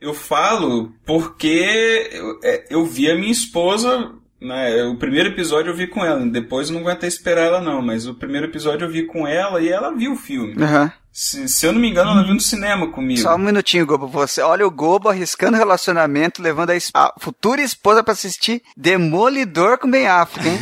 Eu 0.00 0.14
falo 0.14 0.92
porque 1.04 2.10
eu, 2.12 2.40
é, 2.44 2.66
eu 2.70 2.84
vi 2.84 3.10
a 3.10 3.14
minha 3.14 3.32
esposa. 3.32 4.12
Né, 4.38 4.84
o 4.84 4.96
primeiro 4.96 5.30
episódio 5.30 5.70
eu 5.70 5.76
vi 5.76 5.86
com 5.86 6.04
ela, 6.04 6.24
depois 6.26 6.68
eu 6.68 6.74
não 6.74 6.82
aguentei 6.82 7.08
esperar 7.08 7.46
ela 7.46 7.60
não, 7.60 7.80
mas 7.80 8.06
o 8.06 8.14
primeiro 8.14 8.46
episódio 8.46 8.84
eu 8.84 8.90
vi 8.90 9.06
com 9.06 9.26
ela 9.26 9.62
e 9.62 9.68
ela 9.70 9.90
viu 9.90 10.12
o 10.12 10.16
filme. 10.16 10.62
Aham. 10.62 10.92
Se, 11.10 11.48
se 11.48 11.64
eu 11.64 11.72
não 11.72 11.80
me 11.80 11.88
engano, 11.88 12.10
ela 12.10 12.22
viu 12.22 12.34
no 12.34 12.40
cinema 12.40 12.88
comigo. 12.92 13.18
Só 13.18 13.34
um 13.34 13.38
minutinho, 13.38 13.86
Gobo. 13.86 14.06
Você 14.06 14.42
olha 14.42 14.66
o 14.66 14.70
Gobo 14.70 15.08
arriscando 15.08 15.56
relacionamento, 15.56 16.42
levando 16.42 16.72
a, 16.72 16.76
a 16.92 17.14
futura 17.18 17.62
esposa 17.62 18.04
pra 18.04 18.12
assistir 18.12 18.62
Demolidor 18.76 19.78
com 19.78 19.90
Ben 19.90 20.06
Affleck, 20.06 20.46
hein? 20.46 20.58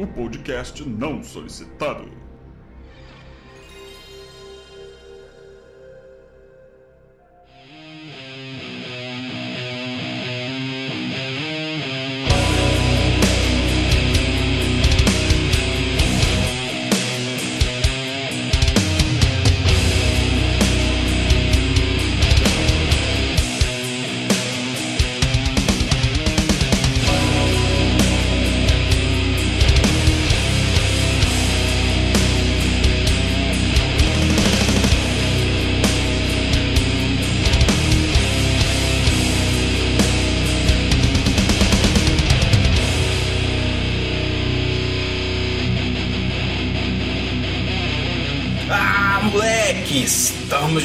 o 0.00 0.06
podcast 0.06 0.82
não 0.88 1.22
solicitado. 1.22 2.08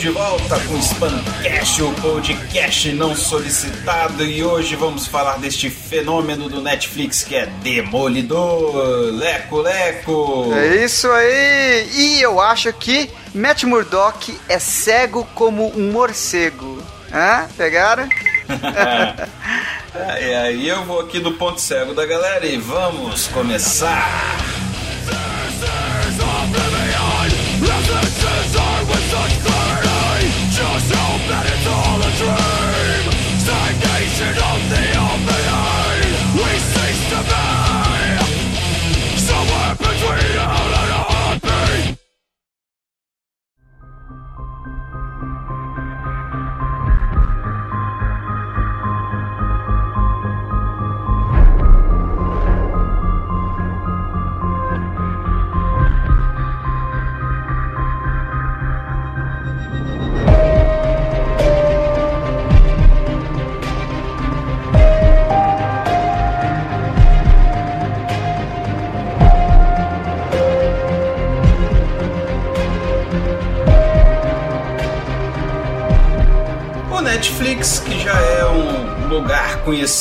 De 0.06 0.12
volta 0.12 0.60
com 0.68 0.76
o 0.76 0.80
Spamcast, 0.80 1.82
o 1.82 1.92
podcast 1.96 2.92
não 2.92 3.16
solicitado, 3.16 4.24
e 4.24 4.44
hoje 4.44 4.76
vamos 4.76 5.08
falar 5.08 5.40
deste 5.40 5.68
fenômeno 5.68 6.48
do 6.48 6.62
Netflix 6.62 7.24
que 7.24 7.36
é 7.36 7.48
Demolidor, 7.64 9.12
Leco 9.16 9.58
Leco! 9.62 10.54
É 10.54 10.86
isso 10.86 11.10
aí! 11.10 11.90
E 11.92 12.22
eu 12.22 12.40
acho 12.40 12.72
que 12.74 13.10
Matt 13.34 13.64
Murdock 13.64 14.40
é 14.48 14.60
cego 14.60 15.28
como 15.34 15.76
um 15.76 15.92
morcego. 15.92 16.84
Hã? 17.12 17.48
Pegaram? 17.58 18.08
Ah, 18.48 20.20
E 20.22 20.34
aí 20.36 20.68
eu 20.68 20.86
vou 20.86 21.00
aqui 21.00 21.20
do 21.20 21.32
ponto 21.32 21.60
cego 21.60 21.96
da 21.96 22.06
galera 22.06 22.46
e 22.46 22.58
vamos 22.58 23.26
começar! 23.30 24.45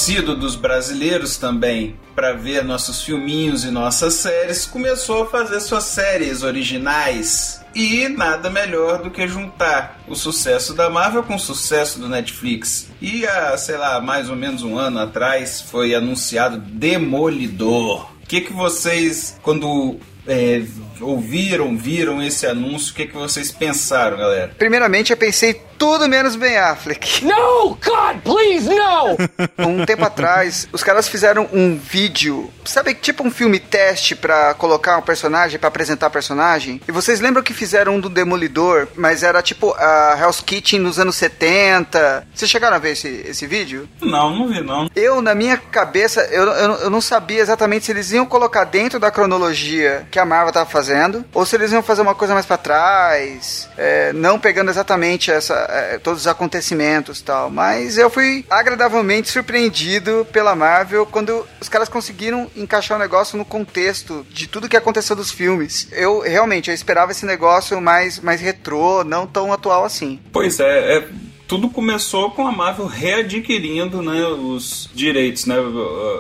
Conhecido 0.04 0.36
dos 0.36 0.54
brasileiros 0.54 1.38
também, 1.38 1.96
para 2.14 2.34
ver 2.34 2.62
nossos 2.62 3.02
filminhos 3.02 3.64
e 3.64 3.70
nossas 3.70 4.12
séries, 4.12 4.66
começou 4.66 5.22
a 5.22 5.26
fazer 5.26 5.60
suas 5.60 5.84
séries 5.84 6.42
originais. 6.42 7.62
E 7.74 8.06
nada 8.08 8.50
melhor 8.50 9.02
do 9.02 9.10
que 9.10 9.26
juntar 9.26 10.04
o 10.06 10.14
sucesso 10.14 10.74
da 10.74 10.90
Marvel 10.90 11.22
com 11.22 11.36
o 11.36 11.40
sucesso 11.40 11.98
do 11.98 12.06
Netflix. 12.06 12.88
E 13.00 13.26
há, 13.26 13.56
sei 13.56 13.78
lá, 13.78 13.98
mais 13.98 14.28
ou 14.28 14.36
menos 14.36 14.62
um 14.62 14.76
ano 14.76 15.00
atrás 15.00 15.62
foi 15.62 15.94
anunciado 15.94 16.58
Demolidor. 16.58 18.10
O 18.22 18.26
que, 18.28 18.42
que 18.42 18.52
vocês, 18.52 19.38
quando 19.42 19.98
é, 20.26 20.62
ouviram, 21.00 21.76
viram 21.76 22.22
esse 22.22 22.46
anúncio, 22.46 22.92
o 22.92 22.94
que, 22.94 23.06
que 23.06 23.16
vocês 23.16 23.50
pensaram, 23.50 24.18
galera? 24.18 24.54
Primeiramente, 24.58 25.12
eu 25.12 25.16
pensei 25.16 25.60
tudo 25.78 26.08
menos 26.08 26.36
Ben 26.36 26.56
Affleck. 26.56 27.24
No, 27.24 27.70
God, 27.70 28.20
please, 28.22 28.68
no! 28.68 29.16
um 29.66 29.84
tempo 29.84 30.04
atrás, 30.04 30.68
os 30.72 30.82
caras 30.82 31.08
fizeram 31.08 31.48
um 31.52 31.76
vídeo, 31.76 32.50
sabe, 32.64 32.94
tipo 32.94 33.26
um 33.26 33.30
filme 33.30 33.58
teste 33.58 34.14
para 34.14 34.54
colocar 34.54 34.98
um 34.98 35.02
personagem, 35.02 35.58
para 35.58 35.68
apresentar 35.68 36.10
personagem. 36.10 36.80
E 36.86 36.92
vocês 36.92 37.20
lembram 37.20 37.42
que 37.42 37.52
fizeram 37.52 37.96
um 37.96 38.00
do 38.00 38.08
Demolidor, 38.08 38.88
mas 38.94 39.22
era 39.22 39.42
tipo 39.42 39.74
a 39.78 40.16
Hell's 40.20 40.40
Kitchen 40.40 40.80
nos 40.80 40.98
anos 40.98 41.16
70. 41.16 42.26
Vocês 42.34 42.50
chegaram 42.50 42.76
a 42.76 42.78
ver 42.78 42.92
esse, 42.92 43.08
esse 43.26 43.46
vídeo? 43.46 43.88
Não, 44.00 44.30
não 44.30 44.48
vi 44.48 44.60
não. 44.60 44.88
Eu, 44.94 45.20
na 45.20 45.34
minha 45.34 45.56
cabeça, 45.56 46.22
eu, 46.30 46.44
eu, 46.44 46.72
eu 46.74 46.90
não 46.90 47.00
sabia 47.00 47.40
exatamente 47.40 47.86
se 47.86 47.92
eles 47.92 48.12
iam 48.12 48.26
colocar 48.26 48.64
dentro 48.64 48.98
da 48.98 49.10
cronologia 49.10 50.06
que 50.10 50.18
a 50.18 50.24
Marvel 50.24 50.52
tava 50.52 50.68
fazendo, 50.68 51.24
ou 51.32 51.44
se 51.44 51.56
eles 51.56 51.72
iam 51.72 51.82
fazer 51.82 52.02
uma 52.02 52.14
coisa 52.14 52.34
mais 52.34 52.46
para 52.46 52.56
trás, 52.56 53.68
é, 53.76 54.12
não 54.12 54.38
pegando 54.38 54.70
exatamente 54.70 55.30
essa, 55.30 55.63
é, 55.68 55.98
todos 55.98 56.20
os 56.20 56.26
acontecimentos 56.26 57.20
e 57.20 57.24
tal. 57.24 57.50
Mas 57.50 57.98
eu 57.98 58.10
fui 58.10 58.44
agradavelmente 58.48 59.30
surpreendido 59.30 60.26
pela 60.32 60.54
Marvel 60.54 61.06
quando 61.06 61.46
os 61.60 61.68
caras 61.68 61.88
conseguiram 61.88 62.50
encaixar 62.56 62.96
o 62.96 63.00
negócio 63.00 63.36
no 63.36 63.44
contexto 63.44 64.26
de 64.30 64.46
tudo 64.46 64.68
que 64.68 64.76
aconteceu 64.76 65.16
dos 65.16 65.30
filmes. 65.30 65.88
Eu 65.92 66.20
realmente 66.20 66.70
eu 66.70 66.74
esperava 66.74 67.12
esse 67.12 67.26
negócio 67.26 67.80
mais, 67.80 68.18
mais 68.20 68.40
retrô, 68.40 69.04
não 69.04 69.26
tão 69.26 69.52
atual 69.52 69.84
assim. 69.84 70.20
Pois 70.32 70.60
é, 70.60 70.98
é 70.98 71.08
tudo 71.46 71.68
começou 71.68 72.30
com 72.30 72.46
a 72.46 72.52
Marvel 72.52 72.86
readquirindo 72.86 74.02
né, 74.02 74.24
os 74.26 74.88
direitos, 74.94 75.46
né? 75.46 75.56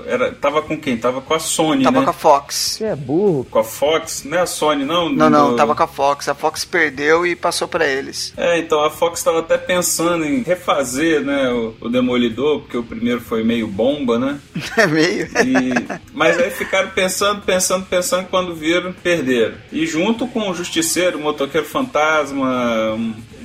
Era, 0.06 0.32
tava 0.32 0.62
com 0.62 0.78
quem? 0.78 0.96
Tava 0.96 1.20
com 1.20 1.34
a 1.34 1.38
Sony, 1.38 1.84
tava 1.84 2.00
né? 2.00 2.04
com 2.04 2.10
a 2.10 2.14
Fox. 2.14 2.54
Você 2.54 2.84
é 2.84 2.96
burro. 2.96 3.46
Com 3.50 3.58
a 3.58 3.64
Fox, 3.64 4.24
né? 4.24 4.40
A 4.40 4.46
Sony 4.46 4.84
não? 4.84 5.08
Não, 5.08 5.30
não, 5.30 5.56
tava 5.56 5.74
com 5.74 5.82
a 5.82 5.86
Fox. 5.86 6.28
A 6.28 6.34
Fox 6.34 6.64
perdeu 6.64 7.26
e 7.26 7.34
passou 7.34 7.66
para 7.66 7.86
eles. 7.86 8.32
É, 8.36 8.58
então 8.58 8.82
a 8.84 8.90
Fox 8.90 9.22
tava 9.22 9.40
até 9.40 9.56
pensando 9.56 10.24
em 10.24 10.42
refazer, 10.42 11.22
né, 11.22 11.50
o, 11.50 11.74
o 11.80 11.88
Demolidor, 11.88 12.60
porque 12.60 12.76
o 12.76 12.82
primeiro 12.82 13.20
foi 13.20 13.42
meio 13.42 13.66
bomba, 13.66 14.18
né? 14.18 14.38
É 14.76 14.86
meio. 14.86 15.26
E, 15.26 15.72
mas 16.12 16.36
aí 16.38 16.50
ficaram 16.50 16.90
pensando, 16.90 17.40
pensando, 17.42 17.86
pensando, 17.86 18.26
quando 18.28 18.54
viram, 18.54 18.92
perderam. 18.92 19.54
E 19.72 19.86
junto 19.86 20.26
com 20.26 20.50
o 20.50 20.54
Justiceiro, 20.54 21.16
o 21.16 21.22
Motoqueiro 21.22 21.66
Fantasma, 21.66 22.98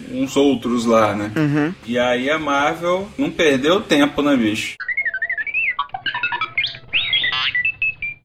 uns 0.09 0.35
outros 0.35 0.85
lá, 0.85 1.15
né? 1.15 1.31
Uhum. 1.35 1.73
E 1.85 1.97
aí 1.97 2.29
a 2.29 2.37
Marvel 2.39 3.07
não 3.17 3.29
perdeu 3.29 3.81
tempo, 3.81 4.21
né, 4.21 4.35
bicho? 4.35 4.75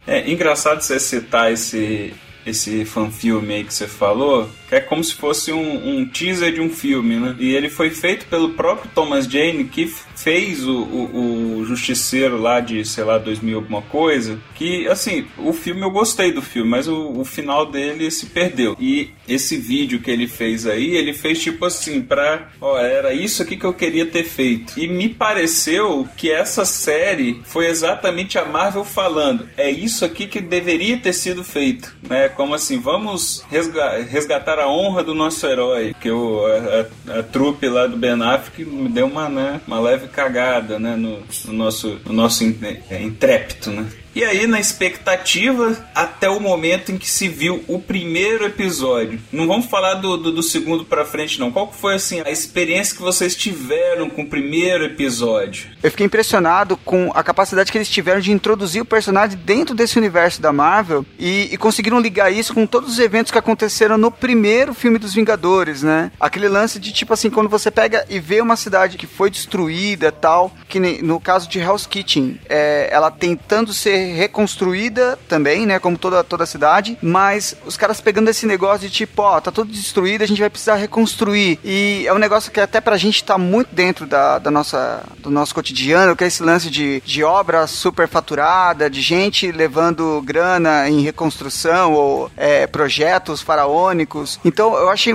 É 0.06 0.30
engraçado 0.30 0.82
você 0.82 1.00
citar 1.00 1.52
esse, 1.52 2.12
esse 2.46 2.84
fanfilme 2.84 3.54
aí 3.54 3.64
que 3.64 3.72
você 3.72 3.88
falou, 3.88 4.48
que 4.68 4.74
é 4.74 4.80
como 4.80 5.02
se 5.02 5.14
fosse 5.14 5.52
um, 5.52 5.98
um, 5.98 6.06
teaser 6.06 6.52
de 6.52 6.60
um 6.60 6.70
filme, 6.70 7.16
né? 7.16 7.36
E 7.38 7.54
ele 7.54 7.68
foi 7.68 7.90
feito 7.90 8.26
pelo 8.26 8.50
próprio 8.50 8.90
Thomas 8.94 9.26
Jane, 9.26 9.64
que 9.64 9.86
fez 9.86 10.66
o, 10.66 10.82
o, 10.82 11.58
o, 11.58 11.64
Justiceiro 11.64 12.40
lá 12.40 12.60
de, 12.60 12.84
sei 12.84 13.04
lá, 13.04 13.18
2000 13.18 13.56
alguma 13.56 13.82
coisa, 13.82 14.38
que, 14.54 14.86
assim, 14.88 15.26
o 15.38 15.52
filme 15.52 15.82
eu 15.82 15.90
gostei 15.90 16.32
do 16.32 16.42
filme, 16.42 16.70
mas 16.70 16.88
o, 16.88 17.20
o 17.20 17.24
final 17.24 17.66
dele 17.66 18.10
se 18.10 18.26
perdeu. 18.26 18.76
E 18.78 19.10
esse 19.28 19.56
vídeo 19.56 20.00
que 20.00 20.10
ele 20.10 20.26
fez 20.26 20.66
aí, 20.66 20.96
ele 20.96 21.12
fez 21.12 21.42
tipo 21.42 21.64
assim, 21.64 22.00
pra, 22.00 22.48
ó, 22.60 22.78
era 22.78 23.12
isso 23.12 23.42
aqui 23.42 23.56
que 23.56 23.64
eu 23.64 23.74
queria 23.74 24.06
ter 24.06 24.24
feito. 24.24 24.78
E 24.78 24.86
me 24.86 25.08
pareceu 25.08 26.08
que 26.16 26.30
essa 26.30 26.64
série 26.64 27.40
foi 27.44 27.66
exatamente 27.66 28.38
a 28.38 28.44
Marvel 28.44 28.84
falando, 28.84 29.48
é 29.56 29.70
isso 29.70 30.04
aqui 30.04 30.26
que 30.26 30.40
deveria 30.40 30.98
ter 30.98 31.12
sido 31.12 31.42
feito, 31.42 31.94
né? 32.08 32.28
Como 32.28 32.54
assim, 32.54 32.78
vamos 32.78 33.44
resgatar 33.50 34.58
a 34.58 34.63
honra 34.66 35.02
do 35.02 35.14
nosso 35.14 35.46
herói, 35.46 35.94
que 36.00 36.10
o, 36.10 36.44
a, 36.46 37.12
a, 37.16 37.20
a 37.20 37.22
trupe 37.22 37.68
lá 37.68 37.86
do 37.86 37.96
Ben 37.96 38.20
Affleck 38.22 38.64
me 38.64 38.88
deu 38.88 39.06
uma, 39.06 39.28
né, 39.28 39.60
uma 39.66 39.80
leve 39.80 40.08
cagada, 40.08 40.78
né, 40.78 40.96
no, 40.96 41.22
no 41.46 41.52
nosso, 41.52 42.00
no 42.04 42.12
nosso 42.12 42.44
intrépito, 42.44 43.70
né. 43.70 43.86
E 44.14 44.22
aí, 44.22 44.46
na 44.46 44.60
expectativa, 44.60 45.76
até 45.92 46.28
o 46.28 46.38
momento 46.38 46.92
em 46.92 46.96
que 46.96 47.10
se 47.10 47.26
viu 47.26 47.64
o 47.66 47.80
primeiro 47.80 48.44
episódio. 48.44 49.20
Não 49.32 49.48
vamos 49.48 49.66
falar 49.66 49.94
do, 49.94 50.16
do, 50.16 50.30
do 50.30 50.42
segundo 50.42 50.84
pra 50.84 51.04
frente, 51.04 51.40
não. 51.40 51.50
Qual 51.50 51.72
foi, 51.72 51.96
assim, 51.96 52.20
a 52.20 52.30
experiência 52.30 52.94
que 52.94 53.02
vocês 53.02 53.34
tiveram 53.34 54.08
com 54.08 54.22
o 54.22 54.28
primeiro 54.28 54.84
episódio? 54.84 55.66
Eu 55.82 55.90
fiquei 55.90 56.06
impressionado 56.06 56.76
com 56.76 57.10
a 57.12 57.24
capacidade 57.24 57.72
que 57.72 57.76
eles 57.76 57.88
tiveram 57.88 58.20
de 58.20 58.30
introduzir 58.30 58.82
o 58.82 58.84
personagem 58.84 59.36
dentro 59.36 59.74
desse 59.74 59.98
universo 59.98 60.40
da 60.40 60.52
Marvel 60.52 61.04
e, 61.18 61.48
e 61.52 61.56
conseguiram 61.56 61.98
ligar 61.98 62.32
isso 62.32 62.54
com 62.54 62.66
todos 62.66 62.92
os 62.92 62.98
eventos 63.00 63.32
que 63.32 63.38
aconteceram 63.38 63.98
no 63.98 64.12
primeiro 64.12 64.74
filme 64.74 64.98
dos 64.98 65.12
Vingadores, 65.12 65.82
né? 65.82 66.12
Aquele 66.20 66.48
lance 66.48 66.78
de, 66.78 66.92
tipo 66.92 67.12
assim, 67.12 67.30
quando 67.30 67.48
você 67.48 67.68
pega 67.68 68.04
e 68.08 68.20
vê 68.20 68.40
uma 68.40 68.54
cidade 68.54 68.96
que 68.96 69.08
foi 69.08 69.28
destruída 69.28 70.12
tal, 70.12 70.52
que 70.68 70.78
no 70.78 71.18
caso 71.18 71.48
de 71.48 71.58
Hell's 71.58 71.86
Kitchen, 71.86 72.40
é, 72.48 72.88
ela 72.92 73.10
tentando 73.10 73.72
ser 73.72 74.03
reconstruída 74.12 75.18
também, 75.28 75.66
né? 75.66 75.78
Como 75.78 75.98
toda, 75.98 76.22
toda 76.22 76.44
a 76.44 76.46
cidade. 76.46 76.98
Mas 77.00 77.56
os 77.66 77.76
caras 77.76 78.00
pegando 78.00 78.28
esse 78.28 78.46
negócio 78.46 78.88
de 78.88 78.94
tipo, 78.94 79.22
ó, 79.22 79.40
tá 79.40 79.50
tudo 79.50 79.72
destruído, 79.72 80.22
a 80.22 80.26
gente 80.26 80.40
vai 80.40 80.50
precisar 80.50 80.76
reconstruir. 80.76 81.58
E 81.64 82.04
é 82.06 82.12
um 82.12 82.18
negócio 82.18 82.50
que 82.50 82.60
até 82.60 82.80
pra 82.80 82.96
gente 82.96 83.22
tá 83.24 83.38
muito 83.38 83.74
dentro 83.74 84.06
da, 84.06 84.38
da 84.38 84.50
nossa, 84.50 85.02
do 85.18 85.30
nosso 85.30 85.54
cotidiano, 85.54 86.16
que 86.16 86.24
é 86.24 86.26
esse 86.26 86.42
lance 86.42 86.70
de, 86.70 87.02
de 87.04 87.24
obra 87.24 87.66
superfaturada, 87.66 88.90
de 88.90 89.00
gente 89.00 89.50
levando 89.50 90.22
grana 90.22 90.88
em 90.88 91.00
reconstrução 91.00 91.92
ou 91.92 92.30
é, 92.36 92.66
projetos 92.66 93.40
faraônicos. 93.40 94.38
Então 94.44 94.74
eu 94.74 94.90
achei 94.90 95.14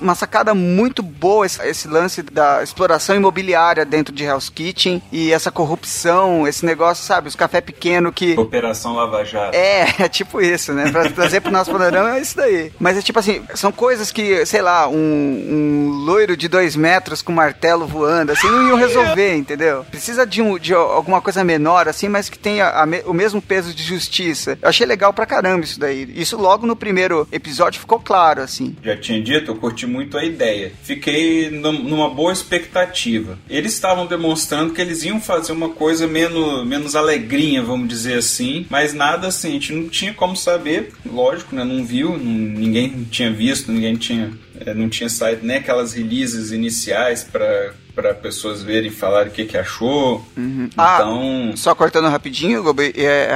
uma 0.00 0.14
sacada 0.14 0.54
muito 0.54 1.02
boa 1.02 1.46
esse, 1.46 1.60
esse 1.66 1.88
lance 1.88 2.22
da 2.22 2.62
exploração 2.62 3.16
imobiliária 3.16 3.84
dentro 3.84 4.14
de 4.14 4.24
Hell's 4.24 4.48
Kitchen 4.48 5.02
e 5.12 5.32
essa 5.32 5.50
corrupção, 5.50 6.46
esse 6.46 6.64
negócio, 6.64 7.04
sabe, 7.04 7.28
os 7.28 7.34
café 7.34 7.60
pequeno 7.60 8.12
que 8.12 8.29
Operação 8.38 8.94
Lava 8.94 9.24
Jato. 9.24 9.56
É, 9.56 9.94
é 10.04 10.08
tipo 10.08 10.40
isso, 10.40 10.72
né? 10.72 10.90
Pra 10.90 11.10
trazer 11.10 11.40
pro 11.40 11.50
nosso 11.50 11.70
panorama 11.70 12.16
é 12.16 12.20
isso 12.20 12.36
daí. 12.36 12.72
Mas 12.78 12.96
é 12.96 13.02
tipo 13.02 13.18
assim, 13.18 13.42
são 13.54 13.72
coisas 13.72 14.10
que, 14.10 14.44
sei 14.46 14.62
lá, 14.62 14.88
um, 14.88 14.94
um 14.94 15.90
loiro 16.04 16.36
de 16.36 16.48
dois 16.48 16.76
metros 16.76 17.22
com 17.22 17.32
martelo 17.32 17.86
voando, 17.86 18.32
assim, 18.32 18.48
não 18.48 18.68
iam 18.68 18.76
resolver, 18.76 19.36
entendeu? 19.36 19.84
Precisa 19.90 20.26
de, 20.26 20.42
um, 20.42 20.58
de 20.58 20.74
alguma 20.74 21.20
coisa 21.20 21.44
menor, 21.44 21.88
assim, 21.88 22.08
mas 22.08 22.28
que 22.28 22.38
tenha 22.38 22.68
a, 22.68 22.86
o 23.06 23.12
mesmo 23.12 23.40
peso 23.40 23.74
de 23.74 23.82
justiça. 23.82 24.58
Eu 24.60 24.68
achei 24.68 24.86
legal 24.86 25.12
pra 25.12 25.26
caramba 25.26 25.64
isso 25.64 25.78
daí. 25.78 26.10
Isso 26.14 26.36
logo 26.36 26.66
no 26.66 26.76
primeiro 26.76 27.26
episódio 27.32 27.80
ficou 27.80 27.98
claro, 27.98 28.42
assim. 28.42 28.76
Já 28.82 28.96
tinha 28.96 29.20
dito, 29.22 29.50
eu 29.50 29.56
curti 29.56 29.86
muito 29.86 30.16
a 30.16 30.24
ideia. 30.24 30.72
Fiquei 30.82 31.50
numa 31.50 32.08
boa 32.10 32.32
expectativa. 32.32 33.38
Eles 33.48 33.72
estavam 33.72 34.06
demonstrando 34.06 34.72
que 34.72 34.80
eles 34.80 35.02
iam 35.04 35.20
fazer 35.20 35.52
uma 35.52 35.70
coisa 35.70 36.06
menos, 36.06 36.66
menos 36.66 36.96
alegrinha, 36.96 37.62
vamos 37.62 37.88
dizer 37.88 38.19
assim, 38.20 38.66
mas 38.70 38.94
nada 38.94 39.26
assim, 39.26 39.48
a 39.48 39.52
gente 39.52 39.72
não 39.72 39.88
tinha 39.88 40.14
como 40.14 40.36
saber, 40.36 40.92
lógico, 41.04 41.54
né? 41.54 41.64
Não 41.64 41.84
viu, 41.84 42.16
não, 42.16 42.32
ninguém 42.32 43.04
tinha 43.10 43.30
visto, 43.30 43.72
ninguém 43.72 43.96
tinha, 43.96 44.32
é, 44.60 44.72
não 44.72 44.88
tinha 44.88 45.08
saído 45.08 45.44
nem 45.46 45.56
aquelas 45.56 45.92
releases 45.92 46.52
iniciais 46.52 47.24
para 47.24 47.74
para 47.94 48.14
pessoas 48.14 48.62
verem 48.62 48.88
e 48.88 48.92
falarem 48.92 49.30
o 49.30 49.34
que, 49.34 49.44
que 49.44 49.58
achou. 49.58 50.24
Uhum. 50.36 50.68
Então. 50.72 51.50
Ah, 51.52 51.56
só 51.56 51.74
cortando 51.74 52.08
rapidinho, 52.08 52.62
Gobi, 52.62 52.94
é, 52.96 53.30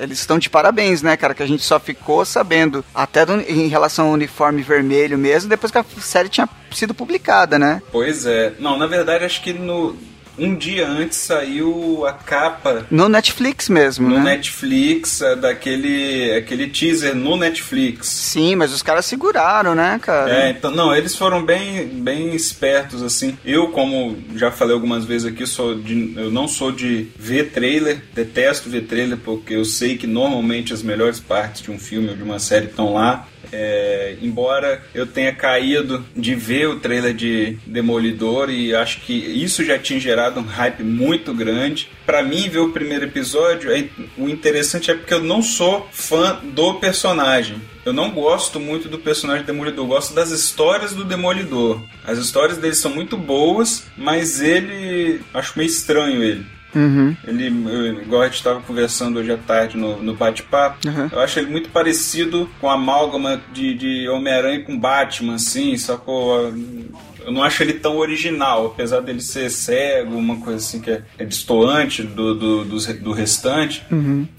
eles 0.00 0.20
estão 0.20 0.38
de 0.38 0.48
parabéns, 0.48 1.02
né, 1.02 1.16
cara? 1.16 1.34
Que 1.34 1.42
a 1.42 1.46
gente 1.46 1.62
só 1.64 1.80
ficou 1.80 2.24
sabendo, 2.24 2.84
até 2.94 3.26
do, 3.26 3.40
em 3.40 3.68
relação 3.68 4.06
ao 4.06 4.12
uniforme 4.12 4.62
vermelho 4.62 5.18
mesmo, 5.18 5.48
depois 5.48 5.72
que 5.72 5.78
a 5.78 5.84
série 5.98 6.28
tinha 6.28 6.48
sido 6.70 6.94
publicada, 6.94 7.58
né? 7.58 7.82
Pois 7.90 8.26
é. 8.26 8.52
Não, 8.58 8.78
na 8.78 8.86
verdade, 8.86 9.24
acho 9.24 9.42
que 9.42 9.52
no 9.52 9.96
um 10.38 10.54
dia 10.54 10.86
antes 10.86 11.18
saiu 11.18 12.06
a 12.06 12.12
capa. 12.12 12.86
No 12.90 13.08
Netflix 13.08 13.68
mesmo, 13.68 14.08
no 14.08 14.16
né? 14.16 14.36
Netflix, 14.36 15.20
é, 15.20 15.36
daquele 15.36 16.32
aquele 16.32 16.68
teaser 16.68 17.14
no 17.14 17.36
Netflix. 17.36 18.08
Sim, 18.08 18.56
mas 18.56 18.72
os 18.72 18.82
caras 18.82 19.06
seguraram, 19.06 19.74
né, 19.74 19.98
cara? 20.02 20.30
É, 20.30 20.50
então, 20.50 20.70
não, 20.70 20.94
eles 20.94 21.14
foram 21.14 21.44
bem, 21.44 21.86
bem 21.86 22.34
espertos, 22.34 23.02
assim. 23.02 23.36
Eu, 23.44 23.68
como 23.68 24.16
já 24.34 24.50
falei 24.50 24.74
algumas 24.74 25.04
vezes 25.04 25.32
aqui, 25.32 25.46
sou 25.46 25.74
de, 25.74 26.14
eu 26.16 26.30
não 26.30 26.46
sou 26.48 26.72
de 26.72 27.08
ver 27.16 27.50
trailer, 27.50 28.02
detesto 28.14 28.68
ver 28.68 28.82
trailer, 28.82 29.18
porque 29.18 29.54
eu 29.54 29.64
sei 29.64 29.96
que 29.96 30.06
normalmente 30.06 30.72
as 30.72 30.82
melhores 30.82 31.20
partes 31.20 31.62
de 31.62 31.70
um 31.70 31.78
filme 31.78 32.08
ou 32.08 32.16
de 32.16 32.22
uma 32.22 32.38
série 32.38 32.66
estão 32.66 32.94
lá. 32.94 33.26
É, 33.58 34.16
embora 34.20 34.82
eu 34.94 35.06
tenha 35.06 35.34
caído 35.34 36.04
de 36.14 36.34
ver 36.34 36.68
o 36.68 36.78
trailer 36.78 37.14
de 37.14 37.56
Demolidor 37.66 38.50
e 38.50 38.74
acho 38.74 39.00
que 39.00 39.14
isso 39.14 39.64
já 39.64 39.78
tinha 39.78 39.98
gerado 39.98 40.40
um 40.40 40.44
hype 40.44 40.82
muito 40.82 41.32
grande. 41.32 41.88
Para 42.04 42.22
mim, 42.22 42.50
ver 42.50 42.58
o 42.58 42.72
primeiro 42.72 43.06
episódio, 43.06 43.74
é, 43.74 43.88
o 44.18 44.28
interessante 44.28 44.90
é 44.90 44.94
porque 44.94 45.14
eu 45.14 45.22
não 45.22 45.40
sou 45.40 45.88
fã 45.90 46.38
do 46.42 46.74
personagem. 46.74 47.56
Eu 47.84 47.94
não 47.94 48.10
gosto 48.10 48.60
muito 48.60 48.88
do 48.88 48.98
personagem 48.98 49.46
Demolidor, 49.46 49.84
eu 49.84 49.88
gosto 49.88 50.12
das 50.12 50.30
histórias 50.30 50.92
do 50.92 51.04
Demolidor. 51.04 51.80
As 52.04 52.18
histórias 52.18 52.58
dele 52.58 52.74
são 52.74 52.90
muito 52.90 53.16
boas, 53.16 53.86
mas 53.96 54.40
ele. 54.40 55.20
Acho 55.32 55.56
meio 55.56 55.68
estranho 55.68 56.22
ele. 56.22 56.44
Uhum. 56.74 57.16
Ele, 57.26 57.46
eu, 57.70 58.02
igual 58.02 58.22
a 58.22 58.26
gente 58.26 58.34
estava 58.36 58.60
conversando 58.60 59.18
hoje 59.18 59.32
à 59.32 59.36
tarde 59.36 59.76
no, 59.76 60.02
no 60.02 60.14
bate-papo, 60.14 60.86
Uhum. 60.86 61.08
eu 61.12 61.20
acho 61.20 61.38
ele 61.38 61.50
muito 61.50 61.68
parecido 61.70 62.48
com 62.60 62.68
a 62.68 62.74
amálgama 62.74 63.40
de, 63.52 63.74
de 63.74 64.08
Homem-Aranha 64.08 64.62
com 64.64 64.78
Batman, 64.78 65.34
assim, 65.34 65.76
só 65.76 65.96
que 65.96 66.08
eu, 66.10 67.32
não 67.32 67.42
acho 67.42 67.60
ele 67.62 67.72
tão 67.74 67.96
original, 67.96 68.66
apesar 68.66 69.00
dele 69.00 69.20
ser 69.20 69.50
cego, 69.50 70.16
uma 70.16 70.36
coisa 70.36 70.58
assim 70.58 70.80
que 70.80 70.90
é, 70.90 71.02
é 71.18 71.24
destoante 71.24 72.02
do, 72.04 72.34
do, 72.34 72.64
dos- 72.64 72.86
do 72.86 73.10
restante, 73.12 73.84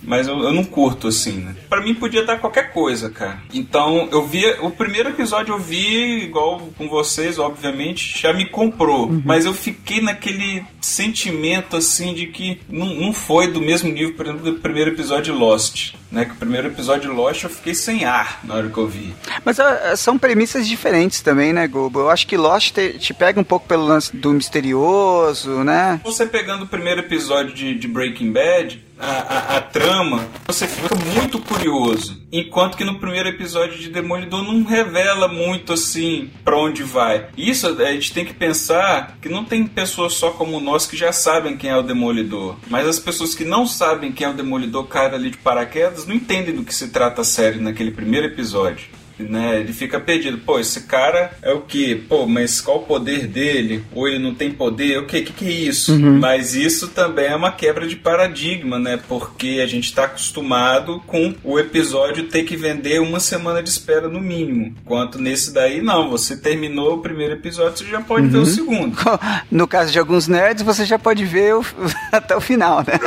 mas 0.04 0.28
eu, 0.28 0.38
eu 0.42 0.54
não 0.54 0.64
curto, 0.64 1.08
assim, 1.10 1.34
né? 1.40 1.56
Pra 1.70 1.82
mim 1.82 1.94
podia 1.94 2.24
dar 2.24 2.38
qualquer 2.40 2.72
coisa, 2.72 3.10
cara. 3.10 3.40
Então, 3.54 4.08
eu 4.12 4.26
vi, 4.26 4.46
o 4.62 4.70
primeiro 4.72 5.10
episódio 5.10 5.54
eu 5.54 5.60
vi, 5.60 6.24
igual 6.24 6.60
com 6.78 6.88
vocês, 6.88 7.38
obviamente, 7.40 8.18
já 8.22 8.32
me 8.32 8.46
comprou, 8.46 9.12
mas 9.26 9.46
eu 9.46 9.54
fiquei 9.54 10.00
naquele 10.02 10.64
sentimento, 10.88 11.76
assim, 11.76 12.14
de 12.14 12.28
que 12.28 12.62
não, 12.70 12.88
não 12.88 13.14
foi 13.14 13.52
do 13.52 13.60
mesmo 13.60 13.92
nível, 13.92 14.14
por 14.14 14.26
exemplo, 14.26 14.52
do 14.52 14.60
primeiro 14.60 14.92
episódio 14.92 15.34
de 15.34 15.40
Lost, 15.40 15.94
né? 16.12 16.26
Que 16.26 16.32
o 16.32 16.36
primeiro 16.36 16.68
episódio 16.68 17.10
de 17.10 17.16
Lost 17.16 17.44
eu 17.44 17.50
fiquei 17.50 17.76
sem 17.76 18.06
ar 18.06 18.40
na 18.44 18.56
hora 18.56 18.70
que 18.70 18.78
eu 18.78 18.88
vi. 18.88 19.14
Mas 19.44 19.60
ah, 19.60 19.96
são 19.96 20.18
premissas 20.18 20.68
diferentes 20.68 21.22
também, 21.22 21.52
né, 21.52 21.68
Gobo? 21.68 22.00
Eu 22.00 22.10
acho 22.10 22.26
que 22.26 22.38
Lost 22.38 22.74
te, 22.74 22.94
te 22.94 23.14
pega 23.14 23.40
um 23.40 23.44
pouco 23.44 23.68
pelo 23.68 23.86
lance 23.86 24.16
do 24.16 24.32
misterioso, 24.32 25.64
né? 25.64 26.00
Você 26.04 26.26
pegando 26.26 26.64
o 26.64 26.68
primeiro 26.68 27.02
episódio 27.02 27.54
de, 27.54 27.76
de 27.76 27.88
Breaking 27.88 28.32
Bad, 28.32 28.87
a, 29.00 29.06
a- 29.54 29.58
a 29.58 29.62
trama, 29.62 30.28
você 30.46 30.68
fica 30.68 30.96
muito 30.96 31.40
curioso. 31.40 32.22
Enquanto 32.32 32.76
que 32.78 32.84
no 32.84 33.00
primeiro 33.00 33.30
episódio 33.30 33.78
de 33.80 33.90
Demolidor 33.90 34.44
não 34.44 34.64
revela 34.64 35.28
muito 35.28 35.74
assim 35.74 36.30
pra 36.44 36.58
onde 36.58 36.84
vai. 36.84 37.28
Isso 37.38 37.68
a 37.68 37.92
gente 37.92 38.14
tem 38.14 38.26
que 38.26 38.34
pensar 38.34 39.18
que 39.22 39.30
não 39.30 39.44
tem 39.46 39.66
pessoas 39.66 40.14
só 40.14 40.32
como 40.32 40.60
nós 40.60 40.86
que 40.86 40.98
já 40.98 41.12
sabem 41.12 41.58
quem 41.58 41.70
é 41.70 41.78
o 41.78 41.82
Demolidor. 41.84 42.56
Mas 42.70 42.88
as 42.88 43.00
pessoas 43.00 43.34
que 43.34 43.46
não 43.46 43.66
sabem 43.66 44.12
quem 44.12 44.28
é 44.28 44.30
o 44.30 44.34
Demolidor 44.34 44.86
caem 44.88 45.14
ali 45.14 45.30
de 45.30 45.38
paraquedas 45.38 46.06
não 46.06 46.16
entendem 46.16 46.56
do 46.56 46.64
que 46.64 46.74
se 46.74 46.90
trata 46.90 47.22
a 47.22 47.26
série 47.26 47.60
naquele 47.60 47.92
primeiro 47.92 48.28
episódio 48.28 48.97
né? 49.20 49.60
Ele 49.60 49.74
fica 49.74 50.00
perdido. 50.00 50.38
Pô, 50.40 50.60
esse 50.60 50.82
cara 50.82 51.32
é 51.42 51.52
o 51.52 51.62
que? 51.62 51.96
Pô, 51.96 52.26
mas 52.26 52.62
qual 52.62 52.78
o 52.80 52.84
poder 52.84 53.28
dele? 53.28 53.84
Ou 53.94 54.08
ele 54.08 54.20
não 54.20 54.34
tem 54.36 54.52
poder? 54.52 55.00
O 55.00 55.06
que? 55.06 55.22
Que 55.22 55.34
que 55.34 55.46
é 55.48 55.52
isso? 55.52 55.98
Mas 56.00 56.54
isso 56.56 56.88
também 56.90 57.26
é 57.28 57.36
uma 57.36 57.52
quebra 57.52 57.88
de 57.88 57.96
paradigma, 57.96 58.78
né? 58.80 59.00
Porque 59.08 59.60
a 59.64 59.68
gente 59.68 59.94
tá 59.94 60.06
acostumado 60.06 61.02
com 61.08 61.34
o 61.44 61.58
episódio 61.60 62.24
ter 62.28 62.44
que 62.44 62.56
vender 62.56 63.02
uma 63.02 63.20
semana 63.20 63.62
de 63.64 63.70
espera 63.70 64.08
no 64.08 64.20
mínimo. 64.22 64.74
Enquanto 64.84 65.20
nesse 65.20 65.54
daí, 65.54 65.82
não. 65.82 66.10
Você 66.10 66.38
terminou 66.38 66.96
o 66.96 67.02
primeiro 67.02 67.34
episódio, 67.34 67.78
você 67.78 67.86
já 67.86 68.02
pode 68.02 68.28
ver 68.28 68.38
o 68.38 68.46
segundo. 68.46 68.98
No 69.52 69.68
caso 69.68 69.92
de 69.92 70.00
alguns 70.00 70.28
nerds, 70.28 70.64
você 70.64 70.86
já 70.86 70.98
pode 71.00 71.24
ver 71.26 71.56
o- 71.56 71.66
até 72.12 72.36
o 72.36 72.42
final, 72.42 72.80
né? 72.80 73.00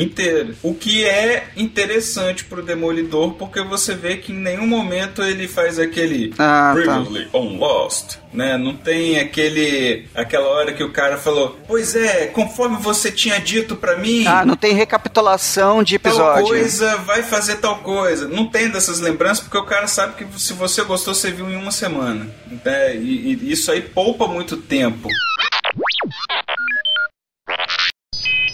inteiro. 0.00 0.54
O 0.62 0.74
que 0.74 1.04
é 1.04 1.48
interessante 1.56 2.44
pro 2.44 2.62
Demolidor, 2.62 3.34
porque 3.34 3.62
você 3.62 3.94
vê 3.94 4.16
que 4.16 4.32
em 4.32 4.38
nenhum 4.38 4.66
momento 4.66 5.22
ele 5.30 5.48
faz 5.48 5.78
aquele 5.78 6.32
Ah, 6.38 6.72
tá. 6.74 6.80
Previously 6.82 7.28
on 7.32 7.56
Lost, 7.58 8.16
né? 8.32 8.56
Não 8.58 8.74
tem 8.76 9.18
aquele 9.18 10.06
aquela 10.14 10.46
hora 10.48 10.72
que 10.72 10.82
o 10.82 10.90
cara 10.90 11.16
falou: 11.16 11.58
"Pois 11.66 11.94
é, 11.96 12.26
conforme 12.26 12.76
você 12.76 13.10
tinha 13.10 13.38
dito 13.40 13.76
pra 13.76 13.96
mim, 13.96 14.26
Ah, 14.26 14.44
não 14.44 14.56
tem 14.56 14.74
recapitulação 14.74 15.82
de 15.82 15.98
tal 15.98 16.10
episódio. 16.12 16.46
coisa 16.48 16.96
vai 16.98 17.22
fazer 17.22 17.56
tal 17.56 17.78
coisa". 17.78 18.28
Não 18.28 18.46
tem 18.46 18.68
dessas 18.68 19.00
lembranças 19.00 19.40
porque 19.44 19.58
o 19.58 19.64
cara 19.64 19.86
sabe 19.86 20.14
que 20.24 20.40
se 20.40 20.52
você 20.52 20.82
gostou, 20.84 21.14
você 21.14 21.30
viu 21.30 21.50
em 21.50 21.56
uma 21.56 21.70
semana. 21.70 22.26
né? 22.64 22.96
E, 22.96 23.38
e 23.42 23.52
isso 23.52 23.70
aí 23.70 23.80
poupa 23.80 24.26
muito 24.26 24.56
tempo. 24.56 25.08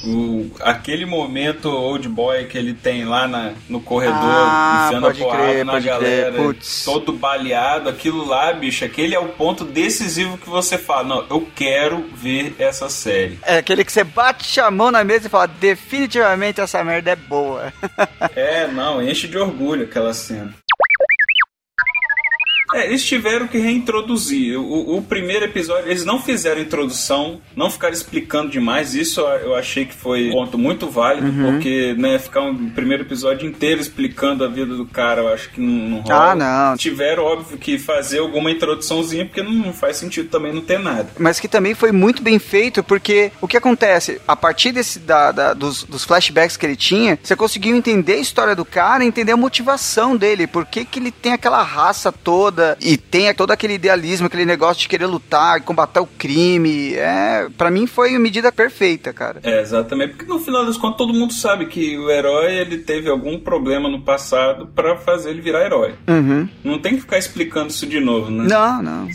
O, 0.07 0.51
aquele 0.61 1.05
momento 1.05 1.69
old 1.69 2.09
boy 2.09 2.45
que 2.45 2.57
ele 2.57 2.73
tem 2.73 3.05
lá 3.05 3.27
na, 3.27 3.53
no 3.69 3.81
corredor, 3.81 4.17
Ah, 4.17 4.85
enfiando 4.87 5.09
a 5.09 5.15
porrada 5.15 5.43
crer, 5.45 5.65
na 5.65 5.81
galera, 5.81 6.57
todo 6.85 7.13
baleado, 7.13 7.89
aquilo 7.89 8.25
lá, 8.25 8.53
bicho, 8.53 8.85
aquele 8.85 9.15
é 9.15 9.19
o 9.19 9.29
ponto 9.29 9.65
decisivo 9.65 10.39
que 10.39 10.49
você 10.49 10.79
fala, 10.79 11.03
não, 11.09 11.27
eu 11.29 11.47
quero 11.55 12.05
ver 12.15 12.55
essa 12.59 12.89
série. 12.89 13.39
É 13.43 13.59
aquele 13.59 13.85
que 13.85 13.93
você 13.93 14.05
bate 14.05 14.61
a 14.61 14.71
mão 14.71 14.91
na 14.93 15.03
mesa 15.03 15.27
e 15.27 15.31
fala, 15.31 15.49
definitivamente 15.49 16.61
essa 16.61 16.85
merda 16.85 17.11
é 17.11 17.17
boa. 17.17 17.73
É, 18.35 18.67
não, 18.67 19.03
enche 19.03 19.27
de 19.27 19.39
orgulho 19.39 19.85
aquela 19.85 20.13
cena. 20.13 20.55
É, 22.75 22.87
eles 22.87 23.05
tiveram 23.05 23.47
que 23.47 23.59
reintroduzir. 23.59 24.59
O, 24.59 24.97
o 24.97 25.03
primeiro 25.03 25.45
episódio, 25.45 25.89
eles 25.89 26.05
não 26.05 26.21
fizeram 26.21 26.61
introdução, 26.61 27.41
não 27.55 27.71
ficaram 27.71 27.95
explicando 27.95 28.51
demais. 28.51 28.95
Isso 28.95 29.21
eu 29.21 29.55
achei 29.55 29.85
que 29.85 29.95
foi 29.95 30.29
um 30.29 30.33
ponto 30.33 30.59
muito 30.59 30.89
válido, 30.91 31.33
porque, 31.53 31.95
né, 31.97 32.19
ficar 32.19 32.43
um 32.43 32.71
primeiro 32.71 33.05
episódio 33.05 33.49
inteiro 33.49 33.81
explicando 33.81 34.45
a 34.45 34.49
vida 34.49 34.75
do 34.75 34.85
cara, 34.87 35.23
eu 35.23 35.29
acho 35.29 35.51
que 35.51 35.61
não, 35.61 35.89
não 35.89 36.01
rola. 36.01 36.33
Ah, 36.33 36.35
não. 36.35 36.77
Tiveram, 36.77 37.23
óbvio, 37.25 37.57
que 37.59 37.79
fazer 37.79 38.19
alguma 38.19 38.51
introduçãozinha, 38.51 39.25
porque 39.27 39.43
não 39.43 39.73
faz 39.73 39.97
sentido 39.97 40.29
também 40.29 40.53
não 40.53 40.61
ter 40.61 40.79
nada. 40.79 41.09
Mas 41.19 41.39
que 41.39 41.49
também 41.49 41.75
foi 41.75 41.93
muito 41.93 42.23
bem 42.23 42.39
feito, 42.39 42.83
porque 42.83 43.31
o 43.41 43.47
que 43.49 43.57
acontece? 43.57 44.21
A 44.27 44.35
partir 44.35 44.73
desse, 44.73 44.99
da, 44.99 45.31
da- 45.33 45.55
dos, 45.55 45.85
dos 45.85 46.05
flashbacks 46.05 46.57
que 46.57 46.67
ele 46.67 46.77
tinha, 46.77 47.19
você 47.23 47.37
conseguiu 47.37 47.77
entender 47.77 48.15
a 48.15 48.19
história 48.19 48.55
do 48.57 48.65
cara, 48.65 49.05
entender 49.05 49.33
a 49.33 49.37
motivação 49.37 50.17
dele, 50.17 50.47
por 50.47 50.67
que, 50.67 50.85
que 50.85 50.99
ele 50.99 51.11
tem 51.13 51.33
aquela 51.33 51.63
raça 51.63 52.11
toda 52.11 52.56
e 52.81 52.97
tem 52.97 53.33
todo 53.35 53.51
aquele 53.51 53.75
idealismo, 53.75 54.27
aquele 54.27 54.45
negócio 54.45 54.83
de 54.83 54.89
querer 54.89 55.07
lutar, 55.07 55.61
combater 55.63 56.01
o 56.01 56.07
crime. 56.07 56.95
É, 56.95 57.49
para 57.57 57.71
mim 57.71 57.87
foi 57.87 58.15
a 58.15 58.19
medida 58.19 58.53
perfeita, 58.53 59.13
cara. 59.13 59.41
É, 59.43 59.61
exatamente, 59.61 60.15
porque 60.15 60.27
no 60.27 60.39
final 60.39 60.65
das 60.65 60.77
contas 60.77 60.99
todo 60.99 61.13
mundo 61.13 61.33
sabe 61.33 61.67
que 61.67 61.99
o 61.99 62.11
herói 62.11 62.55
ele 62.57 62.79
teve 62.79 63.09
algum 63.09 63.39
problema 63.39 63.89
no 63.89 64.03
passado 64.03 64.67
pra 64.75 64.97
fazer 64.97 65.31
ele 65.31 65.41
virar 65.41 65.65
herói. 65.65 65.95
Uhum. 66.09 66.49
Não 66.65 66.79
tem 66.79 66.95
que 66.95 67.01
ficar 67.01 67.19
explicando 67.19 67.69
isso 67.69 67.87
de 67.87 68.01
novo, 68.01 68.31
né? 68.31 68.45
Não, 68.45 68.83
não. 68.83 69.09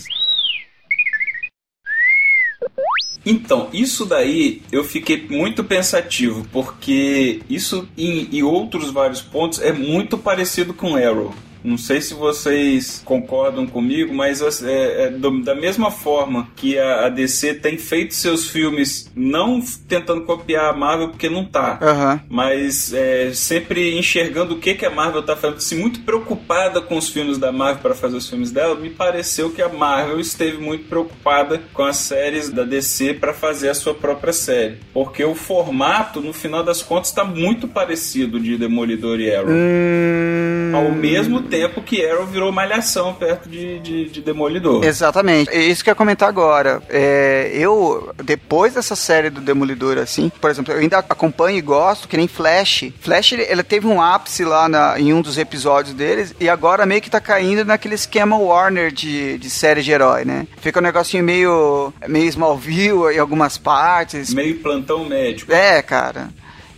Então, 3.25 3.69
isso 3.71 4.05
daí 4.05 4.63
eu 4.71 4.83
fiquei 4.83 5.27
muito 5.29 5.63
pensativo, 5.63 6.45
porque 6.51 7.41
isso 7.49 7.87
em, 7.95 8.27
em 8.31 8.43
outros 8.43 8.91
vários 8.91 9.21
pontos 9.21 9.61
é 9.61 9.71
muito 9.71 10.17
parecido 10.17 10.73
com 10.73 10.95
Arrow. 10.95 11.33
Não 11.63 11.77
sei 11.77 12.01
se 12.01 12.13
vocês 12.13 13.01
concordam 13.05 13.65
comigo, 13.67 14.13
mas 14.13 14.41
é, 14.63 15.05
é 15.05 15.09
do- 15.09 15.41
da 15.43 15.53
mesma 15.55 15.91
forma 15.91 16.47
que 16.55 16.77
a, 16.77 17.05
a 17.05 17.09
DC 17.09 17.55
tem 17.55 17.77
feito 17.77 18.13
seus 18.13 18.47
filmes 18.47 19.11
não 19.15 19.61
tentando 19.87 20.21
copiar 20.21 20.65
a 20.71 20.73
Marvel 20.73 21.09
porque 21.09 21.29
não 21.29 21.45
tá, 21.45 21.77
Aham. 21.81 22.21
mas 22.29 22.93
é, 22.93 23.31
sempre 23.33 23.97
enxergando 23.97 24.55
o 24.55 24.59
que, 24.59 24.73
que 24.73 24.85
a 24.85 24.89
Marvel 24.89 25.21
tá 25.23 25.35
fazendo, 25.35 25.59
se 25.59 25.75
muito 25.75 25.99
preocupada 26.01 26.81
com 26.81 26.97
os 26.97 27.09
filmes 27.09 27.37
da 27.37 27.51
Marvel 27.51 27.81
para 27.81 27.93
fazer 27.95 28.17
os 28.17 28.29
filmes 28.29 28.51
dela, 28.51 28.75
me 28.75 28.89
pareceu 28.89 29.51
que 29.51 29.61
a 29.61 29.69
Marvel 29.69 30.19
esteve 30.19 30.57
muito 30.57 30.85
preocupada 30.85 31.61
com 31.73 31.83
as 31.83 31.97
séries 31.97 32.49
da 32.49 32.63
DC 32.63 33.15
para 33.15 33.33
fazer 33.33 33.69
a 33.69 33.73
sua 33.73 33.93
própria 33.93 34.33
série, 34.33 34.77
porque 34.93 35.23
o 35.23 35.35
formato, 35.35 36.21
no 36.21 36.33
final 36.33 36.63
das 36.63 36.81
contas, 36.81 37.09
está 37.09 37.23
muito 37.23 37.67
parecido 37.67 38.39
de 38.39 38.57
Demolidor 38.57 39.19
e 39.19 39.33
Arrow. 39.33 39.49
Hum... 39.51 40.71
Ao 40.73 40.89
mesmo 40.91 41.41
tempo 41.51 41.81
que 41.81 42.05
Arrow 42.05 42.25
virou 42.25 42.51
malhação 42.51 43.13
perto 43.13 43.49
de, 43.49 43.79
de, 43.79 44.09
de 44.09 44.21
Demolidor. 44.21 44.83
Exatamente. 44.83 45.49
É 45.51 45.59
isso 45.59 45.83
que 45.83 45.89
eu 45.89 45.91
ia 45.91 45.95
comentar 45.95 46.27
agora. 46.29 46.81
É, 46.89 47.51
eu, 47.53 48.13
depois 48.23 48.73
dessa 48.73 48.95
série 48.95 49.29
do 49.29 49.41
Demolidor, 49.41 49.97
assim, 49.97 50.31
por 50.41 50.49
exemplo, 50.49 50.73
eu 50.73 50.79
ainda 50.79 50.97
acompanho 50.99 51.57
e 51.57 51.61
gosto, 51.61 52.07
que 52.07 52.17
nem 52.17 52.27
Flash. 52.27 52.85
Flash, 53.01 53.33
ele, 53.33 53.43
ele 53.43 53.63
teve 53.63 53.85
um 53.87 54.01
ápice 54.01 54.43
lá 54.45 54.67
na- 54.69 54.99
em 54.99 55.13
um 55.13 55.21
dos 55.21 55.37
episódios 55.37 55.93
deles, 55.93 56.33
e 56.39 56.47
agora 56.49 56.85
meio 56.85 57.01
que 57.01 57.09
tá 57.09 57.19
caindo 57.19 57.65
naquele 57.65 57.95
esquema 57.95 58.37
Warner 58.37 58.91
de, 58.91 59.37
de 59.37 59.49
série 59.49 59.81
de 59.81 59.91
herói, 59.91 60.23
né? 60.25 60.47
Fica 60.61 60.79
um 60.79 60.83
negocinho 60.83 61.23
meio, 61.23 61.93
meio 62.07 62.25
Smallville 62.29 63.13
em 63.13 63.19
algumas 63.19 63.57
partes. 63.57 64.33
Meio 64.33 64.59
plantão 64.59 65.03
médico. 65.05 65.51
É, 65.51 65.81
cara. 65.81 66.29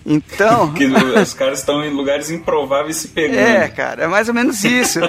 Então... 0.06 0.74
Que 0.74 0.86
os 0.86 1.34
caras 1.34 1.60
estão 1.60 1.84
em 1.84 1.90
lugares 1.94 2.30
improváveis 2.30 2.98
se 2.98 3.08
pegando. 3.10 3.40
É, 3.40 3.68
cara, 3.70 4.04
é 4.04 4.08
mais 4.08 4.28
ou 4.28 4.34
menos 4.34 4.64
isso. 4.64 5.00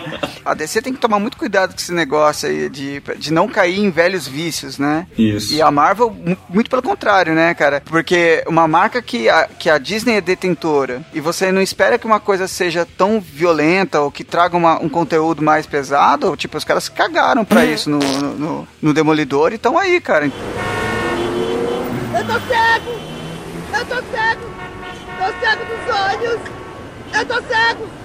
A 0.44 0.54
DC 0.54 0.82
tem 0.82 0.92
que 0.92 1.00
tomar 1.00 1.18
muito 1.18 1.36
cuidado 1.36 1.70
com 1.72 1.78
esse 1.80 1.92
negócio 1.92 2.48
aí 2.48 2.68
de, 2.68 3.02
de 3.18 3.32
não 3.32 3.48
cair 3.48 3.78
em 3.80 3.90
velhos 3.90 4.26
vícios, 4.28 4.78
né? 4.78 5.06
Isso. 5.18 5.52
E 5.54 5.60
a 5.62 5.70
Marvel, 5.70 6.10
mu- 6.10 6.36
muito 6.48 6.70
pelo 6.70 6.82
contrário, 6.82 7.34
né, 7.34 7.54
cara? 7.54 7.82
Porque 7.84 8.44
uma 8.46 8.68
marca 8.68 9.00
que 9.02 9.28
a, 9.28 9.48
que 9.48 9.68
a 9.70 9.78
Disney 9.78 10.16
é 10.16 10.20
detentora 10.20 11.02
e 11.12 11.20
você 11.20 11.50
não 11.50 11.60
espera 11.62 11.98
que 11.98 12.06
uma 12.06 12.20
coisa 12.20 12.46
seja 12.46 12.86
tão 12.96 13.20
violenta 13.20 14.00
ou 14.00 14.10
que 14.10 14.22
traga 14.24 14.56
uma- 14.56 14.80
um 14.80 14.88
conteúdo 14.88 15.42
mais 15.42 15.66
pesado, 15.66 16.36
tipo, 16.36 16.56
os 16.56 16.64
caras 16.64 16.88
cagaram 16.88 17.44
pra 17.44 17.64
isso 17.64 17.88
no, 17.90 17.98
no, 17.98 18.34
no- 18.34 18.68
no 18.82 18.94
Demolidor 18.94 19.52
e 19.52 19.56
estão 19.56 19.76
aí, 19.78 20.00
cara. 20.00 20.26
Eu 20.26 22.24
tô 22.26 22.32
cego! 22.46 23.00
Eu 23.78 23.84
tô 23.86 23.94
cego! 24.10 24.43
Tô 25.24 25.32
cego 25.40 25.64
dos 25.64 25.88
olhos! 25.88 26.40
Eu 27.14 27.24
tô 27.24 27.40
cego! 27.48 28.03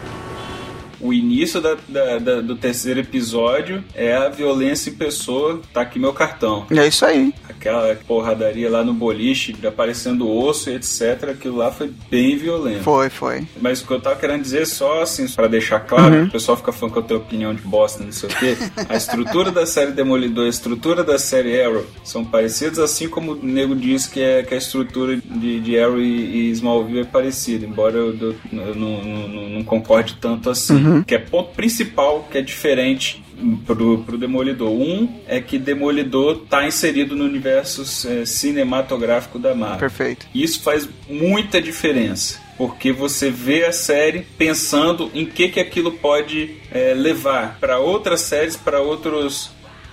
O 1.00 1.13
início 1.13 1.62
da, 1.62 1.75
da- 1.88 2.18
da- 2.20 2.41
do 2.41 2.56
terceiro 2.56 3.00
episódio 3.00 3.84
é 3.96 4.15
a 4.15 4.29
violência 4.29 4.89
em 4.89 4.94
pessoa. 4.94 5.62
Tá 5.74 5.82
aqui 5.82 5.98
meu 6.00 6.13
cartão. 6.13 6.65
É 6.70 6.88
isso 6.88 7.06
aí. 7.06 7.34
Aquela 7.50 7.94
porradaria 8.08 8.70
lá 8.70 8.84
no 8.84 8.94
boliche, 8.94 9.56
aparecendo 9.65 10.29
osso 10.29 10.70
e 10.70 10.75
etc. 10.75 11.29
Aquilo 11.32 11.58
lá 11.58 11.72
foi 11.72 11.91
bem 12.10 12.38
violento. 12.38 12.84
Foi, 12.84 13.10
foi. 13.10 13.48
Mas 13.62 13.82
o 13.82 13.88
que 13.88 13.91
eu 13.94 14.00
tava 14.00 14.15
querendo 14.15 14.41
dizer 14.41 14.65
só 14.65 15.01
assim, 15.01 15.27
pra 15.27 15.48
deixar 15.48 15.79
claro, 15.82 16.24
o 16.25 16.32
pessoal 16.32 16.58
fica 16.58 16.72
falando 16.72 16.94
que 16.94 17.00
eu 17.00 17.03
tenho 17.03 17.20
opinião 17.20 17.53
de 17.53 17.62
bosta, 17.62 18.03
não 18.03 18.12
sei 18.12 18.29
o 18.29 18.34
quê. 18.36 18.58
A 18.88 18.96
estrutura 18.96 19.51
da 19.51 19.65
série 19.65 19.91
Demolidor 19.91 20.44
e 20.46 20.48
a 20.48 20.50
estrutura 20.50 21.03
da 21.03 21.18
série 21.20 21.62
Arrow 21.62 21.86
são 22.03 22.24
parecidas, 22.24 22.79
assim 22.79 23.10
como 23.10 23.34
o 23.34 23.39
nego 23.46 23.75
diz 23.75 24.06
que, 24.08 24.22
é, 24.22 24.44
que 24.44 24.53
a 24.53 24.58
estrutura 24.58 25.18
de, 25.18 25.60
de 25.60 25.79
Arrow 25.79 26.00
e, 26.00 26.48
e 26.48 26.51
Smallville 26.51 27.01
é 27.01 27.06
parecida, 27.06 27.65
embora 27.65 27.98
eu, 27.98 28.15
eu- 28.18 28.36
eu 28.53 28.75
não, 28.75 29.03
não- 29.03 29.63
concorde 29.63 30.18
tanto 30.20 30.50
assim. 30.50 30.79
Que 31.05 31.15
é 31.15 31.19
ponto 31.19 31.53
principal 31.53 32.27
que 32.31 32.38
é 32.38 32.41
diferente 32.41 33.24
pro, 33.65 34.00
pro 34.00 34.17
Demolidor. 34.17 34.72
Um 34.72 35.22
é 35.27 35.39
que 35.39 35.58
Demolidor 35.58 36.43
tá 36.50 36.67
inserido 36.67 37.15
no 37.15 37.25
universo 37.25 37.84
eh, 38.08 38.25
cinematográfico 38.25 39.39
da 39.39 39.55
Marvel. 39.55 39.79
Perfeito. 39.79 40.27
Isso 40.34 40.62
faz 40.62 40.88
muita 41.10 41.62
diferença. 41.62 42.39
Porque 42.58 42.91
você 42.91 43.31
vê 43.31 43.63
a 43.63 43.72
série 43.72 44.27
pensando 44.38 45.10
em 45.13 45.25
que, 45.25 45.48
que 45.48 45.62
aquilo 45.62 45.93
pode 45.93 46.58
eh, 46.72 46.93
levar 46.93 47.58
para 47.58 47.79
outras 47.79 48.22
séries, 48.22 48.58
para 48.58 48.81
outros, 48.81 49.51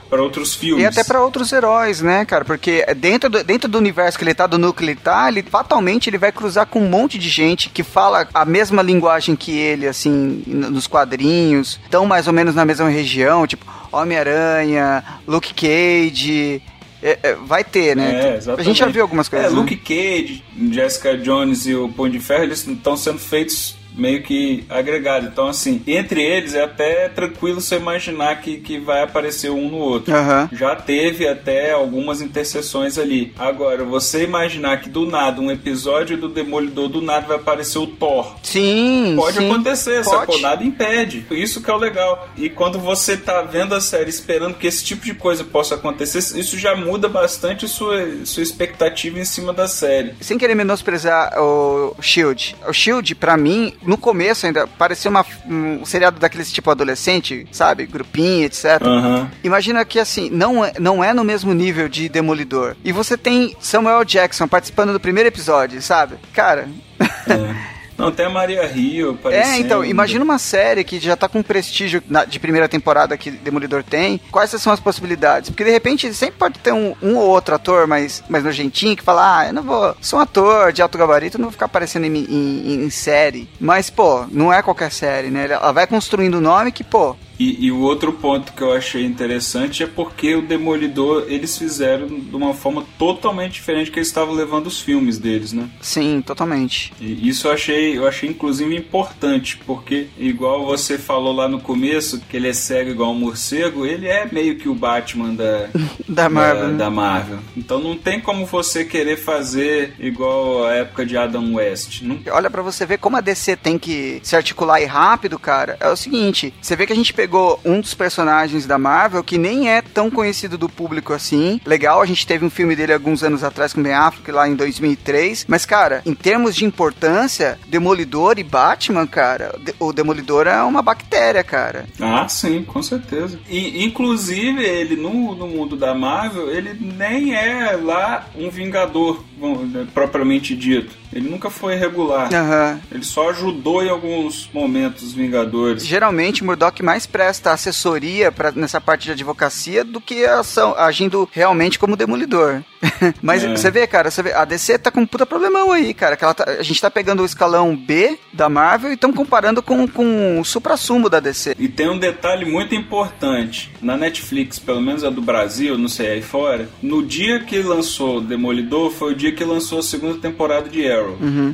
para 0.09 0.23
outros 0.23 0.55
filmes. 0.55 0.83
E 0.83 0.87
até 0.87 1.05
pra 1.05 1.23
outros 1.23 1.53
heróis, 1.53 2.01
né, 2.01 2.25
cara? 2.25 2.45
Porque 2.45 2.85
dentro 2.97 3.29
do, 3.29 3.43
dentro 3.43 3.69
do 3.69 3.79
universo 3.79 4.19
que 4.19 4.25
ele 4.25 4.35
tá, 4.35 4.47
do 4.47 4.59
núcleo 4.59 4.77
que 4.77 4.93
ele 4.93 5.01
tá, 5.01 5.29
ele 5.29 5.43
fatalmente 5.43 6.09
ele 6.09 6.19
vai 6.19 6.33
cruzar 6.33 6.67
com 6.67 6.81
um 6.81 6.89
monte 6.89 7.19
de 7.19 7.29
gente 7.29 7.69
que 7.69 7.83
fala 7.83 8.29
a 8.33 8.45
mesma 8.45 8.83
linguagem 8.83 9.35
que 9.35 9.57
ele, 9.57 9.87
assim, 9.87 10.43
nos 10.47 10.87
quadrinhos, 10.87 11.81
estão 11.85 12.07
mais 12.07 12.27
ou 12.27 12.33
menos 12.33 12.55
na 12.55 12.65
mesma 12.65 12.89
região, 12.89 13.47
tipo 13.47 13.67
Homem-Aranha, 13.93 15.03
Luke 15.27 15.55
Cage. 15.55 16.63
é, 17.03 17.19
é, 17.23 17.35
vai 17.35 17.63
ter, 17.65 17.97
né? 17.97 18.11
É, 18.11 18.33
a 18.33 18.37
exatamente. 18.37 18.67
gente 18.67 18.79
já 18.79 18.87
viu 18.87 19.03
algumas 19.03 19.29
coisas. 19.29 19.49
É, 19.49 19.51
né? 19.51 19.57
Luke 19.57 19.77
Cage, 19.77 20.45
Jessica 20.73 21.17
Jones 21.17 21.67
e 21.67 21.75
o 21.75 21.89
Punho 21.89 22.13
de 22.13 22.21
Ferro, 22.21 22.45
eles 22.45 22.67
estão 22.67 22.97
sendo 22.97 23.19
feitos 23.19 23.77
meio 23.97 24.23
que 24.23 24.65
agregados. 24.69 25.29
Então, 25.29 25.49
assim, 25.49 25.83
entre 25.87 26.23
eles 26.23 26.55
é 26.55 26.63
até 26.65 27.09
tranquilo 27.09 27.61
você 27.61 27.77
imaginar 27.77 28.41
que, 28.41 28.59
que 28.59 28.79
vai 28.79 29.03
aparecer 29.03 29.51
um 29.51 29.69
no 29.69 29.79
outro. 29.79 30.15
Aham. 30.15 30.49
Já 30.53 30.75
teve 30.77 31.27
até 31.27 31.73
algumas 31.73 32.21
interseções 32.21 32.99
ali. 32.99 33.33
Agora, 33.39 33.85
você 33.85 34.25
imaginar 34.25 34.81
que 34.81 34.89
do 34.89 35.07
nada, 35.07 35.41
um 35.41 35.51
episódio 35.51 36.17
do 36.17 36.29
Demolidor, 36.29 36.89
do 36.89 37.01
nada 37.01 37.27
vai 37.27 37.37
aparecer 37.37 37.79
o 37.79 37.87
Thor. 37.87 38.35
Sim, 38.43 39.15
Pode 39.17 39.39
sim. 39.39 39.51
acontecer, 39.51 40.05
Pode. 40.05 40.17
sacou? 40.17 40.41
Nada 40.41 40.63
impede. 40.65 41.27
Isso 41.31 41.63
que 41.63 41.71
é 41.71 41.75
o 41.75 41.79
legal. 41.79 42.29
E 42.37 42.49
quando 42.49 42.79
você 42.79 43.17
tá 43.17 43.43
vendo 43.43 43.75
a 43.75 43.81
série 43.81 44.11
esperando 44.11 44.55
que 44.55 44.67
esse 44.67 44.85
tipo 44.85 45.05
de 45.05 45.15
coisa 45.15 45.45
possa 45.45 45.75
acontecer, 45.75 46.19
isso 46.39 46.59
já 46.59 46.75
muda 46.77 47.09
bastante 47.09 47.67
sua, 47.69 48.25
sua 48.25 48.43
expectativa 48.43 49.19
em 49.19 49.25
cima 49.25 49.53
da 49.53 49.69
série. 49.69 50.15
Sem 50.21 50.39
querer 50.39 50.55
menosprezar 50.55 51.33
o 51.41 51.95
Shield. 52.01 52.57
O 52.69 52.73
Shield, 52.73 53.15
pra 53.15 53.37
mim, 53.37 53.73
no 53.87 53.97
começo 53.97 54.47
ainda 54.47 54.67
parecia 54.67 55.11
uma, 55.11 55.25
um 55.47 55.85
seriado 55.85 56.19
daqueles 56.19 56.51
tipo 56.53 56.71
adolescente, 56.71 57.47
sabe? 57.53 57.87
Grupinho, 57.87 58.45
etc. 58.45 58.83
Aham. 58.83 59.31
Imagina 59.45 59.85
que 59.85 59.99
assim, 59.99 60.29
não 60.31 60.65
é, 60.65 60.73
não 60.79 61.03
é 61.03 61.13
no 61.13 61.25
mesmo 61.25 61.55
nível 61.55 61.89
de 61.89 62.09
Demolidor. 62.09 62.77
E 62.85 62.93
você 62.93 63.17
tem 63.17 63.57
Samuel 63.61 64.05
Jackson 64.05 64.49
participando 64.49 64.93
do 64.93 65.01
primeiro 65.01 65.29
episódio, 65.29 65.81
sabe? 65.81 66.17
Cara. 66.33 66.69
É. 67.01 67.76
Não, 67.97 68.13
tem 68.13 68.27
a 68.27 68.31
Maria 68.31 68.67
Rio 68.67 69.13
aparecendo. 69.13 69.55
É, 69.55 69.59
então, 69.59 69.85
imagina 69.85 70.25
uma 70.25 70.39
série 70.39 70.85
que 70.85 70.99
já 71.01 71.17
tá 71.17 71.29
com 71.29 71.43
prestígio 71.43 72.03
de 72.29 72.39
primeira 72.39 72.69
temporada 72.69 73.17
que 73.17 73.31
Demolidor 73.31 73.83
tem. 73.83 74.21
Quais 74.31 74.51
são 74.51 74.73
as 74.73 74.81
possibilidades? 74.81 75.51
Porque 75.51 75.65
de 75.65 75.71
repente 75.71 76.13
sempre 76.15 76.37
pode 76.39 76.59
ter 76.59 76.73
um, 76.73 76.95
um 77.03 77.17
ou 77.17 77.27
outro 77.29 77.55
ator 77.55 77.87
mais, 77.87 78.23
mais 78.29 78.45
nojentinho 78.45 78.97
que 78.97 79.03
fala: 79.03 79.39
Ah, 79.41 79.47
eu 79.47 79.53
não 79.53 79.63
vou. 79.63 79.97
Sou 80.01 80.19
um 80.19 80.23
ator 80.23 80.73
de 80.73 80.83
alto 80.83 80.99
gabarito, 80.99 81.39
não 81.39 81.45
vou 81.47 81.53
ficar 81.53 81.67
aparecendo 81.67 82.05
em, 82.05 82.17
em- 82.17 82.85
em 82.85 82.91
série. 82.91 83.49
Mas, 83.61 83.89
pô, 83.91 84.27
não 84.31 84.53
é 84.53 84.63
qualquer 84.63 84.91
série, 84.93 85.29
né? 85.29 85.47
Ela 85.51 85.73
vai 85.73 85.87
construindo 85.87 86.35
o 86.37 86.41
nome 86.41 86.73
que, 86.73 86.85
pô. 86.85 87.17
E, 87.39 87.67
e 87.67 87.73
o 87.73 87.81
outro 87.81 88.13
ponto 88.13 88.53
que 88.53 88.63
eu 88.63 88.73
achei 88.73 89.05
interessante 89.05 89.83
é 89.83 89.87
porque 89.87 90.35
o 90.35 90.43
Demolidor 90.43 91.27
eles 91.29 91.57
fizeram 91.59 92.07
de 92.07 92.35
uma 92.35 92.55
forma 92.55 92.85
totalmente 92.99 93.55
diferente 93.55 93.91
que 93.91 93.99
eles 93.99 94.09
estavam 94.09 94.35
levando 94.35 94.67
os 94.67 94.81
filmes 94.81 95.19
deles, 95.19 95.53
né? 95.53 95.69
Sim, 95.81 96.23
totalmente. 96.25 96.93
E 97.01 97.29
isso 97.29 97.49
eu 97.49 97.53
achei, 97.53 97.97
eu 97.99 98.07
achei 98.07 98.29
inclusive 98.29 98.75
importante, 98.75 99.57
porque 99.67 100.07
igual 100.19 100.65
você 100.65 100.99
falou 100.99 101.33
lá 101.35 101.49
no 101.49 101.61
começo, 101.61 102.21
que 102.29 102.37
ele 102.37 102.49
é 102.49 102.53
cego 102.53 102.91
igual 102.91 103.13
um 103.13 103.19
morcego, 103.19 103.85
ele 103.85 104.07
é 104.07 104.27
meio 104.31 104.57
que 104.57 104.69
o 104.69 104.75
Batman 104.75 105.35
da, 105.35 105.69
Da 106.09 106.29
Marvel. 106.29 106.63
da, 106.63 106.69
né? 106.69 106.79
da 106.79 106.91
Marvel. 106.91 107.39
Então 107.57 107.81
não 107.81 107.97
tem 107.97 108.21
como 108.21 108.47
você 108.47 108.85
querer 108.85 109.17
fazer 109.17 109.95
igual 109.99 110.65
a 110.65 110.75
época 110.75 111.05
de 111.05 111.17
Adam 111.17 111.55
West. 111.55 112.03
Não 112.03 112.19
Olha 112.31 112.51
pra 112.51 112.63
você 112.63 112.87
ver 112.87 112.99
como 112.99 113.17
a 113.17 113.21
DC 113.21 113.57
tem 113.57 113.79
que 113.79 114.21
se 114.23 114.35
articular 114.37 114.81
e 114.81 114.85
rápido, 114.85 115.39
cara. 115.39 115.77
É 115.81 115.89
o 115.89 115.97
seguinte, 115.97 116.53
você 116.61 116.75
vê 116.77 116.87
que 116.87 116.93
a 116.93 116.97
gente 116.97 117.13
pegou 117.13 117.26
um 117.65 117.81
dos 117.81 117.95
personagens 117.95 118.67
da 118.67 118.79
Marvel 118.79 119.23
que 119.23 119.39
nem 119.39 119.71
é 119.71 119.83
tão 119.83 120.11
conhecido 120.11 120.57
do 120.57 120.69
público 120.69 121.13
assim. 121.13 121.61
Legal, 121.65 122.01
a 122.01 122.07
gente 122.07 122.27
teve 122.27 122.45
um 122.45 122.51
filme 122.51 122.77
dele 122.77 122.93
alguns 122.93 123.23
anos 123.23 123.43
atrás 123.43 123.73
com 123.73 123.83
Ben 123.83 123.93
Affleck 123.93 124.31
lá 124.31 124.49
em 124.49 124.55
2003, 124.55 125.47
mas 125.49 125.67
cara, 125.67 126.03
em 126.05 126.15
termos 126.15 126.55
de 126.55 126.65
importância, 126.65 127.59
Demolidor 127.69 128.39
e 128.39 128.43
Batman, 128.43 129.07
cara, 129.07 129.55
o 129.79 129.93
Demolidor 129.93 130.47
é 130.47 130.63
uma 130.63 130.83
bactéria, 130.83 131.43
cara. 131.43 131.87
Ah, 132.01 132.29
sim, 132.29 132.63
com 132.63 132.83
certeza. 132.83 133.39
E, 133.49 133.85
inclusive, 133.85 134.63
ele 134.63 134.97
no, 134.97 135.35
no 135.35 135.47
mundo 135.47 135.77
da 135.77 135.95
Marvel, 135.95 136.51
ele 136.51 136.75
nem 136.75 137.35
é 137.35 137.73
lá 137.73 138.27
um 138.37 138.51
Vingador, 138.51 139.23
bom, 139.39 139.67
propriamente 139.93 140.57
dito. 140.57 140.97
Ele 141.13 141.29
nunca 141.29 141.49
foi 141.51 141.75
regular. 141.77 142.33
Aham. 142.35 142.81
Ele 142.93 143.05
só 143.05 143.31
ajudou 143.31 143.83
em 143.83 143.89
alguns 143.89 144.49
momentos 144.53 145.03
os 145.03 145.13
Vingadores. 145.13 145.85
Geralmente, 145.87 146.45
Murdoch 146.45 146.83
mais 146.83 147.07
presta 147.07 147.53
assessoria 147.53 148.31
pra, 148.31 148.53
nessa 148.53 148.81
parte 148.81 149.05
de 149.07 149.13
advocacia 149.13 149.83
do 149.85 150.01
que 150.01 150.25
ação, 150.25 150.75
agindo 150.77 151.29
realmente 151.33 151.79
como 151.79 151.97
demolidor. 151.97 152.63
Mas 153.23 153.43
É. 153.45 153.57
você 153.57 153.71
vê, 153.71 153.87
cara, 153.87 154.11
você 154.11 154.23
vê, 154.23 154.33
a 154.33 154.45
DC 154.45 154.79
tá 154.79 154.91
com 154.91 155.01
um 155.01 155.07
puta 155.07 155.25
problemão 155.27 155.73
aí, 155.73 155.93
cara. 155.95 156.17
Que 156.17 156.25
ela 156.25 156.35
tá- 156.35 156.45
a 156.59 156.63
gente 156.63 156.81
tá 156.81 156.91
pegando 156.91 157.23
o 157.23 157.27
escalão 157.27 157.75
B 157.77 158.19
da 158.33 158.49
Marvel 158.49 158.91
e 158.91 158.95
estamos 158.95 159.17
comparando 159.17 159.63
com, 159.63 159.87
com 159.89 160.41
o 160.41 160.45
supra-sumo 160.45 161.09
da 161.09 161.19
DC. 161.21 161.57
E 161.59 161.69
tem 161.69 161.89
um 161.89 161.99
detalhe 161.99 162.45
muito 162.45 162.75
importante. 162.75 163.71
Na 163.81 163.97
Netflix, 163.97 164.59
pelo 164.59 164.81
menos 164.81 165.05
a 165.05 165.11
do 165.11 165.23
Brasil, 165.23 165.79
não 165.79 165.89
sei 165.89 166.09
aí 166.09 166.23
fora, 166.23 166.69
no 166.83 167.03
dia 167.05 167.41
que 167.41 167.59
lançou 167.63 168.21
Demolidor, 168.21 168.91
foi 168.91 169.13
o 169.13 169.17
dia 169.17 169.33
que 169.33 169.45
lançou 169.45 169.79
a 169.79 169.83
segunda 169.83 170.19
temporada 170.19 170.69
de 170.69 170.87
Arrow. 170.91 170.96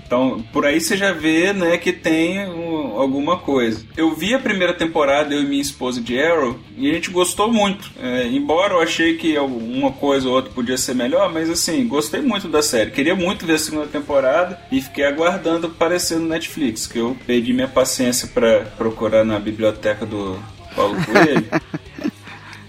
Então, 0.06 0.44
por 0.52 0.66
aí 0.66 0.80
você 0.80 0.96
já 0.96 1.12
vê, 1.12 1.52
né, 1.52 1.76
que 1.76 1.92
tem 1.92 2.46
um, 2.48 2.98
alguma 2.98 3.38
coisa. 3.38 3.84
Eu 3.96 4.14
vi 4.14 4.34
a 4.34 4.38
primeira 4.38 4.74
temporada, 4.74 5.34
eu 5.34 5.42
e 5.42 5.46
minha 5.46 5.62
esposa 5.62 6.00
de 6.00 6.20
Arrow, 6.20 6.58
e 6.76 6.90
a 6.90 6.94
gente 6.94 7.10
gostou 7.10 7.52
muito. 7.52 7.90
É, 8.00 8.26
embora 8.26 8.74
eu 8.74 8.80
achei 8.80 9.16
que 9.16 9.38
uma 9.38 9.92
coisa 9.92 10.28
ou 10.28 10.34
outra 10.34 10.52
podia 10.52 10.76
ser 10.76 10.94
melhor, 10.94 11.32
mas 11.32 11.50
assim, 11.50 11.86
gostei 11.86 12.20
muito 12.20 12.48
da 12.48 12.62
série. 12.62 12.90
Queria 12.90 13.14
muito 13.14 13.46
ver 13.46 13.54
a 13.54 13.58
segunda 13.58 13.86
temporada 13.86 14.58
e 14.70 14.80
fiquei 14.80 15.04
aguardando 15.04 15.66
aparecer 15.66 16.18
no 16.18 16.28
Netflix, 16.28 16.86
que 16.86 16.98
eu 16.98 17.16
perdi 17.26 17.52
minha 17.52 17.68
paciência 17.68 18.28
pra 18.28 18.60
procurar 18.76 19.24
na 19.24 19.38
biblioteca 19.38 20.06
do 20.06 20.38
Paulo 20.74 20.96
Coelho. 21.04 21.48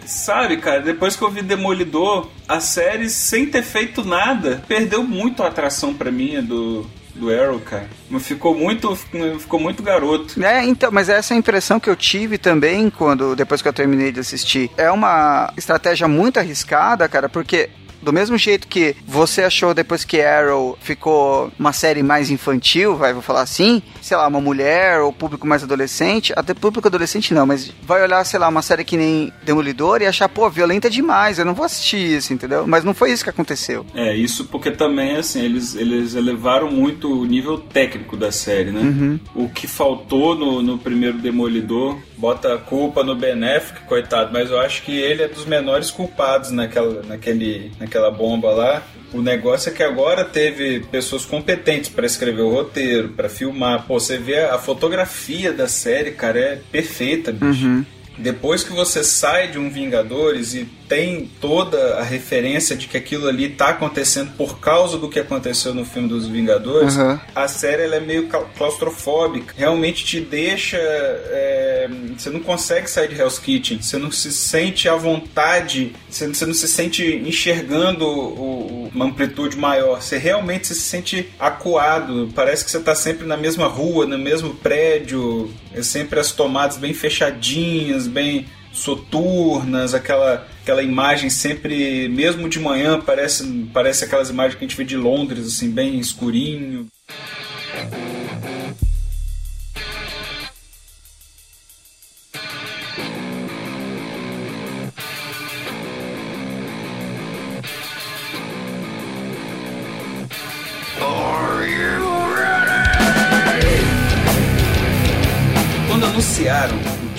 Sabe, 0.06 0.58
cara, 0.58 0.82
depois 0.82 1.16
que 1.16 1.22
eu 1.22 1.30
vi 1.30 1.42
Demolidor, 1.42 2.30
a 2.48 2.60
série, 2.60 3.10
sem 3.10 3.46
ter 3.46 3.64
feito 3.64 4.04
nada, 4.04 4.64
perdeu 4.68 5.04
muito 5.04 5.44
a 5.44 5.48
atração 5.48 5.94
pra 5.94 6.12
mim 6.12 6.42
do, 6.42 6.86
do 7.16 7.30
Arrow, 7.30 7.60
cara. 7.60 7.88
Ficou 8.20 8.56
muito, 8.56 8.96
ficou 8.96 9.60
muito 9.60 9.82
garoto. 9.84 10.44
É, 10.44 10.64
então, 10.64 10.92
mas 10.92 11.10
essa 11.10 11.34
é 11.34 11.36
a 11.36 11.40
impressão 11.40 11.80
que 11.80 11.90
eu 11.90 11.96
tive 11.96 12.38
também 12.38 12.90
quando 12.90 13.36
depois 13.36 13.62
que 13.62 13.68
eu 13.68 13.74
terminei 13.74 14.12
de 14.12 14.20
assistir. 14.20 14.70
É 14.78 14.92
uma 14.92 15.52
estratégia 15.58 16.08
muito 16.08 16.40
arriscada, 16.40 17.08
cara, 17.08 17.30
porque 17.30 17.70
do 18.04 18.14
mesmo 18.14 18.38
jeito 18.38 18.68
que 18.68 18.96
você 19.08 19.44
achou 19.44 19.74
depois 19.74 20.04
que 20.04 20.22
Arrow 20.22 20.78
ficou 20.82 21.52
uma 21.58 21.74
série 21.74 22.04
mais 22.04 22.30
infantil, 22.30 22.96
vai, 22.96 23.14
vou 23.14 23.22
falar 23.22 23.42
assim, 23.42 23.82
sei 24.02 24.18
lá, 24.18 24.28
uma 24.28 24.42
mulher 24.42 25.00
ou 25.00 25.12
público 25.12 25.48
mais 25.48 25.64
adolescente, 25.64 26.34
até 26.36 26.54
público 26.54 26.88
adolescente 26.88 27.34
não, 27.34 27.46
mas 27.46 27.72
vai 27.82 28.04
olhar, 28.04 28.24
sei 28.26 28.40
lá, 28.40 28.48
uma 28.48 28.62
série 28.62 28.84
que 28.84 28.98
nem 28.98 29.32
Demolidor 29.44 30.02
e 30.02 30.06
achar, 30.06 30.30
pô, 30.30 30.50
violenta 30.50 30.90
demais, 30.90 31.40
eu 31.40 31.46
não 31.46 31.54
vou 31.54 31.66
assistir 31.66 32.18
isso, 32.18 32.34
entendeu? 32.34 32.68
Mas 32.68 32.84
não 32.84 32.94
foi 32.94 33.12
isso 33.12 33.24
que 33.24 33.30
aconteceu. 33.30 33.86
É, 33.96 34.16
isso 34.16 34.46
porque 34.46 34.72
também, 34.72 35.16
assim, 35.16 35.42
eles, 35.42 35.76
eles 35.76 36.16
elevaram 36.16 36.70
muito 36.70 37.22
o 37.22 37.26
nível 37.26 37.58
técnico 37.58 38.18
da 38.18 38.32
série, 38.32 38.72
né? 38.72 39.20
O 39.36 39.50
que 39.50 39.68
faltou 39.68 40.36
no, 40.36 40.62
no 40.62 40.78
primeiro 40.78 41.18
Demolidor, 41.18 41.98
bota 42.24 42.54
a 42.54 42.58
culpa 42.58 43.04
no 43.04 43.18
Ben 43.18 43.44
Affleck, 43.44 43.82
coitado, 43.86 44.32
mas 44.32 44.50
eu 44.50 44.58
acho 44.58 44.84
que 44.84 44.98
ele 44.98 45.24
é 45.24 45.28
dos 45.28 45.46
menores 45.46 45.92
culpados 45.92 46.52
naquela, 46.52 47.04
naquele, 47.04 47.70
naquela 47.78 48.10
bomba 48.10 48.50
lá. 48.50 48.82
O 49.12 49.22
negócio 49.22 49.70
é 49.70 49.74
que 49.74 49.84
agora 49.84 50.24
teve 50.24 50.80
pessoas 50.90 51.26
competentes 51.26 51.90
para 51.90 52.06
escrever 52.06 52.44
o 52.44 52.50
roteiro, 52.50 53.10
para 53.10 53.28
filmar. 53.28 53.86
Pô, 53.86 54.00
você 54.00 54.18
vê 54.18 54.40
a 54.40 54.58
fotografia 54.58 55.52
da 55.52 55.68
série, 55.68 56.12
cara, 56.12 56.40
é 56.40 56.60
perfeita, 56.72 57.30
bicho. 57.34 57.66
Uhum. 57.66 57.86
Depois 58.18 58.64
que 58.64 58.72
você 58.72 59.04
sai 59.04 59.50
de 59.50 59.60
um 59.60 59.70
Vingadores 59.70 60.54
e 60.54 60.66
tem 60.94 61.28
toda 61.42 61.96
a 61.98 62.04
referência 62.04 62.76
de 62.76 62.88
que 62.88 62.96
aquilo 62.96 63.28
ali 63.28 63.50
tá 63.50 63.70
acontecendo 63.70 64.32
por 64.38 64.60
causa 64.60 64.96
do 64.98 65.10
que 65.10 65.20
aconteceu 65.20 65.74
no 65.74 65.84
filme 65.84 66.08
dos 66.08 66.28
Vingadores, 66.28 66.96
Uhum. 66.96 67.20
a 67.34 67.48
série 67.48 67.82
ela 67.84 67.96
é 67.96 68.00
meio 68.00 68.28
clau- 68.28 68.48
claustrofóbica. 68.56 69.56
Realmente 69.58 70.06
te 70.06 70.20
deixa. 70.20 70.78
é, 70.78 71.90
você 72.18 72.30
não 72.30 72.40
consegue 72.42 72.88
sair 72.90 73.08
de 73.10 73.16
Hell's 73.20 73.40
Kitchen. 73.40 73.82
Você 73.82 73.98
não 73.98 74.12
se 74.12 74.32
sente 74.32 74.88
à 74.88 74.96
vontade. 74.96 75.94
Você, 76.10 76.28
você 76.28 76.46
não 76.46 76.54
se 76.54 76.68
sente 76.68 77.04
enxergando 77.26 78.06
o- 78.06 78.86
o- 78.86 78.92
uma 78.94 79.06
amplitude 79.06 79.58
maior. 79.58 80.02
Você 80.02 80.18
realmente 80.18 80.68
se 80.68 80.76
sente 80.76 81.30
acuado. 81.40 82.30
Parece 82.36 82.64
que 82.64 82.70
você 82.72 82.80
tá 82.80 82.94
sempre 82.96 83.26
na 83.26 83.36
mesma 83.36 83.68
rua, 83.68 84.06
no 84.06 84.18
mesmo 84.18 84.54
prédio. 84.56 85.52
É 85.74 85.82
sempre 85.82 86.20
as 86.20 86.32
tomadas 86.32 86.78
bem 86.78 86.94
fechadinhas, 86.94 88.08
bem 88.08 88.46
soturnas, 88.74 89.94
aquela, 89.94 90.48
aquela 90.62 90.82
imagem 90.82 91.30
sempre, 91.30 92.10
mesmo 92.10 92.50
de 92.50 92.60
manhã, 92.60 93.00
parece, 93.00 93.70
parece 93.72 94.04
aquelas 94.04 94.30
imagens 94.32 94.56
que 94.58 94.66
a 94.66 94.68
gente 94.68 94.76
vê 94.76 94.84
de 94.84 94.98
Londres, 94.98 95.46
assim, 95.48 95.70
bem 95.70 96.00
escurinho. 96.00 96.88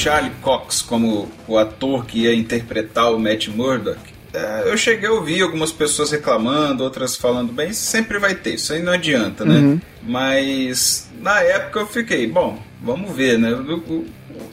Charlie 0.05 0.33
Cox 0.43 0.83
como 0.83 1.31
o 1.49 1.57
ator 1.57 2.05
que 2.05 2.21
ia 2.25 2.35
interpretar 2.35 3.11
o 3.11 3.19
Matt 3.19 3.49
Murdock, 3.49 3.99
eh, 4.35 4.65
eu 4.67 4.77
cheguei 4.77 5.09
a 5.09 5.13
ouvir 5.13 5.41
algumas 5.43 5.73
pessoas 5.73 6.11
reclamando, 6.11 6.85
outras 6.85 7.17
falando 7.17 7.53
bem, 7.53 7.73
sempre 7.73 8.19
vai 8.19 8.35
ter, 8.35 8.55
isso 8.57 8.75
aí 8.75 8.83
não 8.83 8.93
adianta, 8.93 9.45
né? 9.47 9.81
Mas 10.03 11.09
na 11.21 11.41
época 11.41 11.81
eu 11.81 11.87
fiquei, 11.87 12.27
bom, 12.27 12.63
vamos 12.83 13.17
ver, 13.17 13.39
né? 13.39 13.51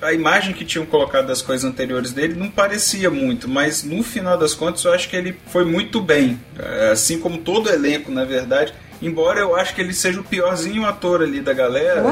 A 0.01 0.13
imagem 0.13 0.53
que 0.53 0.63
tinham 0.63 0.85
colocado 0.85 1.27
das 1.27 1.41
coisas 1.41 1.65
anteriores 1.69 2.11
dele 2.11 2.35
não 2.35 2.49
parecia 2.49 3.09
muito, 3.09 3.49
mas 3.49 3.83
no 3.83 4.01
final 4.03 4.37
das 4.37 4.53
contas 4.53 4.85
eu 4.85 4.93
acho 4.93 5.09
que 5.09 5.15
ele 5.15 5.35
foi 5.47 5.65
muito 5.65 5.99
bem. 5.99 6.39
Eh, 6.57 6.91
Assim 6.91 7.19
como 7.19 7.39
todo 7.39 7.67
o 7.67 7.69
elenco, 7.69 8.11
na 8.11 8.23
verdade. 8.23 8.73
Embora 9.01 9.39
eu 9.39 9.55
acho 9.55 9.73
que 9.73 9.81
ele 9.81 9.93
seja 9.93 10.19
o 10.19 10.23
piorzinho 10.23 10.85
ator 10.85 11.21
ali 11.21 11.41
da 11.41 11.53
galera, 11.53 12.03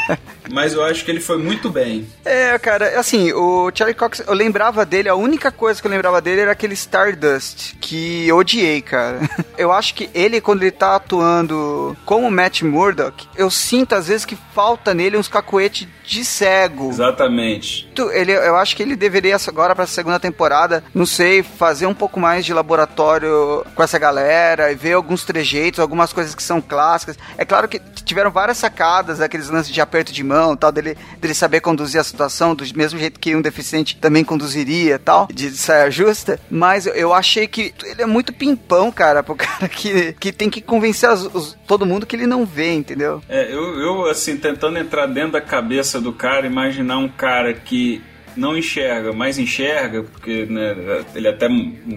mas 0.50 0.72
eu 0.72 0.84
acho 0.84 1.04
que 1.04 1.10
ele 1.10 1.20
foi 1.20 1.38
muito 1.38 1.70
bem. 1.70 2.06
É, 2.24 2.58
cara, 2.58 2.98
assim, 2.98 3.32
o 3.32 3.70
Charlie 3.74 3.94
Cox, 3.94 4.22
eu 4.26 4.34
lembrava 4.34 4.84
dele, 4.86 5.08
a 5.08 5.14
única 5.14 5.50
coisa 5.50 5.80
que 5.80 5.86
eu 5.86 5.90
lembrava 5.90 6.20
dele 6.20 6.40
era 6.40 6.52
aquele 6.52 6.74
Stardust, 6.74 7.74
que 7.80 8.26
eu 8.26 8.36
odiei, 8.36 8.80
cara. 8.80 9.20
Eu 9.58 9.72
acho 9.72 9.92
que 9.94 10.08
ele, 10.14 10.40
quando 10.40 10.62
ele 10.62 10.70
tá 10.70 10.94
atuando 10.94 11.96
como 12.04 12.30
Matt 12.30 12.62
Murdock, 12.62 13.26
eu 13.34 13.50
sinto 13.50 13.92
às 13.92 14.06
vezes 14.06 14.24
que 14.24 14.38
falta 14.54 14.94
nele 14.94 15.16
uns 15.16 15.26
cacuete 15.26 15.88
de 16.04 16.24
cego. 16.24 16.88
Exatamente. 16.88 17.90
Ele, 18.12 18.32
eu 18.32 18.56
acho 18.56 18.76
que 18.76 18.82
ele 18.82 18.94
deveria 18.94 19.36
agora 19.46 19.74
para 19.74 19.84
a 19.84 19.86
segunda 19.86 20.18
temporada, 20.18 20.82
não 20.94 21.04
sei, 21.04 21.42
fazer 21.42 21.86
um 21.86 21.94
pouco 21.94 22.18
mais 22.18 22.44
de 22.46 22.54
laboratório 22.54 23.64
com 23.74 23.82
essa 23.82 23.98
galera 23.98 24.72
e 24.72 24.74
ver 24.74 24.94
alguns 24.94 25.24
trejeitos, 25.24 25.80
algumas 25.80 26.12
coisas 26.12 26.34
que 26.38 26.42
são 26.42 26.60
clássicas. 26.60 27.18
É 27.36 27.44
claro 27.44 27.68
que 27.68 27.78
tiveram 28.04 28.30
várias 28.30 28.56
sacadas, 28.56 29.20
aqueles 29.20 29.50
lances 29.50 29.72
de 29.72 29.80
aperto 29.80 30.12
de 30.12 30.24
mão, 30.24 30.56
tal 30.56 30.72
dele, 30.72 30.96
dele 31.20 31.34
saber 31.34 31.60
conduzir 31.60 32.00
a 32.00 32.04
situação 32.04 32.54
do 32.54 32.64
mesmo 32.74 32.98
jeito 32.98 33.20
que 33.20 33.36
um 33.36 33.42
deficiente 33.42 33.96
também 33.96 34.24
conduziria, 34.24 34.98
tal, 34.98 35.26
de 35.32 35.50
saia 35.50 35.90
justa. 35.90 36.40
Mas 36.50 36.86
eu- 36.86 37.12
achei 37.12 37.46
que 37.46 37.74
ele 37.84 38.02
é 38.02 38.06
muito 38.06 38.32
pimpão, 38.32 38.90
cara, 38.92 39.22
pro 39.22 39.34
cara 39.36 39.68
que, 39.68 40.14
que 40.20 40.32
tem 40.32 40.48
que 40.48 40.60
convencer 40.62 41.08
as- 41.10 41.22
os- 41.34 41.56
todo 41.66 41.84
mundo 41.84 42.06
que 42.06 42.14
ele 42.16 42.26
não 42.26 42.46
vê, 42.46 42.72
entendeu? 42.74 43.22
É, 43.28 43.52
eu, 43.52 43.78
eu, 43.80 44.06
assim, 44.06 44.36
tentando 44.36 44.78
entrar 44.78 45.06
dentro 45.06 45.32
da 45.32 45.40
cabeça 45.40 46.00
do 46.00 46.12
cara, 46.12 46.46
imaginar 46.46 46.98
um 46.98 47.08
cara 47.08 47.52
que 47.52 48.02
não 48.38 48.56
enxerga, 48.56 49.12
mas 49.12 49.38
enxerga, 49.38 50.02
porque 50.02 50.46
né, 50.46 50.74
ele 51.14 51.28
até 51.28 51.48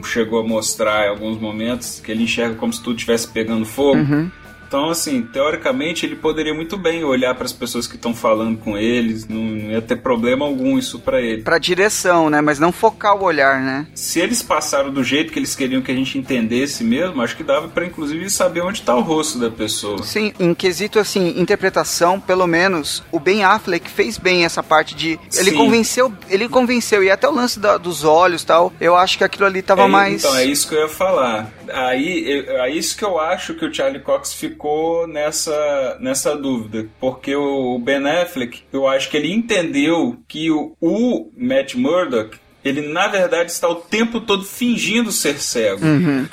chegou 0.04 0.40
a 0.40 0.44
mostrar 0.44 1.06
em 1.06 1.10
alguns 1.10 1.40
momentos 1.40 2.00
que 2.00 2.12
ele 2.12 2.24
enxerga 2.24 2.56
como 2.56 2.74
se 2.74 2.82
tudo 2.82 2.96
estivesse 2.96 3.28
pegando 3.28 3.66
fogo. 3.66 4.00
Então, 4.72 4.90
assim, 4.90 5.22
teoricamente 5.24 6.06
ele 6.06 6.16
poderia 6.16 6.54
muito 6.54 6.78
bem 6.78 7.04
olhar 7.04 7.36
para 7.36 7.44
as 7.44 7.52
pessoas 7.52 7.86
que 7.88 7.98
estão 7.98 8.16
falando 8.16 8.58
com 8.58 8.78
eles, 8.78 9.28
não, 9.28 9.58
ia 9.70 9.82
ter 9.82 9.98
problema 9.98 10.46
algum 10.46 10.80
isso 10.80 10.98
para 10.98 11.20
ele. 11.22 11.42
Pra 11.42 11.58
direção, 11.58 12.30
né? 12.30 12.40
Mas 12.40 12.58
não 12.58 12.72
focar 12.72 13.18
o 13.18 13.24
olhar, 13.26 13.60
né? 13.60 13.86
Se 13.94 14.22
eles 14.22 14.42
passaram 14.42 14.90
do 14.90 15.04
jeito 15.04 15.34
que 15.34 15.40
eles 15.40 15.54
queriam 15.58 15.82
que 15.82 15.92
a 15.92 15.94
gente 15.94 16.18
entendesse 16.18 16.86
mesmo, 16.86 17.22
acho 17.22 17.36
que 17.36 17.44
dava 17.44 17.68
para 17.68 17.86
inclusive 17.86 18.30
saber 18.30 18.62
onde 18.62 18.80
está 18.80 18.96
o 18.96 19.02
rosto 19.02 19.38
da 19.40 19.52
pessoa. 19.52 20.02
Sim, 20.04 20.32
em 20.40 20.54
quesito 20.54 21.00
assim, 21.00 21.38
interpretação, 21.38 22.18
pelo 22.18 22.48
menos, 22.48 23.04
o 23.12 23.20
Ben 23.20 23.44
Affleck 23.44 23.90
fez 23.90 24.18
bem 24.18 24.46
essa 24.46 24.64
parte 24.64 24.96
de. 24.96 25.20
Ele 25.36 25.52
Sim. 25.52 25.58
convenceu, 25.58 26.14
ele 26.30 26.48
convenceu, 26.48 27.04
e 27.04 27.12
até 27.12 27.28
o 27.28 27.34
lance 27.34 27.60
da- 27.60 27.76
dos 27.78 28.06
olhos 28.06 28.46
tal, 28.46 28.72
eu 28.80 28.96
acho 28.96 29.18
que 29.18 29.26
aquilo 29.26 29.48
ali 29.48 29.62
tava 29.62 29.82
É, 29.84 29.88
mais. 29.88 30.24
Então, 30.24 30.34
é 30.38 30.46
isso 30.46 30.66
que 30.70 30.76
eu 30.76 30.80
ia 30.84 30.88
falar. 30.88 31.52
Aí, 31.74 32.46
é, 32.48 32.68
é 32.68 32.72
isso 32.74 32.96
que 32.98 33.04
eu 33.04 33.20
acho 33.20 33.54
que 33.54 33.66
o 33.66 33.74
Charlie 33.74 34.02
Cox 34.02 34.34
ficou 34.34 34.61
nessa, 35.08 35.98
nessa 36.00 36.36
dúvida. 36.36 36.88
Porque 37.00 37.36
o 37.36 37.80
Ben 37.80 38.06
Affleck, 38.08 38.64
eu 38.72 38.88
acho 38.88 39.10
que 39.10 39.18
ele 39.18 39.34
entendeu 39.34 40.18
que 40.28 40.52
o, 40.52 40.76
o 40.80 41.32
Matt 41.36 41.76
Murdock, 41.76 42.38
ele 42.64 42.82
na 42.82 43.08
verdade 43.08 43.52
está 43.52 43.68
o 43.68 43.76
tempo 43.76 44.22
todo 44.22 44.44
fingindo 44.44 45.12
ser 45.12 45.40
cego. 45.40 45.84
Uhum. 45.84 46.28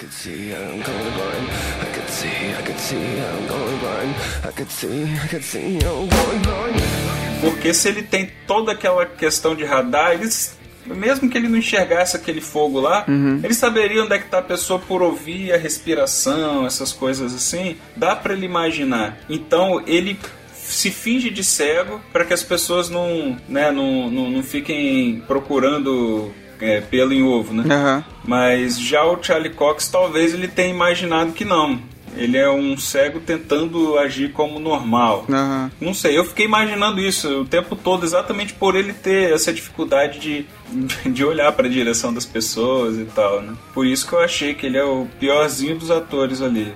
Porque 7.40 7.72
se 7.72 7.88
ele 7.88 8.02
tem 8.02 8.30
toda 8.46 8.72
aquela 8.72 9.06
questão 9.06 9.54
de 9.54 9.64
radar, 9.64 10.12
eles, 10.12 10.57
mesmo 10.94 11.28
que 11.28 11.36
ele 11.36 11.48
não 11.48 11.58
enxergasse 11.58 12.16
aquele 12.16 12.40
fogo 12.40 12.80
lá, 12.80 13.04
ele 13.42 13.54
saberia 13.54 14.02
onde 14.02 14.14
é 14.14 14.18
que 14.18 14.28
tá 14.28 14.38
a 14.38 14.42
pessoa 14.42 14.78
por 14.78 15.02
ouvir 15.02 15.52
a 15.52 15.56
respiração, 15.56 16.66
essas 16.66 16.92
coisas 16.92 17.34
assim. 17.34 17.76
Dá 17.96 18.14
pra 18.14 18.32
ele 18.32 18.46
imaginar. 18.46 19.18
Então 19.28 19.82
ele 19.86 20.18
se 20.52 20.90
finge 20.90 21.30
de 21.30 21.42
cego 21.42 22.00
para 22.12 22.24
que 22.24 22.34
as 22.34 22.42
pessoas 22.42 22.90
não, 22.90 23.36
né, 23.48 23.70
não, 23.70 24.10
não, 24.10 24.30
não 24.30 24.42
fiquem 24.42 25.22
procurando 25.26 26.30
é, 26.60 26.80
pelo 26.80 27.12
em 27.12 27.22
ovo, 27.22 27.54
né? 27.54 27.64
Aham. 27.74 28.04
Mas 28.24 28.78
já 28.78 29.04
o 29.04 29.22
Charlie 29.22 29.54
Cox, 29.54 29.88
talvez 29.88 30.34
ele 30.34 30.48
tenha 30.48 30.68
imaginado 30.68 31.32
que 31.32 31.44
não. 31.44 31.80
Ele 32.18 32.36
é 32.36 32.50
um 32.50 32.76
cego 32.76 33.20
tentando 33.20 33.96
agir 33.98 34.32
como 34.32 34.58
normal. 34.58 35.24
Aham. 35.28 35.70
Não 35.80 35.94
sei, 35.94 36.18
eu 36.18 36.24
fiquei 36.24 36.44
imaginando 36.44 37.00
isso 37.00 37.42
o 37.42 37.44
tempo 37.44 37.76
todo, 37.76 38.04
exatamente 38.04 38.52
por 38.52 38.74
ele 38.74 38.92
ter 38.92 39.32
essa 39.32 39.52
dificuldade 39.52 40.18
de, 40.18 40.46
de 41.10 41.24
olhar 41.24 41.52
para 41.52 41.66
a 41.66 41.70
direção 41.70 42.12
das 42.12 42.26
pessoas 42.26 42.98
e 42.98 43.04
tal, 43.04 43.40
né? 43.40 43.54
Por 43.72 43.86
isso 43.86 44.06
que 44.06 44.12
eu 44.12 44.20
achei 44.20 44.54
que 44.54 44.66
ele 44.66 44.76
é 44.76 44.84
o 44.84 45.06
piorzinho 45.18 45.78
dos 45.78 45.90
atores 45.90 46.42
ali. 46.42 46.74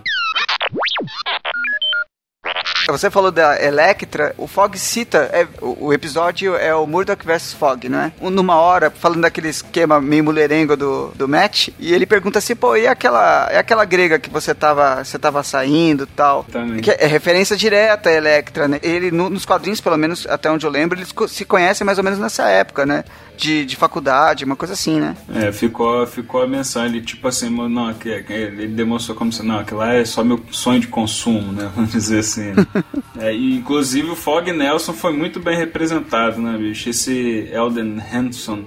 Você 2.92 3.10
falou 3.10 3.30
da 3.30 3.60
Electra, 3.62 4.34
o 4.38 4.46
Fog 4.46 4.78
cita, 4.78 5.28
é, 5.32 5.46
o, 5.60 5.86
o 5.86 5.92
episódio 5.92 6.54
é 6.56 6.74
o 6.74 6.86
Murdoch 6.86 7.24
vs 7.24 7.52
Fog, 7.54 7.88
não 7.88 7.98
é? 8.00 8.12
Um, 8.20 8.30
Numa 8.30 8.56
hora, 8.56 8.90
falando 8.90 9.22
daquele 9.22 9.48
esquema 9.48 10.00
meio 10.00 10.22
mulherengo 10.24 10.76
do, 10.76 11.08
do 11.14 11.26
Matt, 11.28 11.68
e 11.78 11.92
ele 11.94 12.06
pergunta 12.06 12.38
assim, 12.38 12.54
pô, 12.54 12.76
e 12.76 12.86
aquela, 12.86 13.48
é 13.50 13.58
aquela 13.58 13.84
grega 13.84 14.18
que 14.18 14.28
você 14.30 14.54
tava, 14.54 15.04
você 15.04 15.18
tava 15.18 15.42
saindo 15.42 16.04
e 16.04 16.06
tal? 16.06 16.44
Também. 16.44 16.80
Que 16.80 16.90
é 16.90 17.06
referência 17.06 17.56
direta 17.56 18.08
a 18.10 18.12
Electra, 18.12 18.68
né? 18.68 18.78
Ele, 18.82 19.10
no- 19.10 19.30
nos 19.30 19.44
quadrinhos, 19.44 19.80
pelo 19.80 19.96
menos, 19.96 20.26
até 20.28 20.50
onde 20.50 20.66
eu 20.66 20.70
lembro, 20.70 20.98
eles 20.98 21.12
se 21.28 21.44
conhecem 21.44 21.84
mais 21.84 21.98
ou 21.98 22.04
menos 22.04 22.18
nessa 22.18 22.48
época, 22.48 22.84
né? 22.86 23.04
De, 23.36 23.64
de 23.64 23.76
faculdade, 23.76 24.44
uma 24.44 24.56
coisa 24.56 24.74
assim, 24.74 25.00
né? 25.00 25.16
É, 25.34 25.50
ficou, 25.50 26.06
ficou 26.06 26.42
a 26.42 26.46
menção 26.46 26.82
ali, 26.82 27.00
tipo 27.00 27.26
assim, 27.26 27.50
não, 27.50 27.92
que, 27.94 28.22
que 28.22 28.32
ele 28.32 28.66
demonstrou 28.68 29.16
como 29.16 29.32
se, 29.32 29.42
não, 29.42 29.58
aquilo 29.58 29.80
lá 29.80 29.94
é 29.94 30.04
só 30.04 30.22
meu 30.22 30.40
sonho 30.50 30.80
de 30.80 30.86
consumo, 30.88 31.52
né? 31.52 31.70
Vamos 31.74 31.90
dizer 31.90 32.20
assim. 32.20 32.52
né? 32.52 32.66
É, 33.18 33.32
e, 33.32 33.56
inclusive 33.56 34.10
o 34.10 34.16
Fog 34.16 34.50
Nelson 34.50 34.92
foi 34.92 35.12
muito 35.12 35.38
bem 35.38 35.56
representado, 35.56 36.40
né, 36.40 36.56
bicho? 36.58 36.88
Esse 36.88 37.48
Elden 37.52 38.02
Henson, 38.12 38.64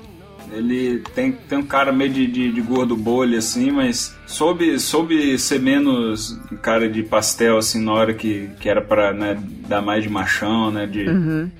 ele 0.51 0.99
tem, 1.13 1.31
tem 1.31 1.57
um 1.57 1.65
cara 1.65 1.91
meio 1.91 2.11
de, 2.11 2.27
de, 2.27 2.51
de 2.51 2.61
gordo 2.61 2.95
bolha, 2.95 3.39
assim, 3.39 3.71
mas 3.71 4.15
soube, 4.25 4.79
soube 4.79 5.37
ser 5.37 5.59
menos 5.59 6.39
cara 6.61 6.89
de 6.89 7.03
pastel, 7.03 7.57
assim, 7.57 7.83
na 7.83 7.93
hora 7.93 8.13
que, 8.13 8.49
que 8.59 8.69
era 8.69 8.81
pra 8.81 9.11
né, 9.13 9.37
dar 9.67 9.81
mais 9.81 10.03
de 10.03 10.09
machão, 10.09 10.71
né? 10.71 10.85
De 10.85 11.05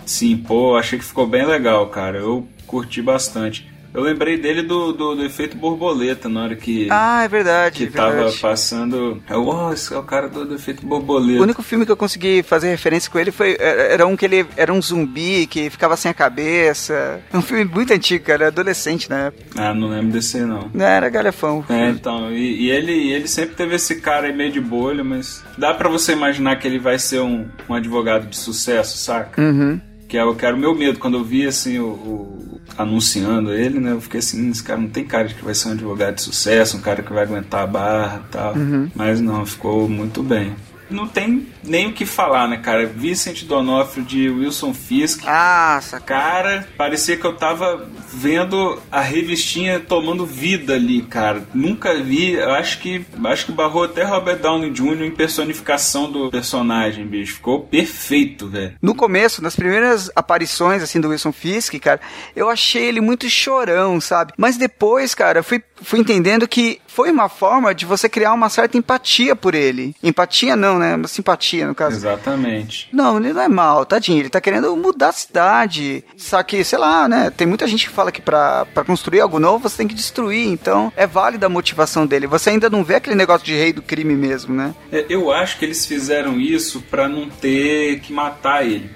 se 0.05 0.31
impor. 0.31 0.79
Achei 0.79 0.97
que 0.97 1.05
ficou 1.05 1.27
bem 1.27 1.45
legal, 1.45 1.87
cara. 1.89 2.19
Eu 2.19 2.47
curti 2.65 3.01
bastante. 3.01 3.73
Eu 3.95 4.01
lembrei 4.01 4.37
dele 4.37 4.61
do, 4.61 4.91
do, 4.91 5.15
do 5.15 5.23
efeito 5.23 5.55
borboleta 5.55 6.27
na 6.27 6.43
hora 6.43 6.55
que. 6.57 6.89
Ah, 6.91 7.23
é 7.23 7.29
verdade. 7.29 7.77
que 7.77 7.83
é 7.85 7.87
tava 7.95 8.11
verdade. 8.11 8.37
passando. 8.39 9.23
Eu, 9.29 9.47
oh, 9.47 9.71
esse 9.71 9.93
é 9.93 9.97
o 9.97 10.03
cara 10.03 10.27
do, 10.27 10.45
do 10.45 10.55
efeito 10.55 10.83
O 10.83 10.85
borboleta. 10.85 11.41
único 11.41 11.63
filme 11.63 11.85
que 11.85 11.91
eu 11.93 11.95
consegui 11.95 12.43
fazer 12.43 12.67
referência 12.67 13.09
com 13.09 13.17
ele 13.17 13.31
foi. 13.31 13.55
Era 13.57 14.05
um 14.05 14.17
que 14.17 14.25
ele 14.25 14.45
era 14.57 14.73
um 14.73 14.81
zumbi 14.81 15.47
que 15.47 15.69
ficava 15.69 15.95
sem 15.95 16.11
a 16.11 16.13
cabeça. 16.13 17.21
É 17.31 17.37
um 17.37 17.41
filme 17.41 17.63
muito 17.63 17.93
antigo, 17.93 18.25
cara. 18.25 18.47
Adolescente 18.47 19.09
na 19.09 19.27
época. 19.27 19.45
Ah, 19.55 19.73
não 19.73 19.87
lembro 19.87 20.11
desse 20.11 20.39
não. 20.39 20.69
Não, 20.73 20.85
era 20.85 21.07
galhafão. 21.07 21.63
É, 21.69 21.87
então, 21.87 22.29
e, 22.33 22.63
e 22.63 22.71
ele, 22.71 23.13
ele 23.13 23.29
sempre 23.29 23.55
teve 23.55 23.75
esse 23.75 24.01
cara 24.01 24.27
aí 24.27 24.35
meio 24.35 24.51
de 24.51 24.59
bolha, 24.59 25.05
mas 25.05 25.41
dá 25.57 25.73
pra 25.73 25.87
você 25.87 26.11
imaginar 26.11 26.57
que 26.57 26.67
ele 26.67 26.79
vai 26.79 26.99
ser 26.99 27.21
um, 27.21 27.47
um 27.69 27.73
advogado 27.73 28.27
de 28.27 28.35
sucesso, 28.37 28.97
saca? 28.97 29.41
Uhum. 29.41 29.79
Que 30.15 30.19
é, 30.19 30.23
o- 30.23 30.33
que 30.33 30.45
era 30.45 30.55
o 30.55 30.59
meu 30.59 30.73
medo 30.73 30.97
quando 30.97 31.17
eu 31.17 31.25
vi 31.25 31.45
assim 31.45 31.77
o, 31.77 31.87
o- 31.87 32.61
anunciando 32.77 33.51
ele, 33.51 33.81
né? 33.81 33.91
Eu 33.91 33.99
fiquei 33.99 34.19
assim, 34.21 34.49
esse 34.49 34.63
cara 34.63 34.79
não 34.79 34.87
tem 34.87 35.03
cara 35.03 35.27
de 35.27 35.35
que 35.35 35.43
vai 35.43 35.53
ser 35.53 35.67
um 35.67 35.71
advogado 35.73 36.15
de 36.15 36.21
sucesso, 36.21 36.77
um 36.77 36.79
cara 36.79 37.03
que 37.03 37.11
vai 37.11 37.23
aguentar 37.23 37.63
a 37.63 37.67
barra 37.67 38.21
e 38.25 38.31
tal. 38.31 38.53
Mas 38.95 39.19
não, 39.19 39.45
ficou 39.45 39.89
muito 39.89 40.23
bem. 40.23 40.53
Não 40.89 41.05
tem 41.05 41.47
nem 41.65 41.87
o 41.87 41.93
que 41.93 42.05
falar, 42.05 42.47
né, 42.47 42.57
cara? 42.57 42.85
Vincent 42.85 43.43
Donofrio 43.43 44.03
de 44.03 44.29
Wilson 44.29 44.73
Fisk. 44.73 45.23
Ah, 45.25 45.79
saca. 45.81 46.05
Cara, 46.05 46.67
parecia 46.77 47.17
que 47.17 47.25
eu 47.25 47.35
tava 47.35 47.87
vendo 48.13 48.81
a 48.91 49.01
revistinha 49.01 49.79
tomando 49.79 50.25
vida 50.25 50.73
ali, 50.73 51.01
cara. 51.01 51.43
Nunca 51.53 51.93
vi, 52.01 52.33
eu 52.33 52.51
acho 52.51 52.79
que 52.79 53.05
acho 53.25 53.45
que 53.47 53.51
barrou 53.51 53.83
até 53.83 54.03
Robert 54.03 54.39
Downey 54.39 54.71
Jr. 54.71 55.03
em 55.03 55.11
personificação 55.11 56.11
do 56.11 56.29
personagem, 56.29 57.05
bicho. 57.05 57.35
Ficou 57.35 57.61
perfeito, 57.61 58.47
velho. 58.47 58.75
No 58.81 58.95
começo, 58.95 59.43
nas 59.43 59.55
primeiras 59.55 60.09
aparições, 60.15 60.81
assim, 60.81 60.99
do 60.99 61.09
Wilson 61.09 61.31
Fisk, 61.31 61.75
cara, 61.79 61.99
eu 62.35 62.49
achei 62.49 62.85
ele 62.85 63.01
muito 63.01 63.29
chorão, 63.29 63.99
sabe? 63.99 64.33
Mas 64.37 64.57
depois, 64.57 65.13
cara, 65.13 65.39
eu 65.39 65.43
fui, 65.43 65.61
fui 65.81 65.99
entendendo 65.99 66.47
que 66.47 66.79
foi 66.87 67.11
uma 67.11 67.27
forma 67.27 67.75
de 67.75 67.85
você 67.85 68.07
criar 68.07 68.33
uma 68.33 68.49
certa 68.49 68.77
empatia 68.77 69.35
por 69.35 69.53
ele. 69.53 69.93
Empatia 70.01 70.55
não, 70.55 70.79
né? 70.79 70.95
Uma 70.95 71.07
simpatia, 71.09 71.54
no 71.63 71.75
caso. 71.75 71.95
Exatamente. 71.95 72.89
Não, 72.91 73.17
ele 73.17 73.33
não 73.33 73.41
é 73.41 73.47
mal, 73.47 73.85
tadinho. 73.85 74.19
Ele 74.19 74.29
tá 74.29 74.41
querendo 74.41 74.75
mudar 74.75 75.09
a 75.09 75.13
cidade. 75.13 76.03
Só 76.17 76.41
que, 76.43 76.63
sei 76.63 76.79
lá, 76.79 77.07
né? 77.07 77.29
Tem 77.29 77.45
muita 77.47 77.67
gente 77.67 77.87
que 77.87 77.93
fala 77.93 78.11
que 78.11 78.21
pra, 78.21 78.65
pra 78.65 78.83
construir 78.83 79.21
algo 79.21 79.39
novo 79.39 79.69
você 79.69 79.77
tem 79.77 79.87
que 79.87 79.93
destruir. 79.95 80.47
Então, 80.47 80.91
é 80.95 81.05
válida 81.05 81.45
a 81.45 81.49
motivação 81.49 82.05
dele. 82.05 82.27
Você 82.27 82.49
ainda 82.49 82.69
não 82.69 82.83
vê 82.83 82.95
aquele 82.95 83.15
negócio 83.15 83.45
de 83.45 83.53
rei 83.55 83.71
do 83.71 83.81
crime 83.81 84.15
mesmo, 84.15 84.53
né? 84.53 84.73
É, 84.91 85.05
Eu 85.09 85.31
acho 85.31 85.57
que 85.57 85.65
eles 85.65 85.85
fizeram 85.85 86.39
isso 86.39 86.81
pra 86.89 87.07
não 87.07 87.29
ter 87.29 87.99
que 87.99 88.11
matar 88.11 88.65
ele. 88.65 88.89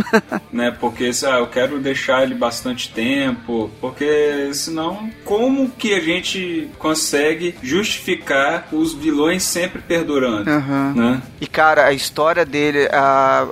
né? 0.52 0.70
Porque 0.78 1.12
se, 1.12 1.26
ah, 1.26 1.38
eu 1.38 1.46
quero 1.46 1.78
deixar 1.78 2.22
ele 2.22 2.34
bastante 2.34 2.90
tempo, 2.90 3.70
porque 3.80 4.50
senão 4.54 5.10
como 5.24 5.70
que 5.70 5.94
a 5.94 6.00
gente 6.00 6.68
consegue 6.78 7.54
justificar 7.62 8.68
os 8.72 8.92
vilões 8.94 9.42
sempre 9.42 9.80
perdurando, 9.82 10.48
Aham. 10.50 10.92
né? 10.94 11.22
E, 11.40 11.46
cara, 11.46 11.86
a 11.86 11.92
história 11.92 12.44
dele. 12.44 12.88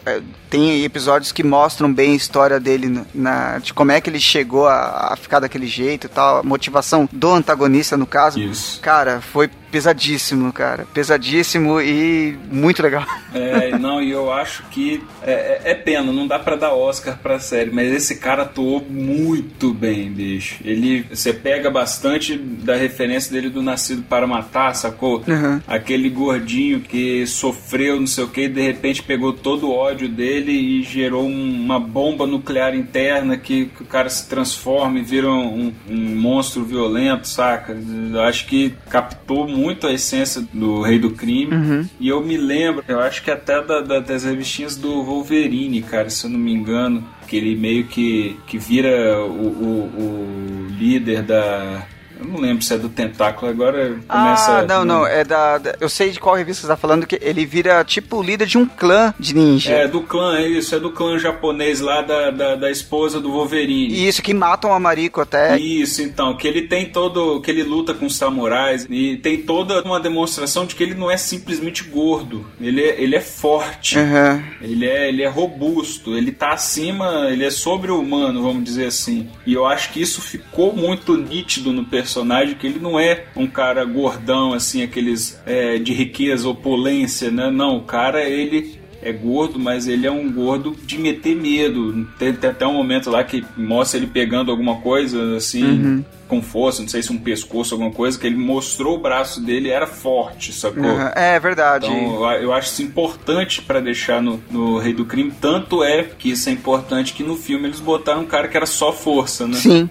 é, 0.07 0.21
tem 0.49 0.83
episódios 0.85 1.31
que 1.31 1.45
mostram 1.45 1.93
bem 1.93 2.13
a 2.13 2.17
história 2.17 2.59
dele 2.59 2.89
na- 2.89 3.05
na, 3.15 3.59
de 3.59 3.73
como 3.73 3.93
é 3.93 4.01
que 4.01 4.11
ele 4.11 4.19
chegou 4.19 4.67
a, 4.67 5.13
a 5.13 5.17
ficar 5.17 5.39
daquele 5.39 5.67
jeito 5.69 6.07
e 6.07 6.11
tal. 6.11 6.39
A 6.39 6.43
motivação 6.43 7.09
do 7.13 7.31
antagonista, 7.33 7.97
no 7.97 8.05
caso. 8.07 8.41
Isso. 8.41 8.81
Cara, 8.81 9.21
foi 9.21 9.49
pesadíssimo, 9.71 10.53
cara. 10.53 10.87
Pesadíssimo 10.93 11.81
e 11.81 12.37
muito 12.51 12.83
legal. 12.83 13.05
É, 13.33 13.79
não, 13.79 14.03
e 14.03 14.11
eu 14.11 14.33
acho 14.33 14.65
que 14.73 15.01
é, 15.23 15.61
é- 15.65 15.71
é 15.71 15.75
pena, 15.75 16.11
não 16.13 16.27
dá 16.27 16.37
pra 16.37 16.57
dar 16.57 16.73
Oscar 16.73 17.17
pra 17.23 17.39
série, 17.39 17.71
mas 17.71 17.87
esse 17.93 18.17
cara 18.17 18.43
atuou 18.43 18.85
muito 18.91 19.73
bem, 19.73 20.11
bicho. 20.11 20.57
Ele, 20.65 21.03
você 21.09 21.33
pega 21.33 21.71
bastante 21.71 22.37
da 22.37 22.75
referência 22.75 23.31
dele 23.33 23.49
do 23.49 23.63
Nascido 23.63 24.03
para 24.03 24.27
Matar, 24.27 24.75
sacou? 24.75 25.23
Uhum. 25.29 25.61
Aquele 25.69 26.09
gordinho 26.11 26.81
que 26.81 27.25
sofreu, 27.25 28.01
não 28.01 28.07
sei 28.09 28.25
o 28.25 28.29
que, 28.29 28.43
e 28.43 28.49
de 28.49 28.61
repente 28.61 29.01
pegou 29.01 29.33
todo 29.33 29.69
o 29.69 29.73
ódio 29.77 30.09
dele 30.09 30.51
e 30.51 30.83
gerou 30.83 31.25
um- 31.25 31.61
uma 31.65 31.79
bomba 31.79 32.27
nuclear 32.27 32.75
interna 32.75 33.37
que, 33.37 33.67
que 33.67 33.83
o 33.85 33.87
cara 33.87 34.09
se 34.11 34.29
transforma 34.29 34.99
e 34.99 35.03
vira 35.03 35.31
um, 35.31 35.73
um 35.89 35.97
monstro 36.17 36.65
violento, 36.65 37.29
saca? 37.29 37.79
Eu 38.13 38.23
acho 38.23 38.47
que 38.47 38.75
captou 38.89 39.47
muito 39.47 39.60
a 39.87 39.93
essência 39.93 40.43
do 40.53 40.81
Rei 40.83 40.99
do 40.99 41.11
Crime. 41.11 41.53
E 42.01 42.09
eu 42.09 42.21
me 42.25 42.37
lembro, 42.37 42.83
eu 42.89 42.99
acho 43.01 43.23
que 43.23 43.31
até 43.31 43.63
da- 43.63 43.81
da- 43.81 44.01
das 44.01 44.25
revistinhas 44.25 44.77
do 44.77 45.03
Wolverine, 45.03 45.83
cara, 45.83 46.09
se 46.11 46.25
eu 46.27 46.31
não 46.31 46.39
me 46.39 46.53
engano, 46.53 47.05
que 47.29 47.37
ele 47.37 47.55
meio 47.55 47.85
que, 47.85 48.37
que 48.47 48.59
vira 48.59 49.21
o, 49.25 49.31
o- 49.31 49.91
o 49.97 50.67
líder 50.79 51.23
da. 51.23 51.87
Eu 52.21 52.27
não 52.29 52.41
lembro 52.41 52.63
se 52.63 52.75
é 52.75 52.79
do 52.79 52.89
Tentáculo, 52.89 53.51
agora 53.51 53.99
começa. 54.09 54.59
Ah, 54.59 54.63
não, 54.67 54.85
não. 54.85 55.07
É 55.07 55.25
da, 55.25 55.59
da- 55.59 55.75
Eu 55.81 55.89
sei 55.89 56.11
de 56.11 56.21
qual 56.21 56.35
revista 56.37 56.63
você 56.63 56.69
tá 56.69 56.77
falando, 56.77 57.07
que 57.07 57.19
ele 57.23 57.47
vira 57.47 57.83
tipo 57.85 58.17
o 58.19 58.23
líder 58.23 58.47
de 58.47 58.59
um 58.59 58.67
clã 58.67 59.15
de 59.19 59.35
ninja. 59.35 59.71
É 59.73 59.89
do 59.89 60.03
clã, 60.03 60.37
é 60.39 60.47
isso, 60.49 60.75
é 60.75 60.79
do 60.81 60.91
clã 60.91 61.19
japonês 61.19 61.81
lá 61.81 62.03
da, 62.03 62.31
da, 62.31 62.55
da 62.57 62.71
esposa 62.71 63.21
do 63.21 63.31
Wolverine. 63.33 63.95
E 63.95 64.07
isso 64.09 64.23
que 64.23 64.35
matam 64.35 64.73
a 64.73 64.79
Mariko 64.81 65.21
até. 65.21 65.59
Isso, 65.59 66.03
então, 66.03 66.37
que 66.37 66.47
ele 66.47 66.63
tem 66.63 66.87
todo. 66.91 67.41
que 67.41 67.51
ele 67.51 67.63
luta 67.63 67.95
com 67.95 68.07
os 68.07 68.17
samurais 68.17 68.87
e 68.91 69.17
tem 69.17 69.39
toda 69.43 69.83
uma 69.83 69.99
demonstração 70.01 70.67
de 70.67 70.75
que 70.75 70.83
ele 70.83 70.95
não 70.95 71.11
é 71.11 71.17
simplesmente 71.17 71.85
gordo. 71.85 72.47
Ele 72.61 72.83
é, 72.83 73.01
ele 73.03 73.17
é 73.17 73.21
forte. 73.21 73.99
Aham. 73.99 74.43
Ele 74.61 74.87
é, 74.87 75.09
ele 75.09 75.23
é 75.23 75.29
robusto, 75.29 76.17
ele 76.17 76.33
tá 76.33 76.53
acima, 76.53 77.29
ele 77.31 77.45
é 77.45 77.51
sobre-humano, 77.51 78.43
vamos 78.43 78.65
dizer 78.65 78.87
assim. 78.87 79.29
E 79.47 79.55
eu 79.55 79.67
acho 79.67 79.93
que 79.93 80.01
isso 80.01 80.21
ficou 80.21 80.75
muito 80.75 81.17
nítido 81.17 81.73
no 81.73 81.85
personagem, 81.85 82.10
que 82.59 82.67
ele 82.67 82.79
não 82.81 82.99
é 82.99 83.25
um 83.37 83.47
cara 83.47 83.85
gordão, 83.85 84.53
assim, 84.53 84.83
aqueles 84.83 85.41
é, 85.47 85.79
de 85.79 85.93
riqueza, 85.93 86.49
opulência, 86.49 87.31
né? 87.31 87.51
Não, 87.51 87.77
o 87.79 87.83
cara, 87.83 88.23
ele 88.25 88.79
é 89.03 89.13
gordo, 89.13 89.59
mas 89.59 89.89
ele 89.89 90.07
é 90.07 90.11
um 90.11 90.31
gordo 90.31 90.77
de 90.85 90.99
meter 90.99 91.35
medo. 91.35 92.07
Tem, 92.19 92.33
tem 92.35 92.51
até 92.51 92.67
um 92.67 92.75
momento 92.75 93.11
lá 93.11 93.25
que 93.25 93.45
mostra 93.57 93.99
ele 93.99 94.07
pegando 94.07 94.51
alguma 94.51 94.77
coisa, 94.83 95.37
assim, 95.37 96.05
com 96.29 96.43
força, 96.43 96.83
não 96.83 96.89
sei 96.89 97.03
se 97.03 97.11
um 97.11 97.19
pescoço, 97.19 97.75
alguma 97.75 97.91
coisa, 97.91 98.19
que 98.19 98.27
ele 98.27 98.37
mostrou 98.37 98.97
o 98.97 99.01
braço 99.01 99.41
dele 99.41 99.71
era 99.71 99.87
forte, 99.87 100.53
sacou? 100.53 100.85
Aham. 100.85 101.13
É 101.17 101.41
verdade. 101.41 101.87
Então, 101.87 102.33
eu- 102.35 102.53
acho 102.53 102.69
isso 102.73 102.83
importante 102.83 103.63
pra 103.63 103.81
deixar 103.81 104.21
no, 104.23 104.41
no 104.51 104.77
Rei 104.79 104.93
do 104.93 105.05
Crime. 105.07 105.33
Tanto 105.41 105.83
é 105.83 106.03
que 106.05 106.31
isso 106.31 106.49
é 106.49 106.53
importante 106.53 107.15
que 107.15 107.23
no 107.23 107.37
filme 107.37 107.69
eles 107.69 107.81
botaram 107.81 108.21
um 108.21 108.27
cara 108.27 108.49
que 108.49 108.57
era 108.57 108.67
só 108.67 108.93
força, 108.93 109.47
né? 109.47 109.55
Sim. 109.57 109.89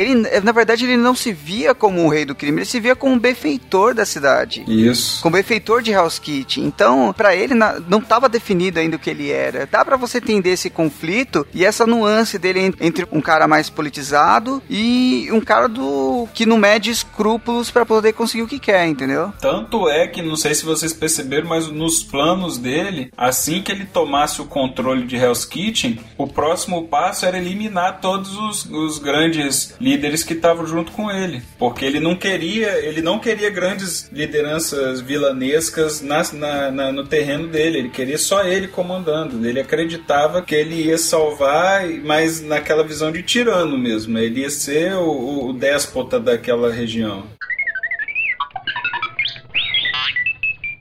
Ele, 0.00 0.14
na 0.40 0.52
verdade, 0.52 0.84
ele 0.84 0.96
não 0.96 1.14
se 1.14 1.32
via 1.32 1.74
como 1.74 2.02
um 2.02 2.08
rei 2.08 2.24
do 2.24 2.34
crime, 2.34 2.58
ele 2.58 2.64
se 2.64 2.80
via 2.80 2.96
como 2.96 3.14
um 3.14 3.18
benfeitor 3.18 3.94
da 3.94 4.04
cidade. 4.06 4.64
Isso. 4.66 5.22
Como 5.22 5.36
benfeitor 5.36 5.82
de 5.82 5.90
Hell's 5.92 6.18
Kitchen. 6.18 6.64
Então, 6.64 7.12
pra 7.16 7.34
ele, 7.34 7.54
na- 7.54 7.80
não 7.88 7.98
estava 7.98 8.28
definido 8.28 8.78
ainda 8.78 8.96
o 8.96 8.98
que 8.98 9.10
ele 9.10 9.30
era. 9.30 9.66
Dá 9.70 9.84
pra 9.84 9.96
você 9.96 10.18
entender 10.18 10.50
esse 10.50 10.70
conflito 10.70 11.46
e 11.52 11.64
essa 11.64 11.86
nuance 11.86 12.38
dele 12.38 12.60
en- 12.60 12.74
entre 12.80 13.06
um 13.12 13.20
cara 13.20 13.46
mais 13.46 13.68
politizado 13.68 14.62
e 14.70 15.28
um 15.32 15.40
cara 15.40 15.68
do 15.68 16.26
que 16.32 16.46
não 16.46 16.56
mede 16.56 16.90
escrúpulos 16.90 17.70
pra 17.70 17.84
poder 17.84 18.12
conseguir 18.12 18.42
o 18.42 18.48
que 18.48 18.58
quer, 18.58 18.86
entendeu? 18.86 19.32
Tanto 19.40 19.88
é 19.88 20.06
que, 20.06 20.22
não 20.22 20.36
sei 20.36 20.54
se 20.54 20.64
vocês 20.64 20.92
perceberam, 20.92 21.48
mas 21.48 21.68
nos 21.68 22.02
planos 22.02 22.56
dele, 22.58 23.10
assim 23.16 23.60
que 23.62 23.70
ele 23.70 23.84
tomasse 23.84 24.40
o 24.40 24.44
controle 24.46 25.04
de 25.06 25.16
Hell's 25.16 25.44
Kitchen, 25.44 25.98
o 26.16 26.26
próximo 26.26 26.86
passo 26.88 27.26
era 27.26 27.36
eliminar 27.38 28.00
todos 28.00 28.36
os, 28.36 28.64
os 28.66 28.98
grandes 28.98 29.74
líderes 29.80 29.89
que 30.26 30.34
estavam 30.34 30.66
junto 30.66 30.92
com 30.92 31.10
ele. 31.10 31.42
Porque 31.58 31.84
ele 31.84 32.00
não 32.00 32.14
queria, 32.16 32.78
ele 32.84 33.00
não 33.02 33.18
queria 33.18 33.50
grandes 33.50 34.08
lideranças 34.12 35.00
vilanescas 35.00 36.00
na, 36.32 36.70
na- 36.70 36.92
no 36.92 37.06
terreno 37.06 37.48
dele. 37.48 37.78
Ele 37.78 37.88
queria 37.90 38.18
só 38.18 38.44
ele 38.44 38.68
comandando. 38.68 39.46
Ele 39.46 39.60
acreditava 39.60 40.42
que 40.42 40.54
ele 40.54 40.74
ia 40.86 40.98
salvar, 40.98 41.86
mas 42.04 42.40
naquela 42.40 42.82
visão 42.84 43.10
de 43.12 43.22
tirano 43.22 43.76
mesmo. 43.78 44.18
Ele 44.18 44.40
ia 44.40 44.50
ser 44.50 44.94
o- 44.94 45.48
o 45.48 45.52
déspota 45.52 46.18
daquela 46.20 46.70
região. 46.72 47.24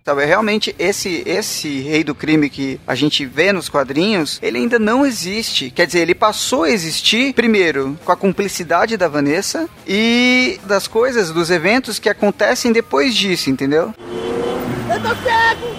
Sabe, 0.09 0.25
realmente 0.25 0.75
esse 0.79 1.21
esse 1.23 1.81
rei 1.81 2.03
do 2.03 2.15
crime 2.15 2.49
que 2.49 2.81
a 2.87 2.95
gente 2.95 3.27
vê 3.27 3.53
nos 3.53 3.69
quadrinhos, 3.69 4.39
ele 4.41 4.57
ainda 4.57 4.79
não 4.79 5.05
existe. 5.05 5.69
Quer 5.69 5.85
dizer, 5.85 5.99
ele 5.99 6.15
passou 6.15 6.63
a 6.63 6.71
existir 6.71 7.31
primeiro 7.35 7.95
com 8.03 8.11
a 8.11 8.17
cumplicidade 8.17 8.97
da 8.97 9.07
Vanessa 9.07 9.69
e 9.87 10.59
das 10.63 10.87
coisas, 10.87 11.29
dos 11.29 11.51
eventos 11.51 11.99
que 11.99 12.09
acontecem 12.09 12.71
depois 12.71 13.13
disso, 13.13 13.51
entendeu? 13.51 13.93
Eu 13.99 14.99
tô 14.99 15.09
cego! 15.09 15.75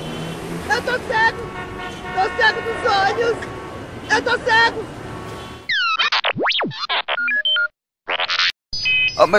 Eu 0.76 0.82
tô 0.82 0.92
cego! 1.08 1.38
Tô 2.14 2.36
cego 2.36 2.60
dos 2.60 2.92
olhos! 2.92 3.36
Eu 4.14 4.22
tô 4.22 4.44
cego! 4.44 4.99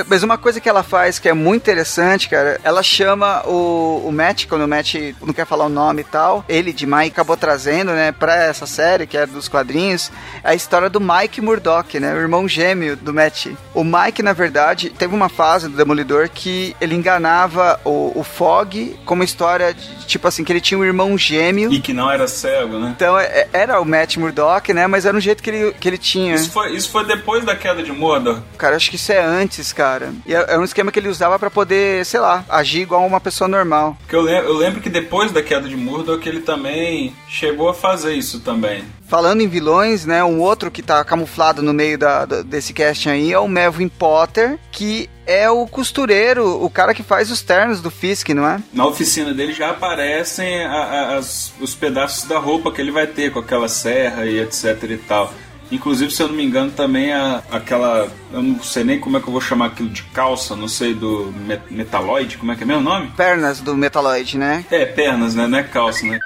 Mas 0.08 0.24
uma 0.24 0.38
coisa 0.38 0.60
que 0.60 0.70
ela 0.70 0.84
faz 0.84 1.20
que 1.20 1.28
é 1.30 1.34
muito 1.34 1.62
interessante, 1.64 2.30
cara, 2.30 2.60
ela 2.64 2.82
chama 2.82 3.42
o, 3.48 4.04
o 4.08 4.12
Matt, 4.12 4.46
quando 4.48 4.64
o 4.64 4.68
Matt 4.68 4.96
não 5.22 5.34
quer 5.34 5.46
falar 5.46 5.66
o 5.66 5.70
nome 5.70 6.02
e 6.02 6.06
tal, 6.06 6.44
ele 6.48 6.72
de 6.74 6.86
Mike 6.86 7.10
acabou 7.12 7.36
trazendo, 7.38 7.92
né, 7.92 8.12
pra 8.12 8.36
essa 8.36 8.66
série, 8.66 9.06
que 9.06 9.18
é 9.18 9.26
dos 9.26 9.48
quadrinhos, 9.48 10.12
a 10.44 10.56
história 10.56 10.90
do 10.90 11.00
Mike 11.02 11.42
Murdock, 11.42 12.00
né, 12.00 12.14
o 12.14 12.18
irmão 12.18 12.48
gêmeo 12.48 12.96
do 12.96 13.14
Matt. 13.14 13.48
O 13.74 13.84
Mike, 13.84 14.24
na 14.24 14.34
verdade, 14.34 14.90
teve 14.90 15.14
uma 15.14 15.30
fase 15.30 15.68
do 15.68 15.76
Demolidor 15.76 16.30
que 16.34 16.76
ele 16.80 16.96
enganava 16.96 17.80
o, 17.84 18.12
o 18.16 18.24
Fog 18.24 18.98
com 19.06 19.14
uma 19.14 19.24
história 19.26 19.74
de, 19.74 20.06
tipo 20.06 20.28
assim, 20.28 20.44
que 20.44 20.52
ele 20.52 20.62
tinha 20.62 20.78
um 20.80 20.86
irmão 20.86 21.18
gêmeo. 21.18 21.72
E 21.72 21.80
que 21.82 21.94
não 21.94 22.10
era 22.12 22.28
cego, 22.28 22.78
né? 22.80 22.94
Então 22.96 23.18
é- 23.20 23.48
era 23.54 23.80
o 23.82 23.86
Matt 23.86 24.18
Murdock, 24.18 24.74
né? 24.74 24.88
Mas 24.88 25.06
era 25.06 25.16
um 25.16 25.20
jeito 25.22 25.42
que 25.44 25.50
ele, 25.50 25.74
que 25.74 25.88
ele 25.88 25.98
tinha. 25.98 26.36
Isso 26.36 26.52
foi, 26.52 26.74
isso 26.76 26.90
foi 26.90 27.06
depois 27.06 27.44
da 27.46 27.56
queda 27.56 27.84
de 27.84 27.92
Mordor. 27.92 28.40
Cara, 28.58 28.76
acho 28.76 28.90
que 28.90 28.96
isso 28.96 29.12
é 29.12 29.20
antes, 29.24 29.74
cara. 29.74 29.81
E 30.26 30.34
é, 30.34 30.46
é 30.50 30.58
um 30.58 30.64
esquema 30.64 30.92
que 30.92 31.00
ele 31.00 31.10
usava 31.10 31.38
pra 31.40 31.50
poder, 31.50 32.06
sei 32.06 32.20
lá, 32.20 32.46
agir 32.50 32.82
igual 32.82 33.06
uma 33.06 33.20
pessoa 33.20 33.48
normal. 33.48 33.98
Porque 34.02 34.16
eu, 34.16 34.22
lem- 34.22 34.44
eu 34.44 34.54
lembro 34.56 34.80
que 34.82 34.90
depois 34.90 35.32
da 35.32 35.42
queda 35.42 35.68
de 35.68 35.76
que 36.20 36.30
ele 36.30 36.42
também 36.42 37.14
chegou 37.28 37.70
a 37.70 37.74
fazer 37.74 38.14
isso 38.14 38.40
também. 38.42 38.84
Falando 39.08 39.42
em 39.42 39.48
vilões, 39.48 40.06
né? 40.06 40.24
Um 40.24 40.40
outro 40.40 40.72
que 40.72 40.82
tá 40.82 41.04
camuflado 41.04 41.62
no 41.62 41.74
meio 41.74 41.98
da, 41.98 42.26
da- 42.26 42.42
desse 42.42 42.72
casting 42.74 43.10
aí 43.10 43.34
é 43.34 43.40
o 43.40 43.48
Melvin 43.48 43.90
Potter, 43.90 44.58
que 44.72 45.10
é 45.26 45.50
o 45.50 45.68
costureiro, 45.68 46.64
o 46.64 46.70
cara 46.70 46.94
que 46.94 47.04
faz 47.04 47.30
os 47.32 47.42
ternos 47.42 47.82
do 47.82 47.92
Fisk, 47.92 48.30
não 48.30 48.48
é? 48.48 48.60
Na 48.74 48.86
oficina 48.86 49.34
dele 49.34 49.54
já 49.54 49.70
aparecem 49.72 50.64
a- 50.64 50.72
a- 50.72 51.18
as- 51.18 51.54
os 51.60 51.76
pedaços 51.76 52.24
da 52.28 52.40
roupa 52.40 52.72
que 52.72 52.80
ele 52.82 52.92
vai 52.92 53.08
ter 53.08 53.32
com 53.32 53.40
aquela 53.40 53.68
serra 53.68 54.26
e 54.26 54.40
etc 54.40 54.82
e 54.90 54.98
tal. 54.98 55.34
Inclusive, 55.72 56.12
se 56.12 56.22
eu 56.22 56.28
não 56.28 56.36
me 56.36 56.44
engano, 56.44 56.70
também 56.72 57.14
a, 57.14 57.42
aquela. 57.50 58.12
Eu 58.34 58.42
não 58.44 58.62
sei 58.62 58.84
nem 58.84 59.00
como 59.00 59.18
é 59.18 59.22
que 59.22 59.28
eu 59.28 59.32
vou 59.32 59.40
chamar 59.42 59.68
aquilo 59.68 59.90
de 59.90 60.04
calça, 60.04 60.56
não 60.56 60.68
sei, 60.68 60.94
do 60.94 61.34
me- 61.48 61.62
metaloide, 61.70 62.38
como 62.38 62.52
é 62.52 62.56
que 62.56 62.64
é 62.64 62.66
mesmo 62.66 62.82
o 62.82 62.84
nome? 62.84 63.10
Pernas 63.16 63.62
do 63.62 63.76
Metaloid, 63.76 64.38
né? 64.38 64.66
É, 64.70 64.86
pernas, 64.86 65.34
né? 65.34 65.48
Não 65.48 65.58
é 65.60 65.64
calça, 65.64 66.06
né? 66.06 66.20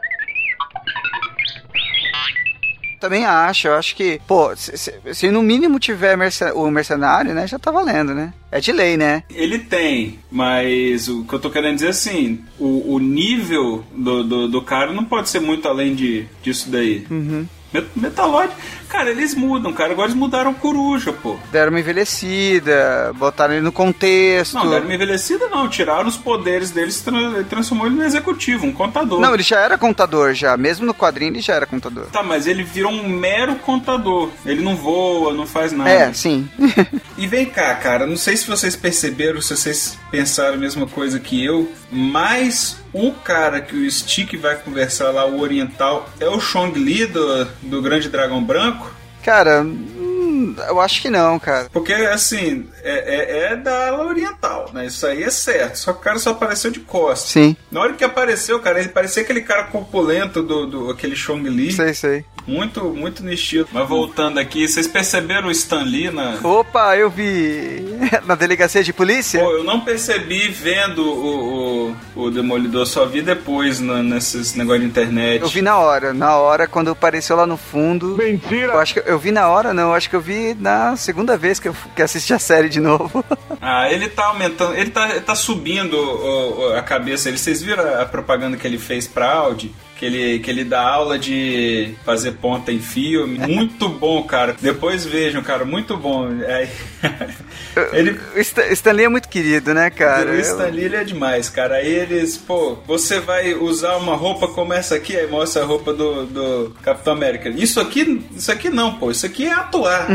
Também 2.99 3.23
acho, 3.25 3.67
eu 3.67 3.75
acho 3.75 3.95
que, 3.95 4.19
pô, 4.27 4.55
se, 4.55 4.75
se- 4.77 4.93
se 5.13 5.29
no 5.29 5.43
mínimo 5.43 5.77
tiver 5.79 6.17
merce- 6.17 6.51
o 6.53 6.71
mercenário, 6.71 7.36
né? 7.36 7.45
Já 7.45 7.60
tá 7.60 7.69
valendo, 7.69 8.15
né? 8.15 8.34
É 8.51 8.60
de 8.60 8.71
lei, 8.71 8.97
né? 8.97 9.21
Ele 9.29 9.60
tem, 9.60 10.17
mas 10.31 11.08
o 11.08 11.23
que 11.23 11.34
eu 11.34 11.39
tô 11.39 11.51
querendo 11.51 11.75
dizer 11.75 11.89
assim, 11.89 12.39
o, 12.58 12.95
o 12.95 12.99
nível 12.99 13.86
do, 13.95 14.23
do, 14.23 14.47
do 14.47 14.62
cara 14.62 14.91
não 14.91 15.03
pode 15.05 15.29
ser 15.29 15.39
muito 15.39 15.67
além 15.67 15.93
de, 15.93 16.25
disso 16.41 16.71
daí. 16.71 17.05
Met- 17.12 17.47
Metaloid, 17.96 18.52
cara, 18.90 19.10
eles 19.10 19.34
mudam, 19.36 19.74
cara. 19.74 19.92
Agora 19.94 20.08
eles 20.10 20.18
mudaram 20.20 20.54
coruja, 20.54 21.12
pô. 21.14 21.38
Deram 21.52 21.72
uma 21.72 21.80
envelhecida, 21.80 23.12
botaram 23.16 23.54
ele 23.54 23.64
no 23.64 23.72
contexto. 23.72 24.54
Não, 24.56 24.70
deram 24.70 24.86
uma 24.86 24.94
envelhecida, 24.94 25.48
não. 25.48 25.68
Tiraram 25.68 26.08
os 26.08 26.18
poderes 26.18 26.72
deles 26.72 27.00
e 27.00 27.04
tra- 27.04 27.44
transformou 27.50 27.88
ele 27.88 27.96
no 27.96 28.04
executivo, 28.04 28.66
um 28.66 28.72
contador. 28.72 29.20
Não, 29.20 29.34
ele 29.34 29.44
já 29.44 29.60
era 29.60 29.78
contador 29.78 30.34
já. 30.34 30.56
Mesmo 30.58 30.86
no 30.86 30.94
quadrinho 30.94 31.32
ele 31.32 31.42
já 31.42 31.54
era 31.56 31.66
contador. 31.66 32.06
Tá, 32.08 32.24
mas 32.24 32.48
ele 32.48 32.64
virou 32.64 32.92
um 32.92 33.08
mero 33.08 33.56
contador. 33.56 34.30
Ele 34.46 34.62
não 34.64 34.76
voa, 34.76 35.34
não 35.34 35.46
faz 35.48 35.72
nada. 35.72 35.90
É, 35.90 36.14
sim. 36.14 36.48
E 37.18 37.28
vem 37.28 37.46
cá, 37.46 37.74
cara, 37.76 38.06
não 38.06 38.18
sei 38.18 38.36
se 38.36 38.46
vocês 38.46 38.76
perceberam, 38.76 39.42
se 39.42 39.56
vocês 39.56 39.98
pensaram 40.12 40.56
a 40.56 40.58
mesma 40.58 40.86
coisa 40.86 41.18
que 41.18 41.42
eu, 41.44 41.72
mas 41.95 42.77
o 42.93 43.12
cara 43.12 43.62
que 43.62 43.75
o 43.75 43.89
Stick 43.91 44.36
vai 44.38 44.55
conversar 44.55 45.12
lá, 45.12 45.25
o 45.25 45.39
oriental, 45.39 46.10
é 46.19 46.27
o 46.27 46.39
Chong 46.39 46.77
Li 46.77 47.05
do, 47.05 47.45
do 47.63 47.81
Grande 47.81 48.10
Dragão 48.10 48.43
Branco? 48.43 48.91
cara, 49.23 49.62
hum, 49.63 50.55
eu 50.67 50.79
acho 50.79 51.01
que 51.01 51.10
não, 51.10 51.39
cara. 51.39 51.67
Porque, 51.73 51.91
assim, 51.93 52.67
é, 52.84 53.15
é- 53.15 53.53
é 53.53 53.55
da 53.55 53.88
ala 53.88 54.05
oriental, 54.05 54.69
né? 54.71 54.86
Isso 54.86 55.08
aí 55.08 55.23
é 55.23 55.31
certo. 55.31 55.77
Só 55.77 55.93
que 55.93 55.99
o 55.99 56.01
cara 56.03 56.19
só 56.19 56.29
apareceu 56.29 56.69
de 56.69 56.79
costas. 56.81 57.31
Sim, 57.31 57.58
Na 57.71 57.81
hora 57.81 57.93
que 57.93 58.03
apareceu, 58.03 58.60
cara, 58.60 58.79
ele 58.79 58.89
parecia 58.89 59.23
aquele 59.23 59.41
cara 59.41 59.63
corpulento 59.63 60.43
do, 60.43 60.67
do 60.67 60.89
aquele 60.91 61.15
Chong 61.15 61.49
Li. 61.49 61.71
sei, 61.71 61.93
sei. 61.95 62.25
Muito, 62.47 62.84
muito 62.86 63.23
no 63.23 63.31
estilo. 63.34 63.67
Mas 63.71 63.88
voltando 63.88 64.38
aqui, 64.39 64.67
vocês 64.67 64.88
perceberam 64.88 65.47
o 65.47 65.51
Stan 65.51 65.81
Lee 65.84 66.12
na, 66.12 66.38
Opa, 66.43 66.95
eu 66.95 67.10
vi 67.10 67.84
na 68.25 68.36
delegacia 68.36 68.84
de 68.84 68.93
polícia. 68.93 69.39
Pô, 69.39 69.51
eu 69.51 69.63
não 69.63 69.79
percebi 69.81 70.47
vendo 70.49 71.01
o, 71.03 71.95
o, 72.15 72.23
o 72.25 72.31
Demolidor, 72.31 72.86
só 72.86 73.05
vi 73.05 73.21
depois 73.21 73.79
na, 73.79 74.03
nesses 74.03 74.53
negócio 74.53 74.81
de 74.81 74.88
internet. 74.88 75.41
Eu 75.41 75.47
vi 75.47 75.62
na 75.62 75.77
hora, 75.79 76.13
na 76.13 76.36
hora 76.38 76.67
quando 76.67 76.91
apareceu 76.91 77.36
lá 77.36 77.47
no 77.47 77.58
fundo. 77.58 78.15
Mentira! 78.17 78.73
Eu 78.73 78.79
acho 78.79 78.93
que 78.93 79.03
eu 79.05 79.17
vi 79.17 79.31
na 79.31 79.47
hora, 79.49 79.73
não, 79.73 79.89
eu 79.89 79.93
acho 79.93 80.10
que 80.10 80.15
eu 80.15 80.21
vi 80.21 80.53
na 80.60 80.95
segunda 80.95 81.36
vez 81.38 81.60
que 81.60 81.67
eu 81.69 81.75
que 81.95 82.01
assisti 82.01 82.34
a 82.34 82.39
série 82.39 82.69
de 82.69 82.79
novo. 82.79 83.23
Ah, 83.67 83.91
ele 83.91 84.10
tá 84.10 84.25
aumentando, 84.27 84.75
ele 84.75 84.91
tá, 84.91 85.10
ele 85.10 85.21
tá 85.21 85.34
subindo 85.34 85.95
o- 85.97 86.60
o- 86.69 86.73
a 86.75 86.84
cabeça. 86.84 87.29
Ele, 87.29 87.38
vocês 87.38 87.63
viram 87.63 87.84
a, 87.84 88.01
a 88.01 88.05
propaganda 88.05 88.58
que 88.58 88.67
ele 88.67 88.77
fez 88.77 89.08
pra 89.08 89.31
Audi? 89.34 89.73
Que 90.06 90.15
ele, 90.15 90.39
que 90.39 90.52
ele 90.52 90.63
dá 90.63 90.82
aula 90.82 91.18
de 91.18 91.96
fazer 92.06 92.34
ponta 92.34 92.72
em 92.72 92.80
filme. 92.80 93.39
Muito 93.39 93.89
bom, 93.89 94.22
cara. 94.24 94.56
Depois 94.62 95.04
vejam, 95.04 95.41
cara, 95.41 95.65
muito 95.65 95.98
bom. 95.98 96.30
É, 96.44 96.68
ele, 97.91 98.20
O 98.36 98.39
Stan- 98.39 98.68
Stanley 98.68 99.06
é 99.06 99.10
muito 99.10 99.28
querido, 99.28 99.74
né, 99.74 99.89
cara? 99.89 100.30
o 100.32 100.36
Stan 100.39 100.65
Lee, 100.68 100.84
ele 100.86 100.96
é 100.96 101.04
demais, 101.04 101.50
cara. 101.50 101.78
Aí 101.78 101.88
eles, 101.91 102.38
pô, 102.38 102.78
você 102.86 103.20
vai 103.20 103.56
usar 103.56 103.96
uma 103.98 104.15
roupa 104.15 104.48
como 104.48 104.74
essa 104.74 104.94
aqui, 104.96 105.15
aí 105.18 105.26
mostra 105.28 105.63
a 105.63 105.65
roupa 105.65 105.91
do, 105.91 106.26
do 106.28 106.76
Capitão 106.84 107.13
América. 107.13 107.50
Isso 107.50 107.80
aqui, 107.80 108.24
isso 108.36 108.52
aqui 108.52 108.70
não, 108.70 108.96
pô, 109.00 109.10
isso 109.10 109.26
aqui 109.26 109.48
é 109.48 109.54
atuar. 109.54 110.08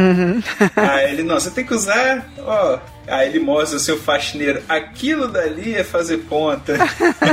Aí 0.76 1.12
ele, 1.12 1.24
não, 1.24 1.34
você 1.40 1.50
tem 1.50 1.66
que 1.66 1.74
usar, 1.74 2.30
ó. 2.38 2.78
Aí 3.06 3.28
ele 3.28 3.40
mostra 3.40 3.76
o 3.76 3.80
seu 3.80 3.98
faxineiro. 3.98 4.62
Aquilo 4.68 5.28
dali 5.28 5.74
é 5.74 5.82
fazer 5.84 6.18
ponta. 6.18 6.76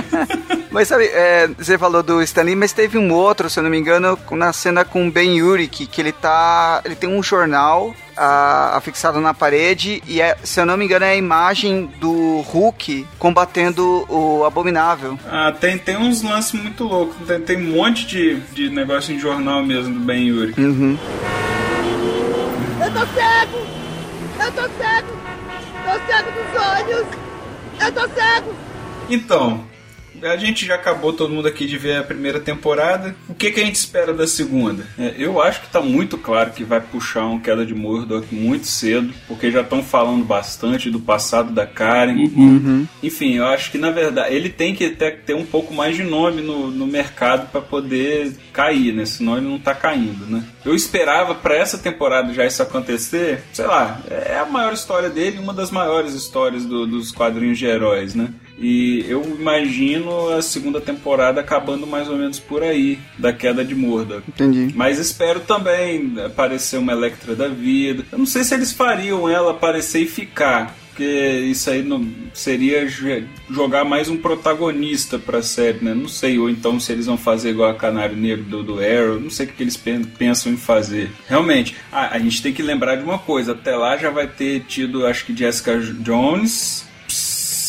Mas 0.71 0.87
sabe, 0.87 1.05
é, 1.05 1.47
você 1.47 1.77
falou 1.77 2.03
do 2.03 2.21
Stanley, 2.21 2.55
mas 2.55 2.71
teve 2.71 2.97
um 2.97 3.11
outro, 3.11 3.49
se 3.49 3.57
eu 3.57 3.63
não 3.63 3.69
me 3.69 3.79
engano, 3.79 4.19
na 4.31 4.53
cena 4.53 4.85
com 4.85 5.07
o 5.07 5.11
Ben 5.11 5.41
Urich, 5.41 5.87
que 5.87 6.01
ele 6.01 6.11
tá. 6.11 6.81
Ele 6.85 6.93
tem 6.93 7.09
um 7.09 7.23
jornal 7.23 7.95
afixado 8.15 9.19
na 9.21 9.33
parede, 9.33 10.01
e 10.07 10.21
é, 10.21 10.35
se 10.43 10.59
eu 10.59 10.65
não 10.65 10.75
me 10.75 10.85
engano, 10.85 11.05
é 11.05 11.11
a 11.11 11.15
imagem 11.15 11.89
do 11.99 12.41
Hulk 12.41 13.05
combatendo 13.19 14.05
o 14.09 14.43
Abominável. 14.43 15.17
ah, 15.29 15.51
tem, 15.51 15.77
tem 15.77 15.97
uns 15.97 16.21
lances 16.21 16.53
muito 16.53 16.83
loucos. 16.83 17.15
Tem, 17.27 17.39
tem 17.41 17.57
um 17.57 17.75
monte 17.75 18.05
de, 18.05 18.39
de 18.53 18.69
negócio 18.69 19.13
em 19.13 19.19
jornal 19.19 19.63
mesmo 19.63 19.93
do 19.93 19.99
Ben 19.99 20.27
Yuri. 20.27 20.53
Uhum. 20.57 20.97
Eu 22.83 22.91
tô 22.91 22.99
cego! 23.13 23.67
Eu 24.39 24.51
tô 24.51 24.61
cego! 24.77 25.16
Tô 25.97 26.05
cego 26.05 26.31
dos 26.31 26.61
olhos! 26.61 27.07
Eu 27.79 27.91
tô 27.91 28.01
cego! 28.13 28.55
Então, 29.09 29.65
a 30.23 30.35
gente 30.37 30.65
já 30.65 30.75
acabou 30.75 31.13
todo 31.13 31.33
mundo 31.33 31.47
aqui 31.47 31.65
de 31.65 31.77
ver 31.77 31.97
a 31.97 32.03
primeira 32.03 32.39
temporada. 32.39 33.15
O 33.29 33.33
que, 33.33 33.51
que 33.51 33.59
a 33.59 33.65
gente 33.65 33.75
espera 33.75 34.13
da 34.13 34.25
segunda? 34.27 34.85
É, 34.97 35.13
eu 35.17 35.41
acho 35.41 35.61
que 35.61 35.69
tá 35.69 35.81
muito 35.81 36.17
claro 36.17 36.51
que 36.51 36.63
vai 36.63 36.81
puxar 36.81 37.25
um 37.25 37.39
queda 37.39 37.65
de 37.65 37.73
Murdoch 37.75 38.27
muito 38.33 38.67
cedo, 38.67 39.13
porque 39.27 39.51
já 39.51 39.61
estão 39.61 39.83
falando 39.83 40.23
bastante 40.23 40.89
do 40.89 40.99
passado 40.99 41.51
da 41.53 41.65
Karen. 41.65 42.15
Enfim, 43.03 43.35
eu 43.35 43.45
acho 43.47 43.71
que 43.71 43.77
na 43.77 43.91
verdade 43.91 44.33
ele 44.33 44.49
tem 44.49 44.73
que 44.75 44.89
ter, 44.89 45.19
ter 45.21 45.33
um 45.35 45.45
pouco 45.45 45.73
mais 45.73 45.95
de 45.95 46.03
nome 46.03 46.41
no, 46.41 46.69
no 46.71 46.87
mercado 46.87 47.49
para 47.51 47.61
poder 47.61 48.33
cair, 48.53 48.93
né? 48.93 49.05
Senão 49.05 49.37
ele 49.37 49.47
não 49.47 49.59
tá 49.59 49.73
caindo, 49.73 50.25
né? 50.25 50.43
Eu 50.65 50.75
esperava 50.75 51.35
para 51.35 51.55
essa 51.55 51.77
temporada 51.77 52.33
já 52.33 52.45
isso 52.45 52.61
acontecer, 52.61 53.41
sei 53.53 53.65
lá, 53.65 54.01
é 54.09 54.37
a 54.39 54.45
maior 54.45 54.73
história 54.73 55.09
dele, 55.09 55.39
uma 55.39 55.53
das 55.53 55.71
maiores 55.71 56.13
histórias 56.13 56.65
do- 56.65 56.85
dos 56.87 57.11
quadrinhos 57.11 57.57
de 57.57 57.65
heróis, 57.65 58.13
né? 58.15 58.29
E 58.59 59.05
eu 59.07 59.23
imagino 59.39 60.29
a 60.29 60.41
segunda 60.41 60.81
temporada 60.81 61.39
acabando 61.41 61.85
mais 61.85 62.07
ou 62.09 62.17
menos 62.17 62.39
por 62.39 62.63
aí, 62.63 62.97
da 63.17 63.31
queda 63.31 63.63
de 63.63 63.75
Murdoch. 63.75 64.23
Entendi. 64.27 64.73
Mas 64.75 64.97
espero 64.99 65.41
também 65.41 66.13
aparecer 66.25 66.77
uma 66.77 66.91
Electra 66.91 67.35
da 67.35 67.47
vida. 67.47 68.03
Eu 68.11 68.17
não 68.17 68.25
sei 68.25 68.43
se 68.43 68.53
eles 68.55 68.71
fariam 68.71 69.29
ela 69.29 69.51
aparecer 69.51 70.01
e 70.01 70.07
ficar. 70.07 70.75
Porque 70.89 71.03
isso 71.51 71.69
aí 71.69 71.83
não 71.83 72.09
seria 72.33 72.87
jo- 72.87 73.23
jogar 73.51 73.85
mais 73.85 74.09
um 74.09 74.17
protagonista 74.17 75.19
pra 75.19 75.43
série, 75.43 75.85
né? 75.85 75.93
Não 75.93 76.07
sei, 76.07 76.39
ou 76.39 76.49
então 76.49 76.79
se 76.79 76.91
eles 76.91 77.05
vão 77.05 77.15
fazer 77.15 77.51
igual 77.51 77.69
a 77.69 77.75
Canário 77.75 78.17
Negro 78.17 78.43
do, 78.45 78.63
do 78.63 78.79
Arrow, 78.79 79.19
não 79.19 79.29
sei 79.29 79.45
o 79.45 79.49
que, 79.49 79.61
eles 79.61 79.77
pen- 79.77 80.03
pensam 80.03 80.51
em 80.51 80.57
fazer. 80.57 81.11
Realmente, 81.29 81.75
a, 81.91 82.15
a 82.15 82.19
gente 82.19 82.41
tem 82.41 82.51
que 82.51 82.63
lembrar 82.63 82.95
de 82.95 83.03
uma 83.03 83.19
coisa: 83.19 83.51
até 83.51 83.75
lá 83.75 83.95
já 83.95 84.09
vai 84.09 84.25
ter 84.27 84.61
tido, 84.67 85.05
acho 85.05 85.23
que 85.27 85.35
Jessica 85.37 85.77
Jones, 85.77 86.86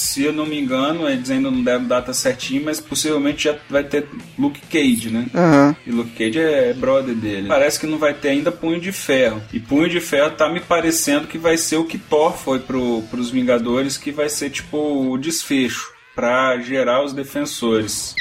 se 0.08 0.24
eu 0.24 0.32
não 0.32 0.46
me 0.46 0.58
engano, 0.58 1.08
eles 1.08 1.30
ainda 1.30 1.50
não 1.50 1.62
deram 1.62 1.84
data 1.84 2.12
certinha, 2.12 2.62
mas 2.64 2.80
possivelmente 2.80 3.44
já 3.44 3.56
vai 3.68 3.84
ter 3.84 4.06
Luke 4.38 4.60
Cage, 4.70 5.10
né? 5.10 5.26
Aham. 5.34 5.76
E 5.86 5.90
Luke 5.90 6.10
Cage 6.12 6.38
é 6.38 6.72
brother 6.72 7.14
dele. 7.14 7.48
Parece 7.48 7.78
que 7.78 7.86
não 7.86 7.98
vai 7.98 8.14
ter 8.14 8.30
ainda 8.30 8.50
Punho 8.50 8.80
de 8.80 8.90
Ferro. 8.90 9.42
E 9.52 9.60
Punho 9.60 9.88
de 9.88 10.00
Ferro 10.00 10.30
tá 10.30 10.48
me 10.48 10.60
parecendo 10.60 11.26
que 11.26 11.38
vai 11.38 11.56
ser 11.56 11.76
o 11.76 11.84
que 11.84 11.98
Thor 11.98 12.36
foi 12.36 12.58
pro, 12.58 13.02
pros 13.10 13.30
Vingadores, 13.30 13.98
que 13.98 14.10
vai 14.10 14.28
ser 14.28 14.50
tipo 14.50 14.78
o 14.78 15.18
desfecho 15.18 15.92
pra 16.14 16.58
gerar 16.58 17.04
os 17.04 17.12
defensores. 17.12 18.14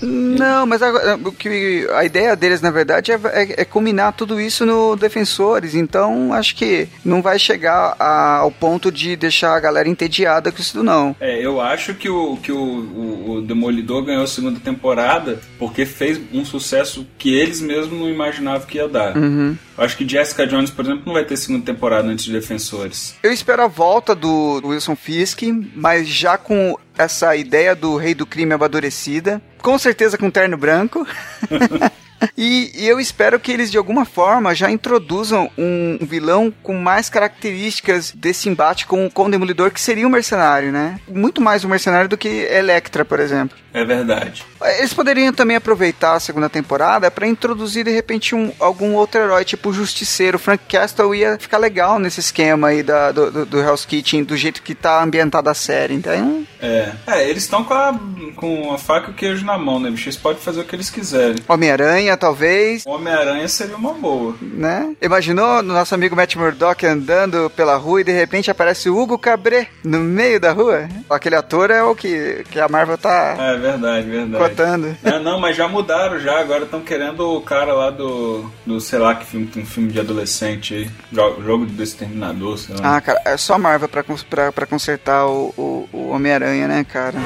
Não, 0.00 0.66
mas 0.66 0.82
a, 0.82 1.16
o 1.16 1.32
que, 1.32 1.86
a 1.94 2.04
ideia 2.04 2.34
deles, 2.36 2.60
na 2.60 2.70
verdade, 2.70 3.12
é, 3.12 3.14
é, 3.32 3.62
é 3.62 3.64
combinar 3.64 4.12
tudo 4.12 4.40
isso 4.40 4.64
no 4.64 4.96
Defensores. 4.96 5.74
Então, 5.74 6.32
acho 6.32 6.54
que 6.54 6.88
não 7.04 7.20
vai 7.22 7.38
chegar 7.38 7.96
a- 7.98 8.36
ao 8.38 8.50
ponto 8.50 8.90
de 8.92 9.16
deixar 9.16 9.54
a 9.56 9.60
galera 9.60 9.88
entediada 9.88 10.52
com 10.52 10.60
isso, 10.60 10.82
não. 10.82 11.16
É, 11.20 11.44
eu 11.44 11.60
acho 11.60 11.94
que 11.94 12.08
o, 12.08 12.36
que 12.36 12.52
o, 12.52 12.58
o, 12.58 13.30
o 13.34 13.42
Demolidor 13.42 14.04
ganhou 14.04 14.22
a 14.24 14.26
segunda 14.28 14.60
temporada 14.60 15.40
porque 15.58 15.84
fez 15.84 16.20
um 16.32 16.44
sucesso 16.44 17.06
que 17.18 17.34
eles 17.34 17.60
mesmos 17.60 17.98
não 17.98 18.08
imaginavam 18.08 18.66
que 18.66 18.78
ia 18.78 18.88
dar. 18.88 19.16
Uhum. 19.16 19.56
Acho 19.76 19.96
que 19.96 20.08
Jessica 20.08 20.46
Jones, 20.46 20.70
por 20.70 20.84
exemplo, 20.84 21.02
não 21.06 21.12
vai 21.12 21.24
ter 21.24 21.36
segunda 21.36 21.64
temporada 21.64 22.08
antes 22.08 22.24
de 22.24 22.32
Defensores. 22.32 23.14
Eu 23.22 23.32
espero 23.32 23.62
a 23.62 23.68
volta 23.68 24.14
do 24.14 24.60
Wilson 24.64 24.96
Fisk, 24.96 25.42
mas 25.74 26.08
já 26.08 26.36
com 26.36 26.76
essa 26.98 27.34
ideia 27.36 27.74
do 27.74 27.96
rei 27.96 28.14
do 28.14 28.26
crime 28.26 28.52
amadurecida. 28.52 29.40
Com 29.62 29.78
certeza 29.78 30.18
com 30.18 30.30
terno 30.30 30.56
branco. 30.56 31.06
E, 32.36 32.70
e 32.74 32.88
eu 32.88 32.98
espero 32.98 33.38
que 33.38 33.52
eles 33.52 33.70
de 33.70 33.78
alguma 33.78 34.04
forma 34.04 34.54
já 34.54 34.70
introduzam 34.70 35.50
um 35.56 35.98
vilão 36.02 36.52
com 36.62 36.74
mais 36.74 37.08
características 37.08 38.12
desse 38.12 38.48
embate 38.48 38.86
com, 38.86 39.08
com 39.10 39.26
o 39.26 39.30
Demolidor, 39.30 39.70
que 39.70 39.80
seria 39.80 40.06
um 40.06 40.10
mercenário, 40.10 40.72
né? 40.72 41.00
Muito 41.08 41.40
mais 41.40 41.64
um 41.64 41.68
mercenário 41.68 42.08
do 42.08 42.16
que 42.16 42.28
Electra, 42.28 43.04
por 43.04 43.20
exemplo. 43.20 43.56
É 43.72 43.84
verdade. 43.84 44.44
Eles 44.78 44.94
poderiam 44.94 45.32
também 45.32 45.56
aproveitar 45.56 46.14
a 46.14 46.20
segunda 46.20 46.48
temporada 46.48 47.10
para 47.10 47.26
introduzir 47.26 47.84
de 47.84 47.90
repente 47.90 48.34
um, 48.34 48.52
algum 48.58 48.94
outro 48.94 49.20
herói, 49.20 49.44
tipo 49.44 49.68
o 49.68 49.72
Justiceiro. 49.72 50.38
Frank 50.38 50.64
Castle 50.68 51.14
ia 51.14 51.38
ficar 51.38 51.58
legal 51.58 51.98
nesse 51.98 52.20
esquema 52.20 52.68
aí 52.68 52.82
da, 52.82 53.12
do, 53.12 53.30
do, 53.30 53.46
do 53.46 53.60
Hell's 53.60 53.84
Kitchen, 53.84 54.24
do 54.24 54.36
jeito 54.36 54.62
que 54.62 54.74
tá 54.74 55.02
ambientada 55.02 55.50
a 55.50 55.54
série. 55.54 55.94
Então, 55.94 56.44
É, 56.60 56.92
é 57.06 57.28
eles 57.28 57.44
estão 57.44 57.62
com 57.62 57.74
a, 57.74 57.94
com 58.34 58.72
a 58.72 58.78
faca 58.78 59.08
e 59.08 59.10
o 59.10 59.14
queijo 59.14 59.44
na 59.44 59.58
mão, 59.58 59.78
né, 59.78 59.90
bicho? 59.90 60.08
Eles 60.08 60.16
podem 60.16 60.42
fazer 60.42 60.60
o 60.60 60.64
que 60.64 60.74
eles 60.74 60.90
quiserem. 60.90 61.36
Homem-Aranha, 61.46 62.07
talvez, 62.16 62.84
Homem-Aranha 62.86 63.46
seria 63.48 63.76
uma 63.76 63.92
boa. 63.92 64.34
né? 64.40 64.94
Imaginou 65.00 65.62
nosso 65.62 65.94
amigo 65.94 66.14
Matt 66.16 66.36
Murdock 66.36 66.84
andando 66.86 67.50
pela 67.50 67.76
rua 67.76 68.00
e 68.00 68.04
de 68.04 68.12
repente 68.12 68.50
aparece 68.50 68.88
o 68.88 68.96
Hugo 68.98 69.18
Cabret 69.18 69.68
no 69.84 69.98
meio 70.00 70.40
da 70.40 70.52
rua? 70.52 70.88
Aquele 71.10 71.36
ator 71.36 71.70
é 71.70 71.82
o 71.82 71.94
que, 71.94 72.44
que 72.50 72.60
a 72.60 72.68
Marvel 72.68 72.98
tá 72.98 73.36
É 73.38 73.56
verdade, 73.56 74.08
verdade. 74.08 74.42
cotando. 74.44 74.96
É, 75.04 75.18
não, 75.18 75.38
mas 75.40 75.56
já 75.56 75.68
mudaram 75.68 76.18
já, 76.18 76.38
agora 76.40 76.64
estão 76.64 76.80
querendo 76.80 77.20
o 77.36 77.40
cara 77.40 77.72
lá 77.72 77.90
do, 77.90 78.50
do, 78.66 78.80
sei 78.80 78.98
lá, 78.98 79.14
que 79.14 79.26
filme, 79.26 79.50
um 79.56 79.64
filme 79.66 79.90
de 79.92 80.00
adolescente 80.00 80.74
aí, 80.74 80.90
jogo, 81.12 81.42
jogo 81.42 81.66
do 81.66 81.82
Exterminador, 81.82 82.58
sei 82.58 82.76
lá. 82.76 82.96
Ah, 82.96 83.00
cara, 83.00 83.20
é 83.24 83.36
só 83.36 83.54
a 83.54 83.58
Marvel 83.58 83.88
pra, 83.88 84.04
pra, 84.30 84.52
pra 84.52 84.66
consertar 84.66 85.26
o, 85.26 85.52
o, 85.56 85.88
o 85.92 86.08
Homem-Aranha, 86.10 86.66
né, 86.68 86.84
cara? 86.84 87.16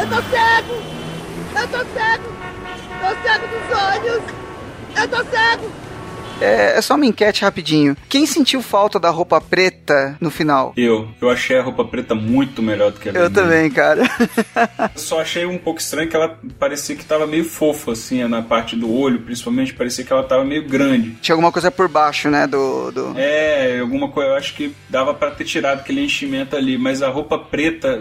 Eu 0.00 0.08
tô 0.08 0.22
cego! 0.30 0.82
Eu 1.60 1.68
tô 1.68 1.78
cego! 1.94 2.43
Cego 3.24 3.46
dos 3.46 3.78
olhos! 3.78 4.22
Eu 4.94 5.08
tô 5.08 5.16
cego! 5.30 5.83
É, 6.44 6.74
é 6.76 6.80
só 6.82 6.94
uma 6.94 7.06
enquete 7.06 7.42
rapidinho. 7.42 7.96
Quem 8.08 8.26
sentiu 8.26 8.60
falta 8.62 8.98
da 9.00 9.10
roupa 9.10 9.40
preta 9.40 10.16
no 10.20 10.30
final? 10.30 10.72
Eu, 10.76 11.08
eu 11.20 11.30
achei 11.30 11.56
a 11.58 11.62
roupa 11.62 11.84
preta 11.84 12.14
muito 12.14 12.62
melhor 12.62 12.92
do 12.92 13.00
que 13.00 13.08
a 13.08 13.12
Eu 13.12 13.30
vermelha. 13.30 13.42
também, 13.42 13.70
cara. 13.70 14.02
Só 14.94 15.20
achei 15.20 15.46
um 15.46 15.58
pouco 15.58 15.80
estranho 15.80 16.08
que 16.08 16.16
ela 16.16 16.38
parecia 16.58 16.94
que 16.96 17.04
tava 17.04 17.26
meio 17.26 17.44
fofa, 17.44 17.92
assim, 17.92 18.22
na 18.24 18.42
parte 18.42 18.76
do 18.76 18.92
olho, 18.92 19.20
principalmente, 19.20 19.72
parecia 19.74 20.04
que 20.04 20.12
ela 20.12 20.22
tava 20.22 20.44
meio 20.44 20.66
grande. 20.66 21.12
Tinha 21.20 21.34
alguma 21.34 21.50
coisa 21.52 21.70
por 21.70 21.88
baixo, 21.88 22.28
né, 22.28 22.46
do... 22.46 22.90
do... 22.90 23.14
É, 23.16 23.78
alguma 23.80 24.08
coisa, 24.08 24.30
eu 24.30 24.36
acho 24.36 24.54
que 24.54 24.74
dava 24.88 25.14
pra 25.14 25.30
ter 25.30 25.44
tirado 25.44 25.80
aquele 25.80 26.04
enchimento 26.04 26.56
ali, 26.56 26.76
mas 26.76 27.02
a 27.02 27.08
roupa 27.08 27.38
preta, 27.38 27.98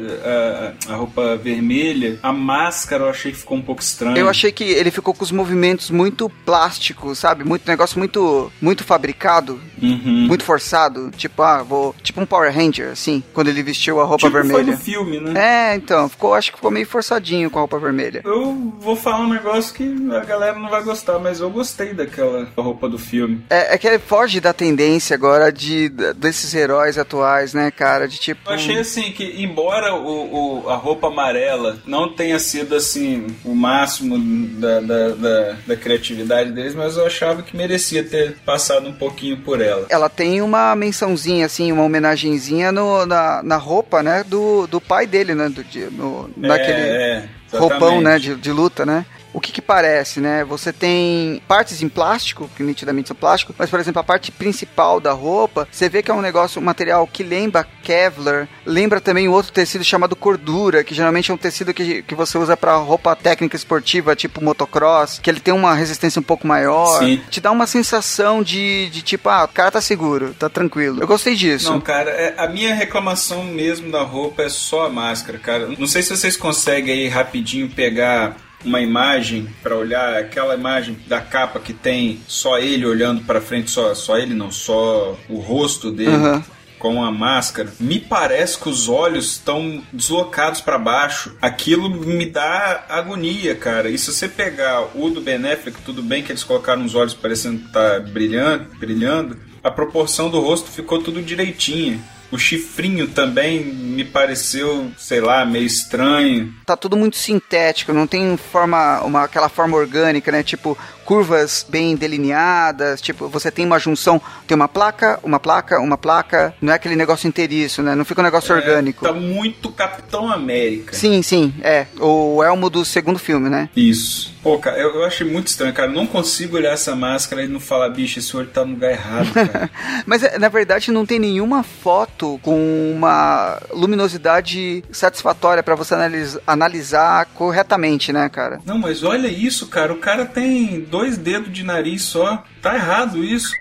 a, 0.88 0.94
a 0.94 0.96
roupa 0.96 1.36
vermelha, 1.38 2.20
a 2.22 2.32
máscara 2.32 3.04
eu 3.04 3.10
achei 3.10 3.32
que 3.32 3.38
ficou 3.38 3.58
um 3.58 3.62
pouco 3.62 3.82
estranho. 3.82 4.18
Eu 4.18 4.30
achei 4.30 4.52
que 4.52 4.64
ele 4.64 4.92
ficou 4.92 5.14
com 5.14 5.24
os 5.24 5.32
movimentos 5.32 5.90
muito 5.90 6.30
plásticos, 6.46 7.20
sabe? 7.20 7.44
Muito 7.44 7.68
negócio 7.68 7.98
muito 8.00 8.33
muito 8.62 8.84
fabricado, 8.84 9.60
Uhum. 9.82 10.28
muito 10.28 10.44
forçado, 10.46 11.12
tipo, 11.18 11.42
ah, 11.42 11.62
vou, 11.62 11.94
tipo 12.02 12.22
um 12.22 12.26
Power 12.26 12.54
Ranger 12.56 12.92
assim, 12.92 13.22
quando 13.34 13.50
ele 13.50 13.62
vestiu 13.62 14.00
a 14.00 14.06
roupa 14.06 14.28
tipo 14.28 14.32
foi 14.32 14.44
vermelha. 14.44 14.72
no 14.72 14.78
filme, 14.78 15.20
né? 15.20 15.72
É, 15.72 15.76
então, 15.76 16.08
ficou, 16.08 16.34
acho 16.34 16.52
que 16.52 16.58
ficou 16.58 16.72
meio 16.72 16.86
forçadinho 16.88 17.50
com 17.50 17.58
a 17.60 17.62
roupa 17.62 17.78
vermelha. 17.80 18.22
Eu 18.24 18.74
vou 18.80 18.96
falar 18.96 19.20
um 19.20 19.30
negócio 19.30 19.74
que 19.74 19.84
a 20.16 20.20
galera 20.22 20.58
não 20.58 20.70
vai 20.70 20.82
gostar, 20.84 21.20
mas 21.20 21.40
eu 21.42 21.50
gostei 21.50 21.94
daquela 21.94 22.48
roupa 22.56 22.88
do 22.88 22.98
filme. 22.98 23.44
É, 23.50 23.74
é 23.74 23.78
que 23.78 23.86
ele 23.88 24.00
foge 24.00 24.40
da 24.40 24.54
tendência 24.54 25.14
agora 25.16 25.52
de 25.52 25.90
desses 26.16 26.54
heróis 26.54 26.98
atuais, 26.98 27.54
né, 27.54 27.70
cara? 27.72 28.08
De 28.08 28.18
tipo. 28.18 28.42
Eu 28.50 28.54
achei 28.56 28.78
assim 28.80 29.12
que, 29.12 29.24
embora 29.44 29.94
o, 29.96 30.64
o- 30.64 30.70
a 30.70 30.76
roupa 30.76 31.08
amarela 31.08 31.78
não 31.86 32.08
tenha 32.14 32.40
sido 32.40 32.74
assim 32.76 33.28
o 33.44 33.54
máximo 33.54 34.18
da, 34.60 34.80
da, 34.80 35.10
da, 35.10 35.56
da 35.68 35.76
criatividade 35.76 36.52
deles, 36.52 36.74
mas 36.76 36.96
eu 36.96 37.06
achava 37.06 37.42
que 37.42 37.56
merecia 37.58 38.04
ter 38.14 38.36
passado 38.46 38.88
um 38.88 38.94
pouquinho 38.94 39.38
por 39.38 39.60
ela. 39.60 39.88
Ela 39.90 40.08
tem 40.08 40.42
uma 40.42 40.76
mençãozinha, 40.76 41.46
assim, 41.48 41.72
uma 41.72 41.84
homenagenzinha 41.84 42.72
no, 42.72 43.06
na, 43.08 43.42
na 43.44 43.58
roupa, 43.58 44.04
né, 44.04 44.24
do, 44.24 44.68
do 44.68 44.80
pai 44.80 45.08
dele, 45.08 45.34
né, 45.34 45.50
do, 45.50 45.64
de- 45.64 45.90
no, 45.92 46.30
naquele 46.38 46.80
é, 46.80 47.26
roupão, 47.52 48.02
né, 48.02 48.20
de, 48.20 48.36
de 48.36 48.52
luta, 48.52 48.86
né. 48.86 49.04
O 49.34 49.42
que 49.42 49.52
que 49.52 49.62
parece, 49.62 50.20
né? 50.20 50.44
Você 50.46 50.72
tem 50.72 51.42
partes 51.48 51.82
em 51.82 51.90
plástico, 51.90 52.50
que 52.56 52.62
nitidamente 52.62 53.08
são 53.08 53.16
plástico, 53.18 53.54
mas, 53.58 53.70
por 53.70 53.80
exemplo, 53.80 54.00
a 54.00 54.04
parte 54.04 54.32
principal 54.32 55.00
da 55.00 55.12
roupa, 55.12 55.68
você 55.72 55.90
vê 55.90 56.04
que 56.04 56.12
é 56.12 56.14
um 56.14 56.22
negócio, 56.22 56.62
um 56.62 56.64
material 56.64 57.08
que 57.08 57.24
lembra 57.24 57.68
Kevlar, 57.82 58.48
lembra 58.66 59.02
também 59.02 59.28
um 59.28 59.32
outro 59.32 59.52
tecido 59.52 59.84
chamado 59.84 60.16
cordura, 60.16 60.84
que 60.84 60.94
geralmente 60.94 61.32
é 61.32 61.34
um 61.34 61.38
tecido 61.38 61.74
que, 61.74 62.04
que 62.04 62.14
você 62.14 62.38
usa 62.38 62.56
pra 62.56 62.76
roupa 62.76 63.16
técnica 63.16 63.56
esportiva, 63.56 64.16
tipo 64.16 64.44
motocross, 64.44 65.20
que 65.20 65.30
ele 65.30 65.40
tem 65.40 65.54
uma 65.54 65.74
resistência 65.74 66.20
um 66.20 66.24
pouco 66.24 66.46
maior. 66.46 67.00
Sim. 67.00 67.20
Te 67.30 67.42
dá 67.42 67.52
uma 67.52 67.66
sensação 67.66 68.44
de, 68.44 68.90
de 68.92 69.02
tipo, 69.02 69.30
ah, 69.30 69.46
o 69.46 69.48
cara 69.48 69.72
tá 69.72 69.82
seguro, 69.82 70.36
tá 70.38 70.48
tranquilo. 70.48 71.02
Eu 71.02 71.08
gostei 71.08 71.36
disso. 71.36 71.72
Não, 71.72 71.82
cara, 71.82 72.12
é- 72.12 72.36
a 72.38 72.48
minha 72.48 72.76
reclamação 72.76 73.44
mesmo 73.44 73.92
da 73.92 74.04
roupa 74.04 74.44
é 74.44 74.50
só 74.50 74.86
a 74.86 74.90
máscara, 74.90 75.40
cara. 75.40 75.68
Não 75.78 75.88
sei 75.88 76.04
se 76.04 76.16
vocês 76.16 76.38
conseguem 76.38 76.94
aí 76.94 77.08
rapidinho 77.08 77.70
pegar 77.70 78.36
uma 78.64 78.82
imagem 78.82 79.48
pra 79.62 79.76
olhar 79.76 80.16
aquela 80.16 80.56
imagem 80.56 80.98
da 81.08 81.22
capa 81.22 81.60
que 81.60 81.74
tem 81.74 82.20
só 82.28 82.58
ele 82.60 82.86
olhando 82.86 83.24
pra 83.24 83.42
frente, 83.42 83.72
só 83.72 83.94
só 83.94 84.18
ele 84.18 84.34
não, 84.34 84.52
só 84.52 85.18
o 85.30 85.40
rosto 85.40 85.92
dele. 85.92 86.12
Aham. 86.12 86.44
Com 86.80 87.02
a 87.02 87.10
máscara, 87.10 87.72
me 87.80 87.98
parece 87.98 88.60
que 88.60 88.68
os 88.68 88.90
olhos 88.90 89.32
estão 89.32 89.82
deslocados 89.94 90.60
pra 90.60 90.78
baixo. 90.78 91.34
Aquilo 91.42 91.90
me 91.90 92.26
dá 92.26 92.84
agonia, 92.90 93.56
cara. 93.56 93.90
E 93.90 93.98
se 93.98 94.12
você 94.12 94.28
pegar 94.28 94.90
o 94.94 95.10
do 95.10 95.22
Ben 95.22 95.38
Affleck, 95.50 95.82
tudo 95.86 96.04
bem 96.04 96.22
que 96.22 96.34
eles 96.34 96.44
colocaram 96.44 96.84
os 96.84 96.94
olhos 96.94 97.14
parecendo 97.14 97.68
estar 97.68 98.02
brilhando, 98.02 98.66
brilhando, 98.78 99.38
a 99.64 99.72
proporção 99.72 100.30
do 100.30 100.42
rosto 100.42 100.70
ficou 100.70 101.02
tudo 101.02 101.22
direitinho. 101.22 102.04
O 102.34 102.38
chifrinho 102.40 103.10
também 103.10 103.64
me 103.64 104.04
pareceu, 104.04 104.92
sei 104.98 105.22
lá, 105.22 105.46
meio 105.46 105.68
estranho. 105.68 106.52
tá 106.66 106.76
tudo 106.76 106.98
muito 106.98 107.16
sintético, 107.16 107.94
não 107.94 108.08
tem 108.08 108.36
forma, 108.36 109.02
uma, 109.02 109.24
aquela 109.26 109.50
forma 109.50 109.78
orgânica, 109.78 110.32
né? 110.32 110.42
Tipo, 110.42 110.76
curvas 111.06 111.66
bem 111.68 111.96
delineadas, 111.96 113.02
tipo, 113.02 113.28
você 113.28 113.52
tem 113.52 113.66
uma 113.66 113.80
junção, 113.80 114.22
tem 114.48 114.56
uma 114.56 114.68
placa, 114.68 115.20
uma 115.24 115.40
placa, 115.40 115.80
uma 115.80 115.98
placa, 115.98 116.54
não 116.62 116.72
é 116.72 116.76
aquele 116.76 116.96
negócio 116.96 117.28
inteiriço, 117.28 117.82
né? 117.84 117.96
Não 117.96 118.06
fica 118.06 118.22
um 118.22 118.24
negócio 118.24 118.56
orgânico. 118.56 119.06
Tá 119.06 119.14
muito 119.14 119.72
Capitão 119.72 120.32
América. 120.32 120.94
Sim, 120.96 121.22
sim, 121.22 121.54
é. 121.62 121.88
O 122.00 122.42
elmo 122.44 122.70
do 122.70 122.84
segundo 122.86 123.20
filme, 123.20 123.50
né? 123.50 123.70
Isso. 123.76 124.34
Pô, 124.44 124.58
cara, 124.60 124.78
eu, 124.78 124.94
eu 124.96 125.06
achei 125.06 125.26
muito 125.26 125.48
estranho, 125.48 125.74
cara. 125.74 125.90
Eu 125.90 125.96
não 125.96 126.06
consigo 126.06 126.58
olhar 126.58 126.74
essa 126.74 126.94
máscara 126.96 127.44
e 127.44 127.48
não 127.48 127.62
falar, 127.62 127.88
bicho, 127.90 128.20
esse 128.20 128.36
olho 128.36 128.48
tá 128.48 128.66
no 128.66 128.74
lugar 128.74 128.92
errado, 128.92 129.32
cara. 129.34 129.70
Mas 130.06 130.22
é, 130.22 130.38
na 130.38 130.50
verdade 130.50 130.92
não 130.92 131.06
tem 131.06 131.18
nenhuma 131.18 131.64
foto 131.64 132.38
com 132.44 132.92
uma 132.94 133.58
luminosidade 133.72 134.84
satisfatória 134.92 135.64
pra 135.64 135.76
você 135.76 135.94
analis- 135.94 136.38
analisar 136.46 137.26
corretamente, 137.34 138.12
né, 138.12 138.28
cara? 138.30 138.60
Não, 138.66 138.78
mas 138.78 139.04
olha 139.04 139.28
isso, 139.28 139.68
cara. 139.68 139.94
O 139.94 139.98
cara 139.98 140.26
tem 140.26 140.82
dois 140.94 141.18
dedos 141.18 141.52
de 141.52 141.64
nariz 141.64 142.04
só. 142.04 142.44
Tá 142.62 142.76
errado 142.76 143.24
isso. 143.24 143.52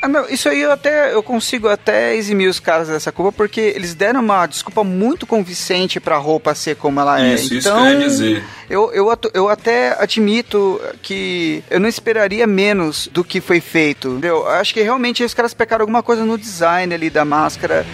Ah, 0.00 0.06
não, 0.06 0.28
isso 0.28 0.48
aí 0.48 0.60
eu 0.60 0.70
até 0.70 1.12
eu 1.12 1.22
consigo 1.24 1.68
até 1.68 2.14
eximir 2.14 2.48
os 2.48 2.60
caras 2.60 2.86
dessa 2.86 3.10
culpa 3.10 3.32
porque 3.32 3.60
eles 3.60 3.94
deram 3.94 4.20
uma 4.20 4.46
desculpa 4.46 4.84
muito 4.84 5.26
convincente 5.26 5.98
pra 5.98 6.16
roupa 6.18 6.54
ser 6.54 6.76
como 6.76 7.00
ela 7.00 7.20
é. 7.20 7.34
Isso, 7.34 7.54
isso 7.54 7.68
então, 7.68 7.82
que 7.82 7.88
eu 7.88 7.92
ia 7.92 7.98
dizer. 7.98 8.44
Eu, 8.70 8.92
eu, 8.92 9.18
eu 9.34 9.48
até 9.48 10.00
admito 10.00 10.80
que 11.02 11.64
eu 11.68 11.80
não 11.80 11.88
esperaria 11.88 12.46
menos 12.46 13.08
do 13.08 13.24
que 13.24 13.40
foi 13.40 13.60
feito. 13.60 14.20
Eu 14.22 14.46
Acho 14.48 14.72
que 14.72 14.82
realmente 14.82 15.24
os 15.24 15.34
caras 15.34 15.52
pecaram 15.52 15.82
alguma 15.82 16.02
coisa 16.02 16.24
no 16.24 16.38
design 16.38 16.94
ali 16.94 17.10
da 17.10 17.24
máscara. 17.24 17.84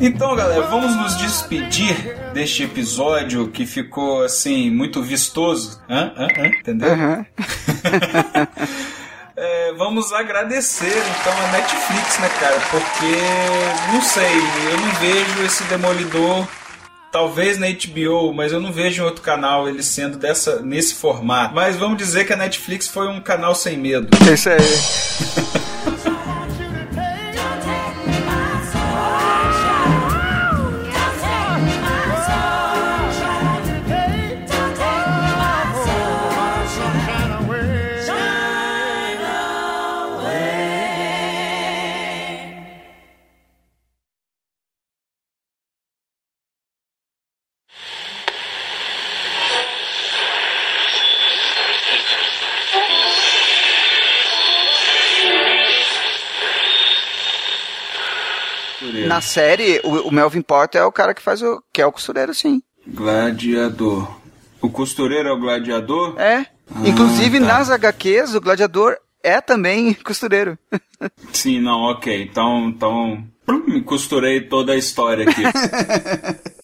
Então, 0.00 0.36
galera, 0.36 0.62
vamos 0.62 0.94
nos 0.94 1.16
despedir 1.16 2.16
deste 2.32 2.62
episódio 2.62 3.48
que 3.48 3.66
ficou 3.66 4.22
assim 4.22 4.70
muito 4.70 5.02
vistoso. 5.02 5.80
Hã? 5.90 6.12
Hã? 6.16 6.28
Hã? 6.36 6.46
Entendeu? 6.46 6.92
Aham. 6.92 7.26
É, 9.40 9.72
vamos 9.74 10.12
agradecer 10.12 10.86
então 10.90 11.32
a 11.32 11.52
Netflix, 11.52 12.18
né, 12.18 12.28
cara? 12.40 12.60
Porque 12.72 13.92
não 13.92 14.02
sei, 14.02 14.24
eu 14.26 14.80
não 14.80 14.92
vejo 14.94 15.44
esse 15.44 15.62
Demolidor. 15.64 16.44
Talvez 17.12 17.56
na 17.56 17.68
HBO, 17.68 18.34
mas 18.34 18.50
eu 18.50 18.58
não 18.58 18.72
vejo 18.72 19.00
em 19.00 19.04
outro 19.04 19.22
canal 19.22 19.68
ele 19.68 19.80
sendo 19.80 20.18
dessa 20.18 20.60
nesse 20.60 20.96
formato. 20.96 21.54
Mas 21.54 21.76
vamos 21.76 21.98
dizer 21.98 22.24
que 22.24 22.32
a 22.32 22.36
Netflix 22.36 22.88
foi 22.88 23.06
um 23.06 23.20
canal 23.20 23.54
sem 23.54 23.78
medo. 23.78 24.08
É 24.28 24.34
isso 24.34 24.50
aí. 24.50 24.58
na 59.18 59.20
série, 59.20 59.80
o, 59.82 60.08
o, 60.08 60.12
Melvin 60.12 60.42
Porter 60.42 60.80
é 60.80 60.84
o 60.84 60.92
cara 60.92 61.12
que 61.12 61.20
faz 61.20 61.42
o. 61.42 61.60
que 61.72 61.82
é 61.82 61.86
o 61.86 61.90
costureiro, 61.90 62.32
sim. 62.32 62.62
Gladiador. 62.86 64.08
O 64.62 64.70
costureiro 64.70 65.28
é 65.28 65.32
o 65.32 65.40
gladiador? 65.40 66.14
É. 66.20 66.46
Ah, 66.72 66.86
Inclusive, 66.86 67.40
tá. 67.40 67.46
nas 67.46 67.68
HQs, 67.70 68.36
o 68.36 68.40
gladiador 68.40 68.96
é 69.22 69.40
também 69.40 69.92
costureiro. 70.04 70.56
Sim, 71.32 71.60
não, 71.60 71.80
ok. 71.80 72.22
Então, 72.22 72.68
então. 72.68 73.24
Plum, 73.44 73.82
costurei 73.82 74.42
toda 74.42 74.72
a 74.72 74.76
história 74.76 75.28
aqui. 75.28 75.42